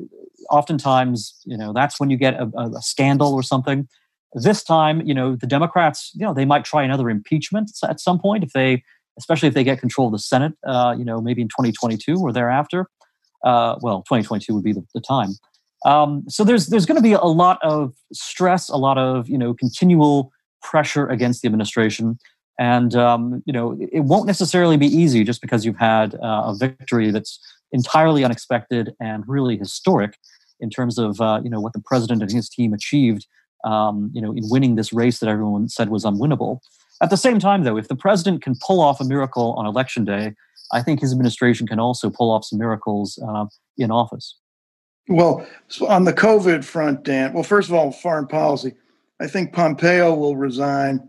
oftentimes, 0.50 1.34
you 1.44 1.56
know, 1.56 1.72
that's 1.72 1.98
when 1.98 2.10
you 2.10 2.16
get 2.16 2.34
a, 2.34 2.48
a, 2.56 2.80
scandal 2.80 3.34
or 3.34 3.42
something. 3.42 3.88
This 4.34 4.62
time, 4.62 5.00
you 5.02 5.14
know, 5.14 5.34
the 5.34 5.46
Democrats, 5.46 6.12
you 6.14 6.24
know, 6.24 6.32
they 6.32 6.44
might 6.44 6.64
try 6.64 6.82
another 6.82 7.10
impeachment 7.10 7.70
at 7.88 8.00
some 8.00 8.18
point 8.18 8.44
if 8.44 8.52
they, 8.52 8.82
especially 9.18 9.48
if 9.48 9.54
they 9.54 9.64
get 9.64 9.80
control 9.80 10.06
of 10.06 10.12
the 10.12 10.18
Senate, 10.18 10.52
uh, 10.66 10.94
you 10.96 11.04
know, 11.04 11.20
maybe 11.20 11.42
in 11.42 11.48
2022 11.48 12.16
or 12.16 12.32
thereafter. 12.32 12.86
Uh, 13.44 13.76
well, 13.80 13.98
2022 14.02 14.54
would 14.54 14.64
be 14.64 14.72
the, 14.72 14.84
the 14.94 15.00
time. 15.00 15.30
Um, 15.84 16.24
so 16.28 16.42
there's 16.42 16.66
there's 16.66 16.86
going 16.86 16.96
to 16.96 17.02
be 17.02 17.12
a 17.12 17.20
lot 17.20 17.58
of 17.62 17.94
stress, 18.12 18.68
a 18.68 18.76
lot 18.76 18.98
of 18.98 19.28
you 19.28 19.38
know 19.38 19.54
continual 19.54 20.32
pressure 20.62 21.06
against 21.06 21.42
the 21.42 21.46
administration, 21.46 22.18
and 22.58 22.94
um, 22.96 23.42
you 23.46 23.52
know 23.52 23.78
it 23.80 24.00
won't 24.00 24.26
necessarily 24.26 24.76
be 24.76 24.86
easy 24.86 25.22
just 25.22 25.40
because 25.40 25.64
you've 25.64 25.78
had 25.78 26.14
uh, 26.16 26.42
a 26.46 26.56
victory 26.58 27.10
that's 27.10 27.38
entirely 27.72 28.24
unexpected 28.24 28.94
and 29.00 29.24
really 29.26 29.56
historic 29.56 30.16
in 30.60 30.70
terms 30.70 30.98
of 30.98 31.20
uh, 31.20 31.40
you 31.42 31.50
know 31.50 31.60
what 31.60 31.72
the 31.72 31.82
president 31.84 32.22
and 32.22 32.30
his 32.30 32.48
team 32.48 32.72
achieved 32.72 33.26
um, 33.64 34.10
you 34.12 34.20
know 34.20 34.32
in 34.32 34.42
winning 34.44 34.76
this 34.76 34.92
race 34.92 35.18
that 35.18 35.28
everyone 35.28 35.68
said 35.68 35.88
was 35.88 36.04
unwinnable. 36.04 36.60
At 37.02 37.10
the 37.10 37.16
same 37.16 37.38
time, 37.38 37.64
though, 37.64 37.76
if 37.76 37.88
the 37.88 37.96
president 37.96 38.42
can 38.42 38.54
pull 38.66 38.80
off 38.80 39.00
a 39.00 39.04
miracle 39.04 39.52
on 39.58 39.66
election 39.66 40.04
day, 40.04 40.32
I 40.72 40.82
think 40.82 41.00
his 41.00 41.12
administration 41.12 41.66
can 41.66 41.78
also 41.78 42.10
pull 42.10 42.30
off 42.30 42.44
some 42.44 42.58
miracles 42.58 43.18
uh, 43.26 43.46
in 43.76 43.90
office. 43.90 44.38
Well, 45.08 45.46
on 45.86 46.04
the 46.04 46.12
COVID 46.12 46.64
front, 46.64 47.04
Dan, 47.04 47.32
well, 47.32 47.44
first 47.44 47.68
of 47.68 47.74
all, 47.74 47.92
foreign 47.92 48.26
policy, 48.26 48.74
I 49.20 49.28
think 49.28 49.52
Pompeo 49.52 50.14
will 50.14 50.36
resign 50.36 51.08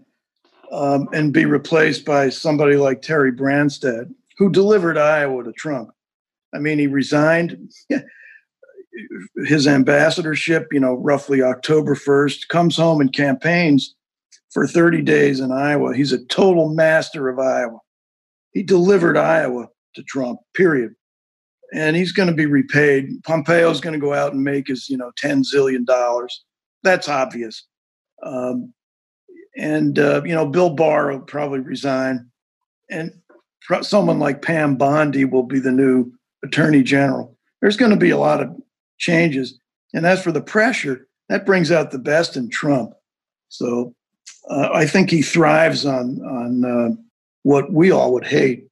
um, 0.71 1.07
and 1.13 1.33
be 1.33 1.45
replaced 1.45 2.05
by 2.05 2.29
somebody 2.29 2.75
like 2.75 3.01
Terry 3.01 3.31
Branstad, 3.31 4.13
who 4.37 4.51
delivered 4.51 4.97
Iowa 4.97 5.43
to 5.43 5.51
Trump. 5.53 5.89
I 6.53 6.59
mean, 6.59 6.79
he 6.79 6.87
resigned 6.87 7.71
his 9.45 9.67
ambassadorship, 9.67 10.67
you 10.71 10.79
know, 10.79 10.95
roughly 10.95 11.41
October 11.41 11.95
1st, 11.95 12.47
comes 12.47 12.77
home 12.77 13.01
and 13.01 13.13
campaigns 13.13 13.95
for 14.51 14.65
30 14.65 15.01
days 15.01 15.39
in 15.39 15.51
Iowa. 15.51 15.95
He's 15.95 16.13
a 16.13 16.25
total 16.25 16.69
master 16.69 17.29
of 17.29 17.37
Iowa. 17.37 17.79
He 18.53 18.63
delivered 18.63 19.17
Iowa 19.17 19.67
to 19.95 20.03
Trump, 20.03 20.39
period 20.55 20.95
and 21.73 21.95
he's 21.95 22.11
going 22.11 22.27
to 22.27 22.35
be 22.35 22.45
repaid. 22.45 23.23
Pompeo's 23.23 23.81
going 23.81 23.93
to 23.93 23.99
go 23.99 24.13
out 24.13 24.33
and 24.33 24.43
make 24.43 24.67
his, 24.67 24.89
you 24.89 24.97
know, 24.97 25.11
ten 25.17 25.43
zillion 25.43 25.85
dollars. 25.85 26.43
That's 26.83 27.09
obvious. 27.09 27.65
Um, 28.23 28.73
and 29.57 29.99
uh, 29.99 30.21
you 30.23 30.33
know, 30.33 30.45
Bill 30.45 30.69
Barr 30.69 31.11
will 31.11 31.19
probably 31.19 31.59
resign, 31.59 32.29
and 32.89 33.11
someone 33.81 34.19
like 34.19 34.41
Pam 34.41 34.75
Bondi 34.75 35.25
will 35.25 35.43
be 35.43 35.59
the 35.59 35.71
new 35.71 36.11
Attorney 36.43 36.83
General. 36.83 37.35
There's 37.61 37.77
going 37.77 37.91
to 37.91 37.97
be 37.97 38.09
a 38.09 38.17
lot 38.17 38.41
of 38.41 38.55
changes, 38.97 39.59
and 39.93 40.05
as 40.05 40.21
for 40.21 40.31
the 40.31 40.41
pressure, 40.41 41.07
that 41.29 41.45
brings 41.45 41.71
out 41.71 41.91
the 41.91 41.99
best 41.99 42.37
in 42.37 42.49
Trump. 42.49 42.93
So 43.49 43.95
uh, 44.49 44.69
I 44.73 44.85
think 44.85 45.09
he 45.09 45.21
thrives 45.21 45.85
on 45.85 46.21
on 46.21 46.65
uh, 46.65 46.95
what 47.43 47.71
we 47.71 47.91
all 47.91 48.13
would 48.13 48.25
hate, 48.25 48.67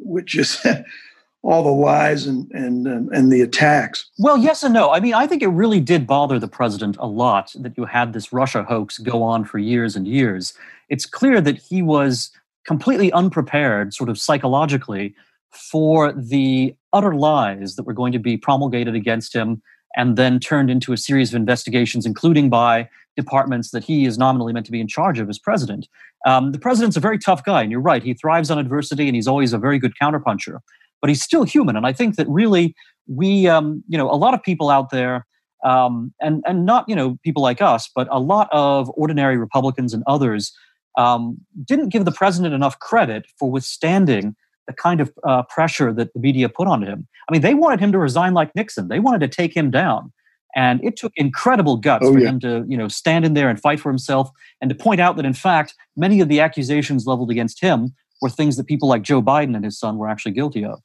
which 0.00 0.36
is 0.36 0.64
all 1.42 1.62
the 1.62 1.70
lies 1.70 2.26
and 2.26 2.50
and 2.52 2.86
and 2.86 3.32
the 3.32 3.42
attacks. 3.42 4.10
Well, 4.18 4.38
yes 4.38 4.62
and 4.62 4.74
no. 4.74 4.90
I 4.90 5.00
mean, 5.00 5.14
I 5.14 5.26
think 5.26 5.42
it 5.42 5.48
really 5.48 5.80
did 5.80 6.06
bother 6.06 6.38
the 6.38 6.48
president 6.48 6.96
a 6.98 7.06
lot 7.06 7.54
that 7.58 7.76
you 7.76 7.84
had 7.84 8.12
this 8.12 8.32
Russia 8.32 8.64
hoax 8.64 8.98
go 8.98 9.22
on 9.22 9.44
for 9.44 9.58
years 9.58 9.96
and 9.96 10.06
years. 10.06 10.54
It's 10.88 11.06
clear 11.06 11.40
that 11.40 11.58
he 11.58 11.82
was 11.82 12.30
completely 12.66 13.12
unprepared, 13.12 13.92
sort 13.92 14.08
of 14.08 14.18
psychologically, 14.18 15.14
for 15.56 16.12
the 16.12 16.74
utter 16.92 17.14
lies 17.14 17.76
that 17.76 17.84
were 17.84 17.92
going 17.92 18.12
to 18.12 18.18
be 18.18 18.36
promulgated 18.36 18.94
against 18.94 19.34
him 19.34 19.62
and 19.96 20.16
then 20.16 20.40
turned 20.40 20.70
into 20.70 20.92
a 20.92 20.96
series 20.96 21.32
of 21.32 21.36
investigations, 21.36 22.04
including 22.04 22.50
by 22.50 22.88
departments 23.16 23.70
that 23.70 23.84
he 23.84 24.06
is 24.06 24.18
nominally 24.18 24.52
meant 24.52 24.66
to 24.66 24.72
be 24.72 24.80
in 24.80 24.88
charge 24.88 25.20
of 25.20 25.28
as 25.28 25.38
president. 25.38 25.86
Um, 26.26 26.50
the 26.50 26.58
president's 26.58 26.96
a 26.96 27.00
very 27.00 27.18
tough 27.18 27.44
guy, 27.44 27.62
and 27.62 27.70
you're 27.70 27.80
right. 27.80 28.02
He 28.02 28.14
thrives 28.14 28.50
on 28.50 28.58
adversity, 28.58 29.06
and 29.06 29.14
he's 29.14 29.28
always 29.28 29.52
a 29.52 29.58
very 29.58 29.78
good 29.78 29.92
counterpuncher 30.02 30.58
but 31.04 31.10
he's 31.10 31.22
still 31.22 31.44
human. 31.44 31.76
And 31.76 31.86
I 31.86 31.92
think 31.92 32.16
that 32.16 32.26
really 32.30 32.74
we, 33.06 33.46
um, 33.46 33.84
you 33.86 33.98
know, 33.98 34.10
a 34.10 34.16
lot 34.16 34.32
of 34.32 34.42
people 34.42 34.70
out 34.70 34.88
there, 34.88 35.26
um, 35.62 36.14
and 36.18 36.42
and 36.46 36.64
not 36.64 36.88
you 36.88 36.96
know 36.96 37.18
people 37.22 37.42
like 37.42 37.60
us, 37.60 37.90
but 37.94 38.08
a 38.10 38.18
lot 38.18 38.48
of 38.52 38.90
ordinary 38.96 39.36
Republicans 39.36 39.92
and 39.92 40.02
others 40.06 40.50
um, 40.96 41.36
didn't 41.62 41.90
give 41.90 42.06
the 42.06 42.10
president 42.10 42.54
enough 42.54 42.78
credit 42.78 43.26
for 43.38 43.50
withstanding 43.50 44.34
the 44.66 44.72
kind 44.72 45.00
of 45.00 45.12
uh, 45.26 45.42
pressure 45.44 45.92
that 45.92 46.12
the 46.14 46.20
media 46.20 46.48
put 46.48 46.68
on 46.68 46.82
him. 46.82 47.06
I 47.28 47.32
mean, 47.32 47.42
they 47.42 47.54
wanted 47.54 47.80
him 47.80 47.92
to 47.92 47.98
resign 47.98 48.34
like 48.34 48.54
Nixon. 48.54 48.88
They 48.88 49.00
wanted 49.00 49.20
to 49.20 49.28
take 49.28 49.56
him 49.56 49.70
down. 49.70 50.12
And 50.56 50.82
it 50.84 50.96
took 50.96 51.12
incredible 51.16 51.76
guts 51.76 52.06
oh, 52.06 52.12
for 52.12 52.18
yeah. 52.20 52.28
him 52.28 52.40
to, 52.40 52.64
you 52.68 52.76
know, 52.76 52.86
stand 52.86 53.24
in 53.24 53.34
there 53.34 53.48
and 53.48 53.60
fight 53.60 53.80
for 53.80 53.90
himself 53.90 54.30
and 54.60 54.68
to 54.68 54.74
point 54.74 55.00
out 55.00 55.16
that, 55.16 55.26
in 55.26 55.34
fact, 55.34 55.74
many 55.96 56.20
of 56.20 56.28
the 56.28 56.40
accusations 56.40 57.06
leveled 57.06 57.30
against 57.30 57.60
him 57.60 57.92
were 58.22 58.30
things 58.30 58.56
that 58.56 58.66
people 58.66 58.88
like 58.88 59.02
Joe 59.02 59.20
Biden 59.20 59.56
and 59.56 59.64
his 59.64 59.78
son 59.78 59.98
were 59.98 60.08
actually 60.08 60.32
guilty 60.32 60.64
of. 60.64 60.80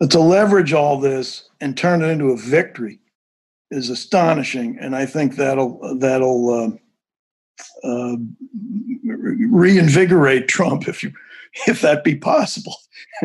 But 0.00 0.10
to 0.12 0.20
leverage 0.20 0.72
all 0.72 0.98
this 0.98 1.48
and 1.60 1.76
turn 1.76 2.02
it 2.02 2.06
into 2.06 2.30
a 2.30 2.36
victory 2.36 3.00
is 3.70 3.90
astonishing, 3.90 4.78
and 4.80 4.96
I 4.96 5.04
think 5.04 5.36
that'll 5.36 5.98
that'll 5.98 6.50
uh, 7.84 7.86
uh, 7.86 8.16
reinvigorate 9.04 10.48
Trump 10.48 10.88
if 10.88 11.02
you 11.02 11.12
if 11.66 11.80
that 11.80 12.04
be 12.04 12.16
possible. 12.16 12.76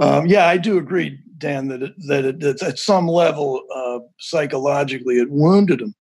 um, 0.00 0.26
yeah, 0.26 0.46
I 0.46 0.56
do 0.56 0.78
agree, 0.78 1.18
Dan, 1.38 1.68
that 1.68 1.82
it, 1.82 1.94
that, 2.08 2.24
it, 2.24 2.40
that 2.40 2.62
at 2.62 2.78
some 2.78 3.08
level 3.08 3.62
uh, 3.74 4.00
psychologically 4.18 5.18
it 5.18 5.30
wounded 5.30 5.80
him, 5.80 5.94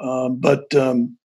um, 0.00 0.36
but 0.36 0.74
um, 0.74 1.16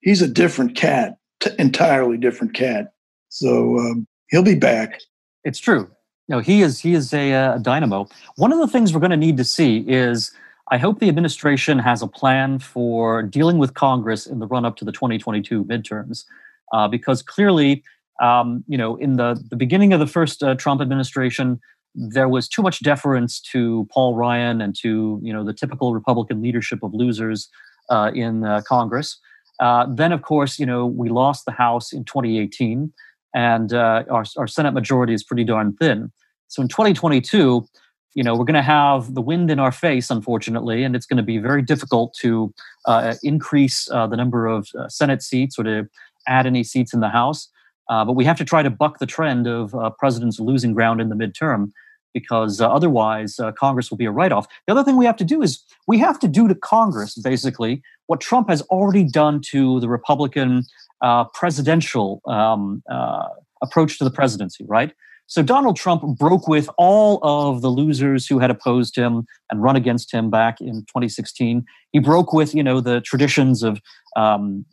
he's 0.00 0.22
a 0.22 0.28
different 0.28 0.76
cat, 0.76 1.16
t- 1.40 1.50
entirely 1.58 2.16
different 2.16 2.54
cat. 2.54 2.92
So 3.28 3.78
um, 3.78 4.06
he'll 4.28 4.42
be 4.42 4.54
back. 4.54 5.00
It's 5.44 5.58
true. 5.58 5.90
No, 6.28 6.38
he 6.38 6.62
is 6.62 6.80
he 6.80 6.94
is 6.94 7.12
a, 7.12 7.34
uh, 7.34 7.56
a 7.56 7.58
dynamo. 7.58 8.08
One 8.36 8.52
of 8.52 8.58
the 8.58 8.68
things 8.68 8.94
we're 8.94 9.00
going 9.00 9.10
to 9.10 9.16
need 9.16 9.36
to 9.36 9.44
see 9.44 9.84
is 9.86 10.32
I 10.70 10.78
hope 10.78 10.98
the 10.98 11.08
administration 11.08 11.78
has 11.78 12.00
a 12.00 12.06
plan 12.06 12.58
for 12.58 13.22
dealing 13.22 13.58
with 13.58 13.74
Congress 13.74 14.26
in 14.26 14.38
the 14.38 14.46
run 14.46 14.64
up 14.64 14.76
to 14.76 14.84
the 14.84 14.92
2022 14.92 15.64
midterms, 15.64 16.24
uh, 16.72 16.88
because 16.88 17.22
clearly, 17.22 17.84
um, 18.20 18.64
you 18.68 18.78
know, 18.78 18.96
in 18.96 19.16
the 19.16 19.42
the 19.50 19.56
beginning 19.56 19.92
of 19.92 20.00
the 20.00 20.06
first 20.06 20.42
uh, 20.42 20.54
Trump 20.54 20.80
administration, 20.80 21.60
there 21.94 22.28
was 22.28 22.48
too 22.48 22.62
much 22.62 22.82
deference 22.82 23.40
to 23.40 23.88
Paul 23.90 24.14
Ryan 24.14 24.60
and 24.60 24.74
to 24.82 25.20
you 25.22 25.32
know 25.32 25.44
the 25.44 25.52
typical 25.52 25.94
Republican 25.94 26.42
leadership 26.42 26.82
of 26.82 26.94
losers 26.94 27.48
uh, 27.90 28.10
in 28.14 28.44
uh, 28.44 28.62
Congress. 28.66 29.18
Uh, 29.60 29.86
then, 29.88 30.12
of 30.12 30.22
course, 30.22 30.58
you 30.58 30.66
know, 30.66 30.86
we 30.86 31.08
lost 31.08 31.44
the 31.44 31.52
House 31.52 31.92
in 31.92 32.04
2018 32.04 32.92
and 33.34 33.72
uh, 33.72 34.02
our, 34.10 34.24
our 34.36 34.46
Senate 34.48 34.72
majority 34.72 35.14
is 35.14 35.22
pretty 35.22 35.44
darn 35.44 35.74
thin. 35.76 36.10
So 36.48 36.62
in 36.62 36.68
2022, 36.68 37.64
you 38.14 38.22
know, 38.22 38.34
we're 38.34 38.44
going 38.44 38.54
to 38.54 38.62
have 38.62 39.14
the 39.14 39.20
wind 39.20 39.50
in 39.50 39.58
our 39.60 39.70
face, 39.70 40.10
unfortunately, 40.10 40.82
and 40.82 40.96
it's 40.96 41.06
going 41.06 41.18
to 41.18 41.22
be 41.22 41.38
very 41.38 41.62
difficult 41.62 42.14
to 42.20 42.52
uh, 42.86 43.14
increase 43.22 43.86
the 43.86 44.16
number 44.16 44.46
of 44.46 44.68
Senate 44.88 45.22
seats 45.22 45.58
or 45.58 45.64
to 45.64 45.88
add 46.26 46.46
any 46.46 46.64
seats 46.64 46.92
in 46.92 47.00
the 47.00 47.08
House. 47.08 47.48
Uh, 47.88 48.04
but 48.04 48.12
we 48.12 48.24
have 48.24 48.36
to 48.38 48.44
try 48.44 48.62
to 48.62 48.70
buck 48.70 48.98
the 48.98 49.06
trend 49.06 49.46
of 49.46 49.74
uh, 49.74 49.90
presidents 49.98 50.40
losing 50.40 50.72
ground 50.72 51.00
in 51.00 51.08
the 51.08 51.14
midterm 51.14 51.70
because 52.12 52.60
otherwise 52.60 53.40
Congress 53.58 53.90
will 53.90 53.98
be 53.98 54.04
a 54.04 54.10
write 54.10 54.30
off. 54.30 54.46
The 54.68 54.72
other 54.72 54.84
thing 54.84 54.96
we 54.96 55.04
have 55.04 55.16
to 55.16 55.24
do 55.24 55.42
is 55.42 55.64
we 55.88 55.98
have 55.98 56.20
to 56.20 56.28
do 56.28 56.46
to 56.46 56.54
Congress, 56.54 57.16
basically, 57.16 57.82
what 58.06 58.20
Trump 58.20 58.48
has 58.48 58.62
already 58.62 59.02
done 59.02 59.40
to 59.50 59.80
the 59.80 59.88
Republican 59.88 60.62
uh, 61.00 61.24
presidential 61.24 62.20
um, 62.26 62.82
uh, 62.90 63.28
approach 63.62 63.98
to 63.98 64.04
the 64.04 64.10
presidency, 64.10 64.64
right? 64.66 64.92
So 65.26 65.42
Donald 65.42 65.76
Trump 65.76 66.18
broke 66.18 66.46
with 66.46 66.68
all 66.76 67.18
of 67.22 67.62
the 67.62 67.68
losers 67.68 68.26
who 68.26 68.38
had 68.38 68.50
opposed 68.50 68.94
him 68.94 69.26
and 69.50 69.62
run 69.62 69.74
against 69.74 70.12
him 70.12 70.30
back 70.30 70.60
in 70.60 70.82
2016. 70.82 71.64
He 71.92 71.98
broke 71.98 72.32
with, 72.32 72.54
you 72.54 72.62
know, 72.62 72.80
the 72.80 73.00
traditions 73.00 73.62
of 73.62 73.80
um, 74.16 74.66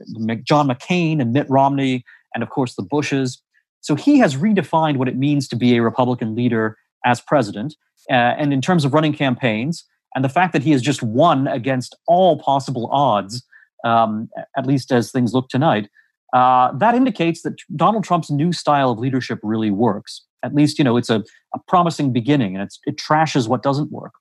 John 0.44 0.68
McCain 0.68 1.22
and 1.22 1.32
Mitt 1.32 1.50
Romney, 1.50 2.04
and 2.34 2.44
of 2.44 2.50
course 2.50 2.76
the 2.76 2.84
Bushes. 2.84 3.42
So 3.82 3.96
he 3.96 4.20
has 4.20 4.36
redefined 4.36 4.98
what 4.98 5.08
it 5.08 5.18
means 5.18 5.48
to 5.50 5.56
be 5.56 5.76
a 5.76 5.82
Republican 5.82 6.36
leader 6.36 6.78
as 7.06 7.20
president. 7.20 7.76
Uh, 8.10 8.14
and 8.14 8.54
in 8.54 8.62
terms 8.62 8.86
of 8.86 8.94
running 8.94 9.14
campaigns, 9.14 9.86
and 10.16 10.24
the 10.24 10.30
fact 10.30 10.54
that 10.54 10.64
he 10.64 10.72
has 10.72 10.82
just 10.82 11.02
won 11.02 11.48
against 11.48 11.96
all 12.08 12.38
possible 12.40 12.90
odds, 12.92 13.44
um, 13.86 14.30
at 14.58 14.68
least 14.68 14.92
as 14.92 15.12
things 15.12 15.34
look 15.34 15.50
tonight, 15.50 15.90
uh, 16.34 16.72
that 16.78 16.96
indicates 16.96 17.42
that 17.42 17.56
Donald 17.76 18.04
Trump's 18.04 18.30
new 18.30 18.54
style 18.54 18.92
of 18.92 19.00
leadership 19.00 19.40
really 19.44 19.72
works. 19.72 20.22
At 20.44 20.54
least, 20.54 20.78
you 20.78 20.84
know, 20.84 20.98
it's 20.98 21.10
a, 21.10 21.24
a 21.54 21.60
promising 21.68 22.14
beginning 22.14 22.56
and 22.56 22.70
it 22.86 22.98
trashes 22.98 23.48
what 23.48 23.64
doesn't 23.64 23.92
work. 23.92 24.14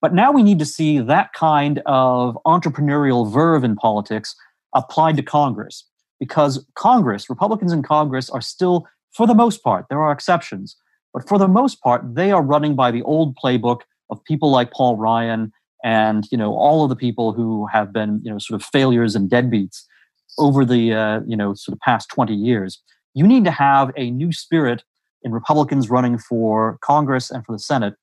But 0.00 0.14
now 0.14 0.32
we 0.32 0.42
need 0.42 0.58
to 0.60 0.64
see 0.64 0.98
that 0.98 1.32
kind 1.32 1.82
of 1.86 2.38
entrepreneurial 2.46 3.30
verve 3.30 3.64
in 3.64 3.76
politics 3.76 4.34
applied 4.74 5.16
to 5.16 5.22
Congress 5.22 5.84
because 6.20 6.64
Congress, 6.74 7.28
Republicans 7.28 7.72
in 7.72 7.82
Congress, 7.82 8.30
are 8.30 8.40
still, 8.40 8.86
for 9.12 9.26
the 9.26 9.34
most 9.34 9.64
part, 9.64 9.86
there 9.88 10.00
are 10.00 10.12
exceptions, 10.12 10.76
but 11.12 11.26
for 11.26 11.38
the 11.38 11.48
most 11.48 11.82
part, 11.82 12.02
they 12.14 12.30
are 12.30 12.42
running 12.42 12.76
by 12.76 12.92
the 12.92 13.02
old 13.02 13.36
playbook 13.36 13.80
of 14.10 14.22
people 14.24 14.50
like 14.50 14.70
Paul 14.70 14.96
Ryan 14.96 15.52
and 15.82 16.26
you 16.30 16.38
know 16.38 16.54
all 16.54 16.82
of 16.82 16.90
the 16.90 16.96
people 16.96 17.32
who 17.32 17.66
have 17.66 17.92
been 17.92 18.20
you 18.22 18.30
know 18.30 18.38
sort 18.38 18.60
of 18.60 18.66
failures 18.66 19.14
and 19.14 19.30
deadbeats 19.30 19.84
over 20.38 20.64
the 20.64 20.92
uh, 20.92 21.20
you 21.26 21.36
know 21.36 21.54
sort 21.54 21.74
of 21.74 21.80
past 21.80 22.08
20 22.10 22.34
years. 22.34 22.80
You 23.14 23.26
need 23.26 23.44
to 23.44 23.50
have 23.50 23.90
a 23.96 24.10
new 24.10 24.32
spirit 24.32 24.84
in 25.22 25.32
Republicans 25.32 25.90
running 25.90 26.18
for 26.18 26.78
Congress 26.82 27.30
and 27.30 27.44
for 27.44 27.52
the 27.52 27.58
Senate, 27.58 27.94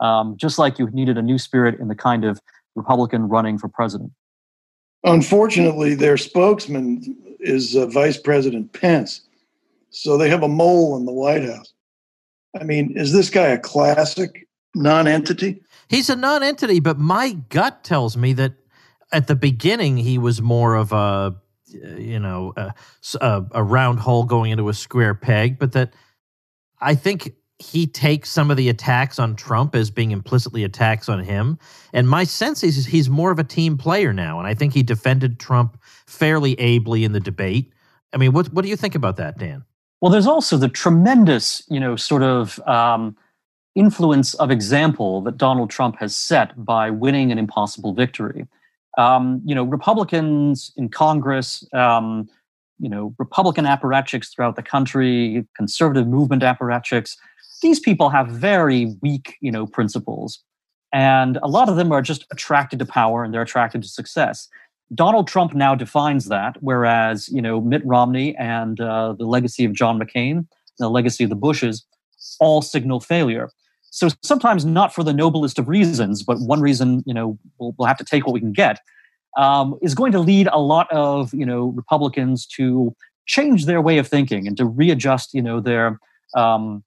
um, 0.00 0.36
just 0.36 0.58
like 0.58 0.78
you 0.78 0.88
needed 0.90 1.18
a 1.18 1.22
new 1.22 1.38
spirit 1.38 1.78
in 1.80 1.88
the 1.88 1.94
kind 1.94 2.24
of 2.24 2.40
Republican 2.76 3.28
running 3.28 3.58
for 3.58 3.68
president. 3.68 4.12
Unfortunately, 5.04 5.94
their 5.94 6.16
spokesman 6.16 7.02
is 7.42 7.76
uh, 7.76 7.86
Vice 7.86 8.16
President 8.16 8.72
Pence. 8.72 9.22
So 9.90 10.16
they 10.16 10.30
have 10.30 10.42
a 10.42 10.48
mole 10.48 10.96
in 10.96 11.04
the 11.04 11.12
White 11.12 11.44
House. 11.44 11.74
I 12.58 12.64
mean, 12.64 12.96
is 12.96 13.12
this 13.12 13.30
guy 13.30 13.48
a 13.48 13.58
classic 13.58 14.48
non 14.74 15.06
entity? 15.06 15.62
He's 15.88 16.08
a 16.08 16.16
non 16.16 16.42
entity, 16.42 16.80
but 16.80 16.98
my 16.98 17.32
gut 17.48 17.84
tells 17.84 18.16
me 18.16 18.32
that 18.34 18.54
at 19.12 19.26
the 19.26 19.36
beginning 19.36 19.98
he 19.98 20.18
was 20.18 20.40
more 20.40 20.74
of 20.74 20.92
a, 20.92 21.36
you 21.66 22.18
know, 22.18 22.54
a, 22.56 23.44
a 23.52 23.62
round 23.62 24.00
hole 24.00 24.24
going 24.24 24.50
into 24.50 24.68
a 24.68 24.74
square 24.74 25.14
peg, 25.14 25.58
but 25.58 25.72
that 25.72 25.92
I 26.80 26.94
think 26.94 27.34
he 27.62 27.86
takes 27.86 28.28
some 28.28 28.50
of 28.50 28.56
the 28.56 28.68
attacks 28.68 29.18
on 29.18 29.36
Trump 29.36 29.74
as 29.74 29.90
being 29.90 30.10
implicitly 30.10 30.64
attacks 30.64 31.08
on 31.08 31.22
him. 31.22 31.58
And 31.92 32.08
my 32.08 32.24
sense 32.24 32.64
is 32.64 32.84
he's 32.84 33.08
more 33.08 33.30
of 33.30 33.38
a 33.38 33.44
team 33.44 33.78
player 33.78 34.12
now. 34.12 34.38
And 34.38 34.48
I 34.48 34.54
think 34.54 34.74
he 34.74 34.82
defended 34.82 35.38
Trump 35.38 35.80
fairly 36.06 36.58
ably 36.58 37.04
in 37.04 37.12
the 37.12 37.20
debate. 37.20 37.72
I 38.12 38.16
mean, 38.16 38.32
what, 38.32 38.52
what 38.52 38.62
do 38.62 38.68
you 38.68 38.76
think 38.76 38.94
about 38.94 39.16
that, 39.16 39.38
Dan? 39.38 39.64
Well, 40.00 40.10
there's 40.10 40.26
also 40.26 40.56
the 40.56 40.68
tremendous, 40.68 41.62
you 41.70 41.78
know, 41.78 41.94
sort 41.94 42.24
of 42.24 42.58
um, 42.66 43.16
influence 43.74 44.34
of 44.34 44.50
example 44.50 45.20
that 45.22 45.36
Donald 45.36 45.70
Trump 45.70 45.96
has 46.00 46.16
set 46.16 46.64
by 46.64 46.90
winning 46.90 47.30
an 47.30 47.38
impossible 47.38 47.94
victory. 47.94 48.46
Um, 48.98 49.40
you 49.44 49.54
know, 49.54 49.62
Republicans 49.62 50.72
in 50.76 50.88
Congress, 50.88 51.66
um, 51.72 52.28
you 52.78 52.88
know, 52.88 53.14
Republican 53.18 53.64
apparatchiks 53.64 54.34
throughout 54.34 54.56
the 54.56 54.62
country, 54.62 55.46
conservative 55.56 56.08
movement 56.08 56.42
apparatchiks, 56.42 57.16
these 57.62 57.80
people 57.80 58.10
have 58.10 58.28
very 58.28 58.96
weak, 59.00 59.36
you 59.40 59.50
know, 59.50 59.66
principles. 59.66 60.42
And 60.92 61.38
a 61.42 61.48
lot 61.48 61.68
of 61.68 61.76
them 61.76 61.90
are 61.90 62.02
just 62.02 62.26
attracted 62.30 62.78
to 62.80 62.84
power 62.84 63.24
and 63.24 63.32
they're 63.32 63.42
attracted 63.42 63.82
to 63.82 63.88
success. 63.88 64.48
Donald 64.94 65.26
Trump 65.26 65.54
now 65.54 65.74
defines 65.74 66.26
that, 66.26 66.56
whereas, 66.60 67.28
you 67.30 67.40
know, 67.40 67.60
Mitt 67.62 67.84
Romney 67.86 68.36
and 68.36 68.78
uh, 68.78 69.14
the 69.14 69.24
legacy 69.24 69.64
of 69.64 69.72
John 69.72 69.98
McCain, 69.98 70.46
the 70.78 70.90
legacy 70.90 71.24
of 71.24 71.30
the 71.30 71.36
Bushes, 71.36 71.86
all 72.40 72.60
signal 72.60 73.00
failure. 73.00 73.48
So 73.90 74.08
sometimes 74.22 74.64
not 74.64 74.94
for 74.94 75.02
the 75.02 75.12
noblest 75.14 75.58
of 75.58 75.68
reasons, 75.68 76.22
but 76.22 76.38
one 76.40 76.60
reason, 76.60 77.02
you 77.06 77.14
know, 77.14 77.38
we'll, 77.58 77.74
we'll 77.78 77.88
have 77.88 77.96
to 77.98 78.04
take 78.04 78.26
what 78.26 78.34
we 78.34 78.40
can 78.40 78.52
get, 78.52 78.80
um, 79.38 79.78
is 79.80 79.94
going 79.94 80.12
to 80.12 80.20
lead 80.20 80.48
a 80.52 80.60
lot 80.60 80.92
of, 80.92 81.32
you 81.32 81.46
know, 81.46 81.66
Republicans 81.76 82.46
to 82.46 82.94
change 83.26 83.64
their 83.64 83.80
way 83.80 83.98
of 83.98 84.08
thinking 84.08 84.46
and 84.46 84.56
to 84.58 84.66
readjust, 84.66 85.32
you 85.32 85.42
know, 85.42 85.60
their 85.60 85.98
um, 86.36 86.82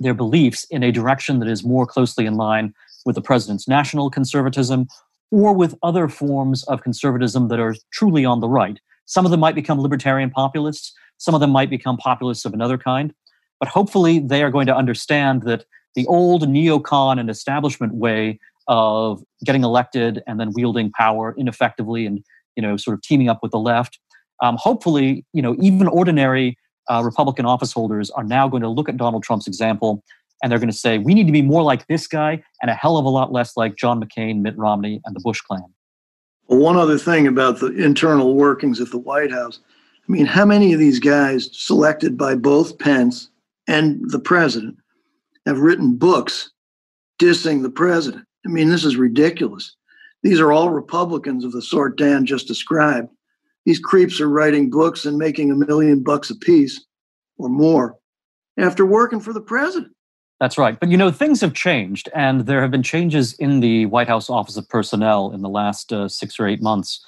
their 0.00 0.14
beliefs 0.14 0.64
in 0.70 0.82
a 0.82 0.92
direction 0.92 1.38
that 1.40 1.48
is 1.48 1.64
more 1.64 1.86
closely 1.86 2.26
in 2.26 2.34
line 2.34 2.74
with 3.04 3.14
the 3.14 3.22
president's 3.22 3.68
national 3.68 4.10
conservatism 4.10 4.86
or 5.30 5.52
with 5.52 5.74
other 5.82 6.08
forms 6.08 6.64
of 6.64 6.82
conservatism 6.82 7.48
that 7.48 7.60
are 7.60 7.74
truly 7.92 8.24
on 8.24 8.40
the 8.40 8.48
right. 8.48 8.80
Some 9.06 9.24
of 9.24 9.30
them 9.30 9.40
might 9.40 9.54
become 9.54 9.80
libertarian 9.80 10.30
populists, 10.30 10.92
some 11.18 11.34
of 11.34 11.40
them 11.40 11.50
might 11.50 11.70
become 11.70 11.96
populists 11.96 12.44
of 12.44 12.54
another 12.54 12.78
kind. 12.78 13.12
But 13.60 13.68
hopefully, 13.68 14.20
they 14.20 14.42
are 14.42 14.50
going 14.50 14.66
to 14.66 14.76
understand 14.76 15.42
that 15.42 15.64
the 15.94 16.06
old 16.06 16.42
neocon 16.42 17.18
and 17.18 17.28
establishment 17.28 17.94
way 17.94 18.38
of 18.68 19.22
getting 19.44 19.64
elected 19.64 20.22
and 20.26 20.38
then 20.38 20.52
wielding 20.54 20.92
power 20.92 21.34
ineffectively 21.38 22.06
and 22.06 22.22
you 22.54 22.62
know 22.62 22.76
sort 22.76 22.94
of 22.94 23.02
teaming 23.02 23.28
up 23.28 23.40
with 23.42 23.50
the 23.50 23.58
left 23.58 23.98
um, 24.42 24.56
hopefully 24.58 25.24
you 25.32 25.42
know 25.42 25.56
even 25.58 25.88
ordinary 25.88 26.56
uh, 26.88 27.02
Republican 27.04 27.46
office 27.46 27.72
holders 27.72 28.10
are 28.10 28.24
now 28.24 28.48
going 28.48 28.62
to 28.62 28.68
look 28.68 28.88
at 28.88 28.96
Donald 28.96 29.22
Trump's 29.22 29.46
example 29.46 30.02
and 30.42 30.52
they're 30.52 30.58
going 30.58 30.70
to 30.70 30.76
say, 30.76 30.98
we 30.98 31.14
need 31.14 31.26
to 31.26 31.32
be 31.32 31.42
more 31.42 31.62
like 31.62 31.86
this 31.88 32.06
guy 32.06 32.42
and 32.62 32.70
a 32.70 32.74
hell 32.74 32.96
of 32.96 33.04
a 33.04 33.08
lot 33.08 33.32
less 33.32 33.56
like 33.56 33.76
John 33.76 34.02
McCain, 34.02 34.40
Mitt 34.40 34.56
Romney, 34.56 35.00
and 35.04 35.16
the 35.16 35.20
Bush 35.20 35.40
clan. 35.40 35.64
Well, 36.46 36.60
one 36.60 36.76
other 36.76 36.96
thing 36.96 37.26
about 37.26 37.58
the 37.58 37.72
internal 37.76 38.34
workings 38.34 38.80
at 38.80 38.90
the 38.90 38.98
White 38.98 39.32
House 39.32 39.58
I 40.08 40.12
mean, 40.12 40.26
how 40.26 40.46
many 40.46 40.72
of 40.72 40.78
these 40.78 40.98
guys 40.98 41.50
selected 41.52 42.16
by 42.16 42.34
both 42.34 42.78
Pence 42.78 43.28
and 43.66 44.00
the 44.10 44.18
president 44.18 44.78
have 45.44 45.58
written 45.58 45.96
books 45.96 46.50
dissing 47.20 47.62
the 47.62 47.70
president? 47.70 48.24
I 48.46 48.48
mean, 48.48 48.70
this 48.70 48.84
is 48.84 48.96
ridiculous. 48.96 49.76
These 50.22 50.40
are 50.40 50.50
all 50.50 50.70
Republicans 50.70 51.44
of 51.44 51.52
the 51.52 51.60
sort 51.60 51.98
Dan 51.98 52.24
just 52.24 52.48
described 52.48 53.10
these 53.68 53.78
creeps 53.78 54.18
are 54.18 54.30
writing 54.30 54.70
books 54.70 55.04
and 55.04 55.18
making 55.18 55.50
a 55.50 55.54
million 55.54 56.02
bucks 56.02 56.30
a 56.30 56.34
piece 56.34 56.82
or 57.36 57.50
more 57.50 57.98
after 58.56 58.86
working 58.86 59.20
for 59.20 59.34
the 59.34 59.42
president. 59.42 59.92
That's 60.40 60.56
right. 60.56 60.80
But 60.80 60.88
you 60.88 60.96
know, 60.96 61.10
things 61.10 61.42
have 61.42 61.52
changed, 61.52 62.08
and 62.14 62.46
there 62.46 62.62
have 62.62 62.70
been 62.70 62.82
changes 62.82 63.34
in 63.34 63.60
the 63.60 63.84
White 63.84 64.08
House 64.08 64.30
Office 64.30 64.56
of 64.56 64.66
Personnel 64.70 65.32
in 65.32 65.42
the 65.42 65.50
last 65.50 65.92
uh, 65.92 66.08
six 66.08 66.40
or 66.40 66.48
eight 66.48 66.62
months, 66.62 67.04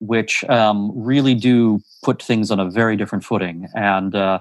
which 0.00 0.42
um, 0.50 0.90
really 0.96 1.32
do 1.32 1.80
put 2.02 2.20
things 2.20 2.50
on 2.50 2.58
a 2.58 2.68
very 2.68 2.96
different 2.96 3.22
footing. 3.22 3.68
And 3.76 4.16
uh, 4.16 4.40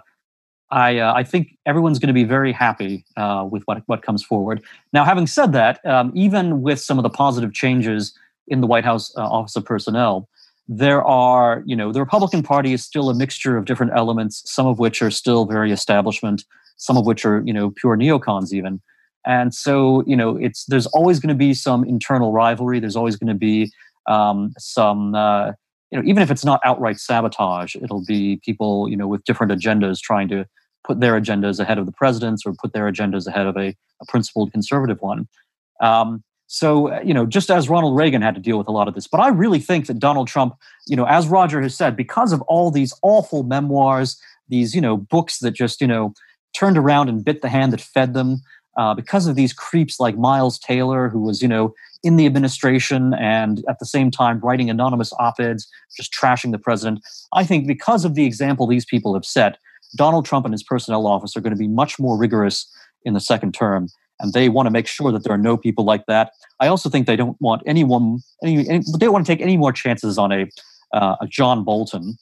I, 0.72 0.98
uh, 0.98 1.14
I 1.14 1.24
think 1.24 1.56
everyone's 1.68 2.00
going 2.00 2.08
to 2.08 2.14
be 2.14 2.24
very 2.24 2.52
happy 2.52 3.06
uh, 3.16 3.48
with 3.48 3.62
what, 3.68 3.84
what 3.86 4.02
comes 4.02 4.24
forward. 4.24 4.64
Now, 4.92 5.06
having 5.06 5.28
said 5.28 5.54
that, 5.54 5.86
um, 5.86 6.12
even 6.16 6.64
with 6.64 6.80
some 6.80 6.98
of 6.98 7.04
the 7.04 7.12
positive 7.12 7.54
changes 7.54 8.18
in 8.48 8.60
the 8.60 8.66
White 8.66 8.86
House 8.86 9.16
uh, 9.16 9.22
Office 9.22 9.56
of 9.56 9.66
Personnel, 9.66 10.28
there 10.72 11.04
are, 11.04 11.64
you 11.66 11.76
know, 11.76 11.92
the 11.92 12.00
Republican 12.00 12.44
Party 12.44 12.74
is 12.74 12.86
still 12.86 13.10
a 13.10 13.16
mixture 13.16 13.58
of 13.58 13.66
different 13.66 13.92
elements, 13.96 14.44
some 14.46 14.68
of 14.68 14.78
which 14.78 15.02
are 15.02 15.10
still 15.10 15.46
very 15.46 15.72
establishment, 15.72 16.46
some 16.78 16.96
of 16.96 17.08
which 17.08 17.26
are, 17.26 17.42
you 17.44 17.52
know, 17.52 17.72
pure 17.72 17.98
neocons 17.98 18.54
even. 18.54 18.80
And 19.26 19.54
so, 19.54 20.04
you 20.06 20.16
know, 20.16 20.38
it's 20.38 20.66
there's 20.66 20.86
always 20.88 21.20
going 21.20 21.30
to 21.30 21.36
be 21.36 21.56
some 21.56 21.84
internal 21.84 22.32
rivalry. 22.32 22.80
There's 22.80 22.96
always 22.96 23.16
going 23.16 23.34
to 23.34 23.34
be 23.34 23.72
um, 24.08 24.54
some, 24.60 25.16
uh, 25.16 25.54
you 25.90 26.00
know, 26.00 26.08
even 26.08 26.22
if 26.22 26.30
it's 26.30 26.46
not 26.46 26.62
outright 26.64 27.00
sabotage, 27.00 27.76
it'll 27.76 28.06
be 28.06 28.40
people, 28.46 28.88
you 28.88 28.96
know, 28.96 29.08
with 29.08 29.24
different 29.24 29.52
agendas 29.52 30.00
trying 30.00 30.28
to 30.30 30.46
put 30.86 31.00
their 31.00 31.20
agendas 31.20 31.60
ahead 31.60 31.80
of 31.80 31.88
the 31.88 31.92
president's 31.92 32.46
or 32.46 32.54
put 32.54 32.74
their 32.74 32.90
agendas 32.90 33.26
ahead 33.26 33.48
of 33.48 33.58
a, 33.58 33.76
a 34.02 34.06
principled 34.08 34.52
conservative 34.52 35.02
one. 35.02 35.28
Um, 35.82 36.24
so, 36.52 36.91
uh, 36.91 37.00
you 37.06 37.14
know, 37.14 37.28
just 37.28 37.52
as 37.52 37.70
Ronald 37.70 37.95
Reagan 37.95 38.24
had 38.24 38.34
to 38.34 38.41
deal 38.41 38.58
with 38.58 38.68
a 38.68 38.72
lot 38.72 38.88
of 38.88 38.95
this, 38.95 39.06
but 39.06 39.20
I 39.20 39.30
really 39.30 39.60
think 39.60 39.86
that 39.86 40.00
Donald 40.00 40.28
Trump, 40.28 40.56
you 40.88 40.95
know, 40.95 41.06
as 41.06 41.28
Roger 41.28 41.62
has 41.62 41.76
said, 41.76 41.95
because 41.95 42.34
of 42.34 42.41
all 42.43 42.72
these 42.72 42.91
awful 43.04 43.43
memoirs, 43.43 44.20
these, 44.47 44.74
you 44.74 44.82
know, 44.82 44.97
books 44.97 45.38
that 45.39 45.52
just, 45.52 45.80
you 45.80 45.86
know, 45.86 46.12
turned 46.56 46.76
around 46.76 47.08
and 47.08 47.24
bit 47.24 47.43
the 47.43 47.50
hand 47.50 47.72
that 47.72 47.80
fed 47.80 48.16
them, 48.16 48.41
uh, 48.78 48.95
because 48.95 49.28
of 49.28 49.36
these 49.36 49.54
creeps 49.54 50.00
like 50.00 50.18
Miles 50.18 50.58
Taylor, 50.58 51.08
who 51.08 51.22
was, 51.22 51.39
you 51.43 51.47
know, 51.47 51.76
in 52.02 52.16
the 52.16 52.26
administration 52.26 53.14
and 53.14 53.64
at 53.70 53.78
the 53.78 53.86
same 53.86 54.10
time 54.10 54.39
writing 54.39 54.72
anonymous 54.72 55.14
op 55.20 55.39
eds, 55.39 55.68
just 55.95 56.12
trashing 56.12 56.52
the 56.52 56.58
president. 56.58 57.00
I 57.32 57.43
think 57.43 57.68
because 57.68 58.06
of 58.06 58.16
the 58.16 58.26
example 58.26 58.66
these 58.66 58.86
people 58.86 59.14
have 59.14 59.26
set, 59.26 59.60
Donald 59.95 60.26
Trump 60.26 60.45
and 60.45 60.54
his 60.54 60.64
personnel 60.64 61.06
office 61.06 61.38
are 61.38 61.41
going 61.41 61.54
to 61.54 61.60
be 61.60 61.68
much 61.68 62.00
more 62.00 62.18
rigorous 62.18 62.68
in 63.06 63.14
the 63.14 63.20
second 63.20 63.54
term 63.54 63.89
and 64.20 64.34
they 64.34 64.50
want 64.50 64.68
to 64.68 64.72
make 64.72 64.88
sure 64.88 65.12
that 65.12 65.24
there 65.24 65.34
are 65.34 65.38
no 65.38 65.58
people 65.58 65.86
like 65.86 66.06
that. 66.08 66.32
I 66.60 66.68
also 66.68 66.90
think 66.90 67.08
they 67.08 67.16
don't 67.16 67.40
want 67.42 67.62
anyone, 67.66 68.20
any, 68.44 68.68
any 68.70 68.80
they 68.80 69.06
don't 69.06 69.14
want 69.14 69.26
to 69.26 69.32
take 69.32 69.42
any 69.42 69.58
more 69.58 69.72
chances 69.72 70.18
on 70.18 70.32
a, 70.32 70.48
uh, 70.94 71.16
a 71.22 71.28
John 71.28 71.64
Bolton 71.64 72.18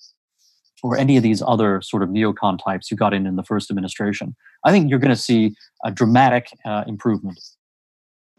or 0.84 0.98
any 0.98 1.18
of 1.18 1.24
these 1.24 1.42
other 1.46 1.82
sort 1.82 2.04
of 2.04 2.10
neocon 2.10 2.64
types 2.64 2.88
who 2.88 2.96
got 2.96 3.14
in 3.14 3.26
in 3.26 3.36
the 3.36 3.44
first 3.44 3.72
administration. 3.72 4.36
I 4.64 4.72
think 4.72 4.90
you're 4.90 5.00
going 5.00 5.16
to 5.16 5.22
see 5.22 5.56
a 5.84 5.92
dramatic 5.92 6.50
uh, 6.66 6.84
improvement. 6.88 7.40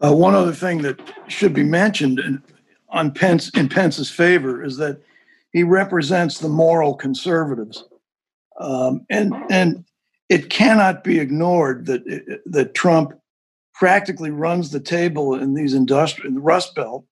Uh, 0.03 0.13
one 0.13 0.33
other 0.33 0.53
thing 0.53 0.81
that 0.81 0.99
should 1.27 1.53
be 1.53 1.63
mentioned 1.63 2.19
in, 2.19 2.41
on 2.89 3.11
Pence 3.11 3.49
in 3.49 3.67
Pence's 3.67 4.09
favor 4.09 4.63
is 4.63 4.77
that 4.77 5.01
he 5.51 5.63
represents 5.63 6.39
the 6.39 6.47
moral 6.47 6.93
conservatives, 6.95 7.83
um, 8.59 9.05
and 9.09 9.33
and 9.49 9.83
it 10.29 10.49
cannot 10.49 11.03
be 11.03 11.19
ignored 11.19 11.85
that 11.87 12.39
that 12.45 12.73
Trump 12.73 13.18
practically 13.79 14.29
runs 14.29 14.71
the 14.71 14.79
table 14.79 15.33
in 15.33 15.53
these 15.53 15.73
industrial 15.73 16.27
in 16.27 16.35
the 16.35 16.41
Rust 16.41 16.75
Belt 16.75 17.05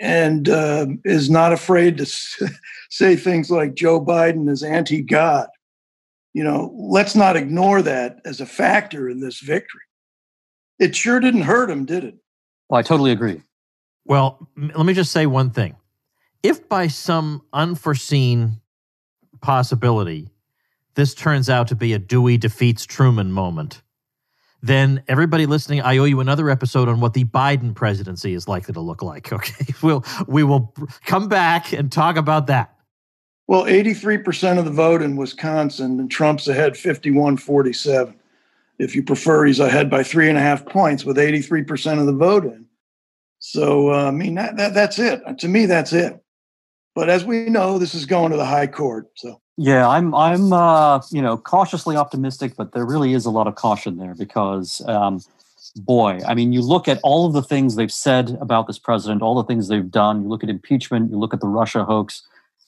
and 0.00 0.48
uh, 0.48 0.86
is 1.04 1.28
not 1.28 1.52
afraid 1.52 1.98
to 1.98 2.06
say 2.90 3.16
things 3.16 3.50
like 3.50 3.74
Joe 3.74 4.00
Biden 4.00 4.48
is 4.48 4.62
anti-God. 4.62 5.48
You 6.34 6.44
know, 6.44 6.72
let's 6.76 7.16
not 7.16 7.36
ignore 7.36 7.82
that 7.82 8.20
as 8.24 8.40
a 8.40 8.46
factor 8.46 9.08
in 9.08 9.18
this 9.18 9.40
victory. 9.40 9.80
It 10.78 10.94
sure 10.94 11.18
didn't 11.18 11.42
hurt 11.42 11.68
him, 11.68 11.84
did 11.84 12.04
it? 12.04 12.14
Well, 12.68 12.78
I 12.78 12.82
totally 12.82 13.10
agree. 13.10 13.42
Well, 14.04 14.48
let 14.56 14.86
me 14.86 14.94
just 14.94 15.10
say 15.10 15.26
one 15.26 15.50
thing. 15.50 15.74
If 16.44 16.68
by 16.68 16.86
some 16.86 17.42
unforeseen 17.52 18.60
possibility 19.40 20.30
this 20.94 21.14
turns 21.14 21.48
out 21.48 21.68
to 21.68 21.76
be 21.76 21.92
a 21.92 21.98
Dewey 22.00 22.36
defeats 22.36 22.84
Truman 22.84 23.30
moment, 23.30 23.82
then 24.62 25.02
everybody 25.06 25.46
listening, 25.46 25.80
I 25.80 25.98
owe 25.98 26.04
you 26.04 26.20
another 26.20 26.50
episode 26.50 26.88
on 26.88 27.00
what 27.00 27.14
the 27.14 27.24
Biden 27.24 27.74
presidency 27.74 28.34
is 28.34 28.48
likely 28.48 28.74
to 28.74 28.80
look 28.80 29.02
like. 29.02 29.32
Okay, 29.38 29.72
we'll 29.82 30.04
we 30.26 30.42
will 30.42 30.74
come 31.06 31.28
back 31.28 31.72
and 31.72 31.92
talk 31.92 32.16
about 32.16 32.48
that. 32.48 32.74
Well, 33.46 33.64
83% 33.64 34.58
of 34.58 34.64
the 34.64 34.70
vote 34.70 35.00
in 35.00 35.16
Wisconsin, 35.16 36.00
and 36.00 36.10
Trump's 36.10 36.48
ahead 36.48 36.76
51 36.76 37.36
47. 37.36 38.14
If 38.78 38.94
you 38.94 39.02
prefer, 39.02 39.44
he's 39.44 39.60
ahead 39.60 39.88
by 39.88 40.02
three 40.02 40.28
and 40.28 40.36
a 40.36 40.40
half 40.40 40.66
points 40.66 41.04
with 41.04 41.16
83% 41.16 42.00
of 42.00 42.06
the 42.06 42.12
vote 42.12 42.44
in. 42.44 42.66
So, 43.38 43.92
uh, 43.92 44.08
I 44.08 44.10
mean, 44.10 44.34
that, 44.34 44.56
that, 44.56 44.74
that's 44.74 44.98
it. 44.98 45.22
To 45.38 45.48
me, 45.48 45.66
that's 45.66 45.92
it. 45.92 46.22
But 46.98 47.08
as 47.08 47.24
we 47.24 47.48
know, 47.48 47.78
this 47.78 47.94
is 47.94 48.06
going 48.06 48.32
to 48.32 48.36
the 48.36 48.44
high 48.44 48.66
court. 48.66 49.06
So 49.14 49.40
yeah, 49.56 49.88
I'm 49.88 50.12
I'm 50.16 50.52
uh, 50.52 51.00
you 51.12 51.22
know 51.22 51.36
cautiously 51.36 51.94
optimistic, 51.94 52.56
but 52.56 52.72
there 52.72 52.84
really 52.84 53.14
is 53.14 53.24
a 53.24 53.30
lot 53.30 53.46
of 53.46 53.54
caution 53.54 53.98
there 53.98 54.16
because 54.16 54.82
um, 54.88 55.20
boy, 55.76 56.18
I 56.26 56.34
mean, 56.34 56.52
you 56.52 56.60
look 56.60 56.88
at 56.88 56.98
all 57.04 57.24
of 57.24 57.34
the 57.34 57.42
things 57.42 57.76
they've 57.76 57.92
said 57.92 58.36
about 58.40 58.66
this 58.66 58.80
president, 58.80 59.22
all 59.22 59.36
the 59.36 59.44
things 59.44 59.68
they've 59.68 59.88
done. 59.88 60.22
You 60.22 60.28
look 60.28 60.42
at 60.42 60.50
impeachment, 60.50 61.12
you 61.12 61.18
look 61.18 61.32
at 61.32 61.38
the 61.38 61.46
Russia 61.46 61.84
hoax. 61.84 62.26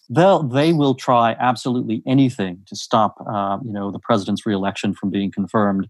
They'll 0.08 0.44
they 0.44 0.72
will 0.72 0.94
try 0.94 1.34
absolutely 1.40 2.00
anything 2.06 2.62
to 2.66 2.76
stop 2.76 3.16
uh, 3.28 3.58
you 3.64 3.72
know 3.72 3.90
the 3.90 3.98
president's 3.98 4.46
reelection 4.46 4.94
from 4.94 5.10
being 5.10 5.32
confirmed 5.32 5.88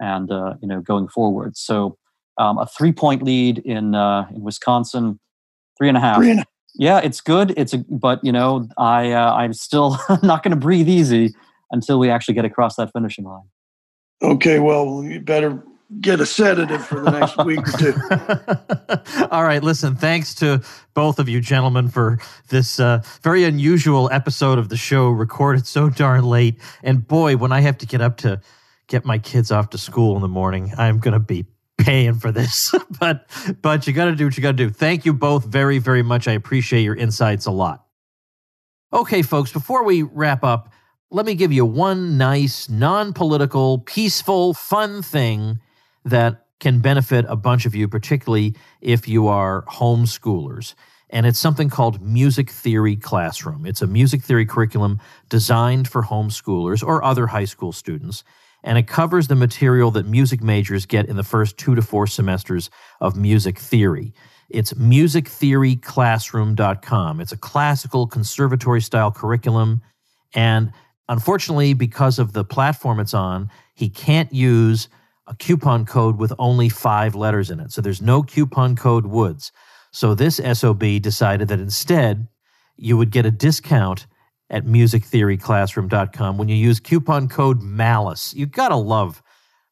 and 0.00 0.32
uh, 0.32 0.54
you 0.62 0.68
know 0.68 0.80
going 0.80 1.08
forward. 1.08 1.58
So 1.58 1.98
um, 2.38 2.56
a 2.56 2.64
three 2.66 2.92
point 2.92 3.22
lead 3.22 3.58
in 3.58 3.94
uh, 3.94 4.28
in 4.34 4.40
Wisconsin, 4.40 5.20
three 5.76 5.88
and 5.88 5.98
a 5.98 6.00
half. 6.00 6.16
Three 6.16 6.30
and 6.30 6.40
a 6.40 6.46
yeah, 6.74 6.98
it's 6.98 7.20
good. 7.20 7.54
It's 7.56 7.74
a, 7.74 7.78
but 7.88 8.24
you 8.24 8.32
know, 8.32 8.68
I 8.78 9.12
uh, 9.12 9.34
I'm 9.34 9.52
still 9.52 9.98
not 10.22 10.42
going 10.42 10.52
to 10.52 10.56
breathe 10.56 10.88
easy 10.88 11.34
until 11.70 11.98
we 11.98 12.10
actually 12.10 12.34
get 12.34 12.44
across 12.44 12.76
that 12.76 12.92
finishing 12.92 13.24
line. 13.24 13.48
Okay, 14.22 14.58
well, 14.58 15.02
you 15.02 15.20
better 15.20 15.62
get 16.00 16.20
a 16.20 16.26
sedative 16.26 16.86
for 16.86 17.00
the 17.00 17.10
next 17.10 17.36
week 17.44 17.60
or 17.60 17.78
two. 17.78 19.26
All 19.30 19.44
right, 19.44 19.62
listen, 19.62 19.94
thanks 19.94 20.34
to 20.36 20.62
both 20.94 21.18
of 21.18 21.28
you 21.28 21.40
gentlemen 21.40 21.88
for 21.88 22.18
this 22.48 22.80
uh, 22.80 23.02
very 23.22 23.44
unusual 23.44 24.08
episode 24.10 24.58
of 24.58 24.68
the 24.68 24.76
show 24.76 25.10
recorded 25.10 25.66
so 25.66 25.90
darn 25.90 26.24
late. 26.24 26.58
And 26.82 27.06
boy, 27.06 27.36
when 27.36 27.52
I 27.52 27.60
have 27.60 27.78
to 27.78 27.86
get 27.86 28.00
up 28.00 28.16
to 28.18 28.40
get 28.86 29.04
my 29.04 29.18
kids 29.18 29.50
off 29.50 29.70
to 29.70 29.78
school 29.78 30.16
in 30.16 30.22
the 30.22 30.28
morning, 30.28 30.72
I'm 30.78 30.98
going 30.98 31.14
to 31.14 31.20
be 31.20 31.44
paying 31.82 32.14
for 32.14 32.32
this, 32.32 32.74
but 33.00 33.28
but 33.60 33.86
you 33.86 33.92
got 33.92 34.06
to 34.06 34.14
do 34.14 34.26
what 34.26 34.36
you 34.36 34.42
got 34.42 34.52
to 34.52 34.68
do. 34.68 34.70
Thank 34.70 35.04
you 35.04 35.12
both 35.12 35.44
very 35.44 35.78
very 35.78 36.02
much. 36.02 36.28
I 36.28 36.32
appreciate 36.32 36.82
your 36.82 36.96
insights 36.96 37.46
a 37.46 37.50
lot. 37.50 37.84
Okay, 38.92 39.22
folks, 39.22 39.52
before 39.52 39.84
we 39.84 40.02
wrap 40.02 40.44
up, 40.44 40.70
let 41.10 41.24
me 41.24 41.34
give 41.34 41.52
you 41.52 41.64
one 41.64 42.18
nice, 42.18 42.68
non-political, 42.68 43.80
peaceful, 43.80 44.52
fun 44.54 45.02
thing 45.02 45.60
that 46.04 46.46
can 46.60 46.80
benefit 46.80 47.24
a 47.28 47.36
bunch 47.36 47.66
of 47.66 47.74
you, 47.74 47.88
particularly 47.88 48.54
if 48.80 49.08
you 49.08 49.28
are 49.28 49.64
homeschoolers. 49.64 50.74
And 51.10 51.26
it's 51.26 51.38
something 51.38 51.68
called 51.68 52.00
Music 52.00 52.50
Theory 52.50 52.96
Classroom. 52.96 53.66
It's 53.66 53.82
a 53.82 53.86
music 53.86 54.22
theory 54.22 54.46
curriculum 54.46 54.98
designed 55.28 55.88
for 55.88 56.02
homeschoolers 56.02 56.82
or 56.82 57.02
other 57.02 57.26
high 57.26 57.44
school 57.44 57.72
students 57.72 58.24
and 58.64 58.78
it 58.78 58.86
covers 58.86 59.26
the 59.28 59.34
material 59.34 59.90
that 59.92 60.06
music 60.06 60.42
majors 60.42 60.84
get 60.86 61.06
in 61.08 61.16
the 61.16 61.22
first 61.22 61.58
two 61.58 61.74
to 61.74 61.82
four 61.82 62.06
semesters 62.06 62.70
of 63.00 63.16
music 63.16 63.58
theory. 63.58 64.14
It's 64.48 64.72
musictheoryclassroom.com. 64.74 67.20
It's 67.20 67.32
a 67.32 67.36
classical 67.36 68.06
conservatory 68.06 68.80
style 68.80 69.10
curriculum. 69.10 69.82
And 70.34 70.72
unfortunately, 71.08 71.74
because 71.74 72.18
of 72.18 72.32
the 72.32 72.44
platform 72.44 73.00
it's 73.00 73.14
on, 73.14 73.50
he 73.74 73.88
can't 73.88 74.32
use 74.32 74.88
a 75.26 75.34
coupon 75.34 75.86
code 75.86 76.18
with 76.18 76.32
only 76.38 76.68
five 76.68 77.14
letters 77.14 77.50
in 77.50 77.60
it. 77.60 77.72
So 77.72 77.80
there's 77.80 78.02
no 78.02 78.22
coupon 78.22 78.76
code 78.76 79.06
Woods. 79.06 79.52
So 79.92 80.14
this 80.14 80.40
SOB 80.52 81.00
decided 81.00 81.48
that 81.48 81.60
instead 81.60 82.28
you 82.76 82.96
would 82.96 83.10
get 83.10 83.26
a 83.26 83.30
discount 83.30 84.06
at 84.52 84.66
musictheoryclassroom.com 84.66 86.38
when 86.38 86.48
you 86.48 86.54
use 86.54 86.78
coupon 86.78 87.28
code 87.28 87.62
malice. 87.62 88.32
You 88.34 88.46
got 88.46 88.68
to 88.68 88.76
love 88.76 89.22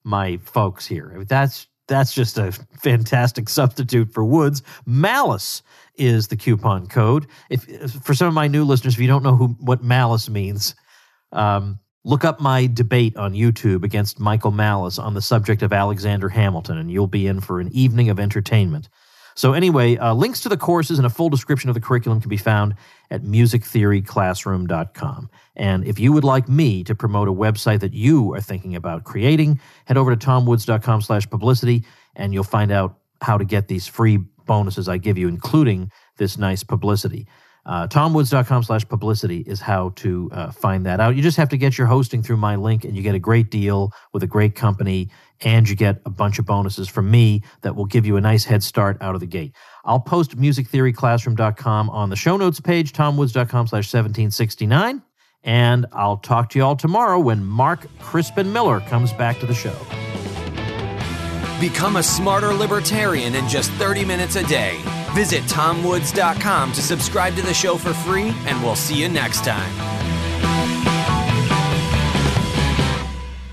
my 0.03 0.39
folks 0.39 0.87
here. 0.87 1.25
That's 1.29 1.69
that's 1.87 2.15
just 2.15 2.39
a 2.39 2.53
fantastic 2.81 3.49
substitute 3.49 4.13
for 4.13 4.25
Woods. 4.25 4.63
Malice 4.87 5.63
is 5.97 6.29
the 6.29 6.37
coupon 6.37 6.87
code. 6.87 7.27
If 7.51 7.65
for 8.03 8.15
some 8.15 8.29
of 8.29 8.35
my 8.35 8.47
new 8.47 8.65
listeners, 8.65 8.95
if 8.95 9.01
you 9.01 9.09
don't 9.09 9.23
know 9.23 9.37
who 9.37 9.49
what 9.61 9.85
malice 9.85 10.31
means, 10.31 10.75
um, 11.33 11.79
look 12.05 12.25
up 12.25 12.41
my 12.41 12.67
debate 12.67 13.17
on 13.17 13.35
YouTube 13.35 13.85
against 13.85 14.19
Michael 14.19 14.53
Malice 14.53 14.99
on 14.99 15.15
the 15.15 15.21
subject 15.21 15.63
of 15.63 15.73
Alexander 15.73 16.29
Hamilton, 16.29 16.79
and 16.79 16.91
you'll 16.91 17.07
be 17.07 17.27
in 17.27 17.41
for 17.41 17.61
an 17.61 17.69
evening 17.73 18.09
of 18.09 18.19
entertainment. 18.19 18.89
So, 19.35 19.53
anyway, 19.53 19.97
uh, 19.97 20.15
links 20.15 20.41
to 20.43 20.49
the 20.49 20.57
courses 20.57 20.99
and 20.99 21.07
a 21.07 21.11
full 21.11 21.29
description 21.29 21.71
of 21.71 21.75
the 21.75 21.81
curriculum 21.81 22.21
can 22.21 22.29
be 22.29 22.37
found 22.37 22.75
at 23.11 23.23
musictheoryclassroom.com. 23.23 25.31
And 25.57 25.85
if 25.85 25.99
you 25.99 26.13
would 26.13 26.25
like 26.25 26.49
me 26.49 26.85
to 26.85 26.95
promote 26.95 27.29
a 27.29 27.33
website 27.33 27.81
that 27.81 27.93
you 27.93 28.33
are 28.35 28.41
thinking 28.41 28.77
about 28.77 29.05
creating, 29.05 29.61
head 29.87 29.97
over 29.97 30.15
to 30.15 30.27
tomwoods.com 30.27 31.03
slash 31.03 31.29
publicity 31.29 31.85
and 32.17 32.33
you'll 32.33 32.45
find 32.45 32.71
out 32.71 32.99
how 33.23 33.39
to 33.39 33.45
get 33.45 33.69
these 33.69 33.87
free 33.87 34.19
bonuses 34.47 34.89
I 34.89 34.99
give 34.99 35.19
you, 35.19 35.29
including 35.29 35.91
this 36.17 36.39
nice 36.39 36.63
publicity. 36.63 37.27
Uh, 37.67 37.87
tomwoods.com 37.87 38.63
slash 38.63 38.89
publicity 38.89 39.45
is 39.47 39.61
how 39.61 39.91
to 39.97 40.31
uh, 40.33 40.51
find 40.51 40.87
that 40.87 40.99
out. 40.99 41.15
You 41.15 41.23
just 41.23 41.37
have 41.37 41.51
to 41.51 41.59
get 41.59 41.77
your 41.77 41.87
hosting 41.87 42.23
through 42.23 42.39
my 42.39 42.57
link, 42.57 42.85
and 42.85 42.97
you 42.97 43.03
get 43.03 43.15
a 43.15 43.19
great 43.19 43.51
deal 43.51 43.93
with 44.13 44.23
a 44.23 44.27
great 44.27 44.55
company, 44.55 45.11
and 45.43 45.69
you 45.69 45.77
get 45.77 46.01
a 46.05 46.11
bunch 46.11 46.39
of 46.39 46.47
bonuses 46.47 46.89
from 46.89 47.11
me 47.11 47.43
that 47.63 47.77
will 47.77 47.87
give 47.87 48.07
you 48.07 48.17
a 48.17 48.21
nice 48.21 48.45
head 48.45 48.63
start 48.63 48.99
out 49.01 49.15
of 49.15 49.21
the 49.21 49.27
gate. 49.27 49.55
I'll 49.85 50.01
post 50.01 50.37
musictheoryclassroom.com 50.37 51.91
on 51.91 52.11
the 52.11 52.17
show 52.17 52.37
notes 52.37 52.61
page, 52.61 52.93
tomwoods.com 52.93 53.67
slash 53.69 53.87
1769. 53.87 55.03
And 55.43 55.87
I'll 55.93 56.19
talk 56.19 56.51
to 56.51 56.59
you 56.59 56.65
all 56.65 56.77
tomorrow 56.77 57.19
when 57.19 57.45
Mark 57.45 57.87
Crispin 57.99 58.53
Miller 58.53 58.81
comes 58.81 59.13
back 59.13 59.39
to 59.41 59.47
the 59.47 59.55
show. 59.55 59.77
Become 61.61 61.97
a 61.97 62.03
smarter 62.03 62.53
libertarian 62.55 63.35
in 63.35 63.49
just 63.49 63.71
30 63.73 64.05
minutes 64.05 64.37
a 64.37 64.47
day. 64.47 64.81
Visit 65.13 65.43
tomwoods.com 65.45 66.73
to 66.73 66.83
subscribe 66.83 67.35
to 67.37 67.43
the 67.43 67.55
show 67.55 67.77
for 67.77 67.93
free, 67.93 68.35
and 68.47 68.63
we'll 68.63 68.77
see 68.77 69.01
you 69.01 69.09
next 69.09 69.45
time. 69.45 70.00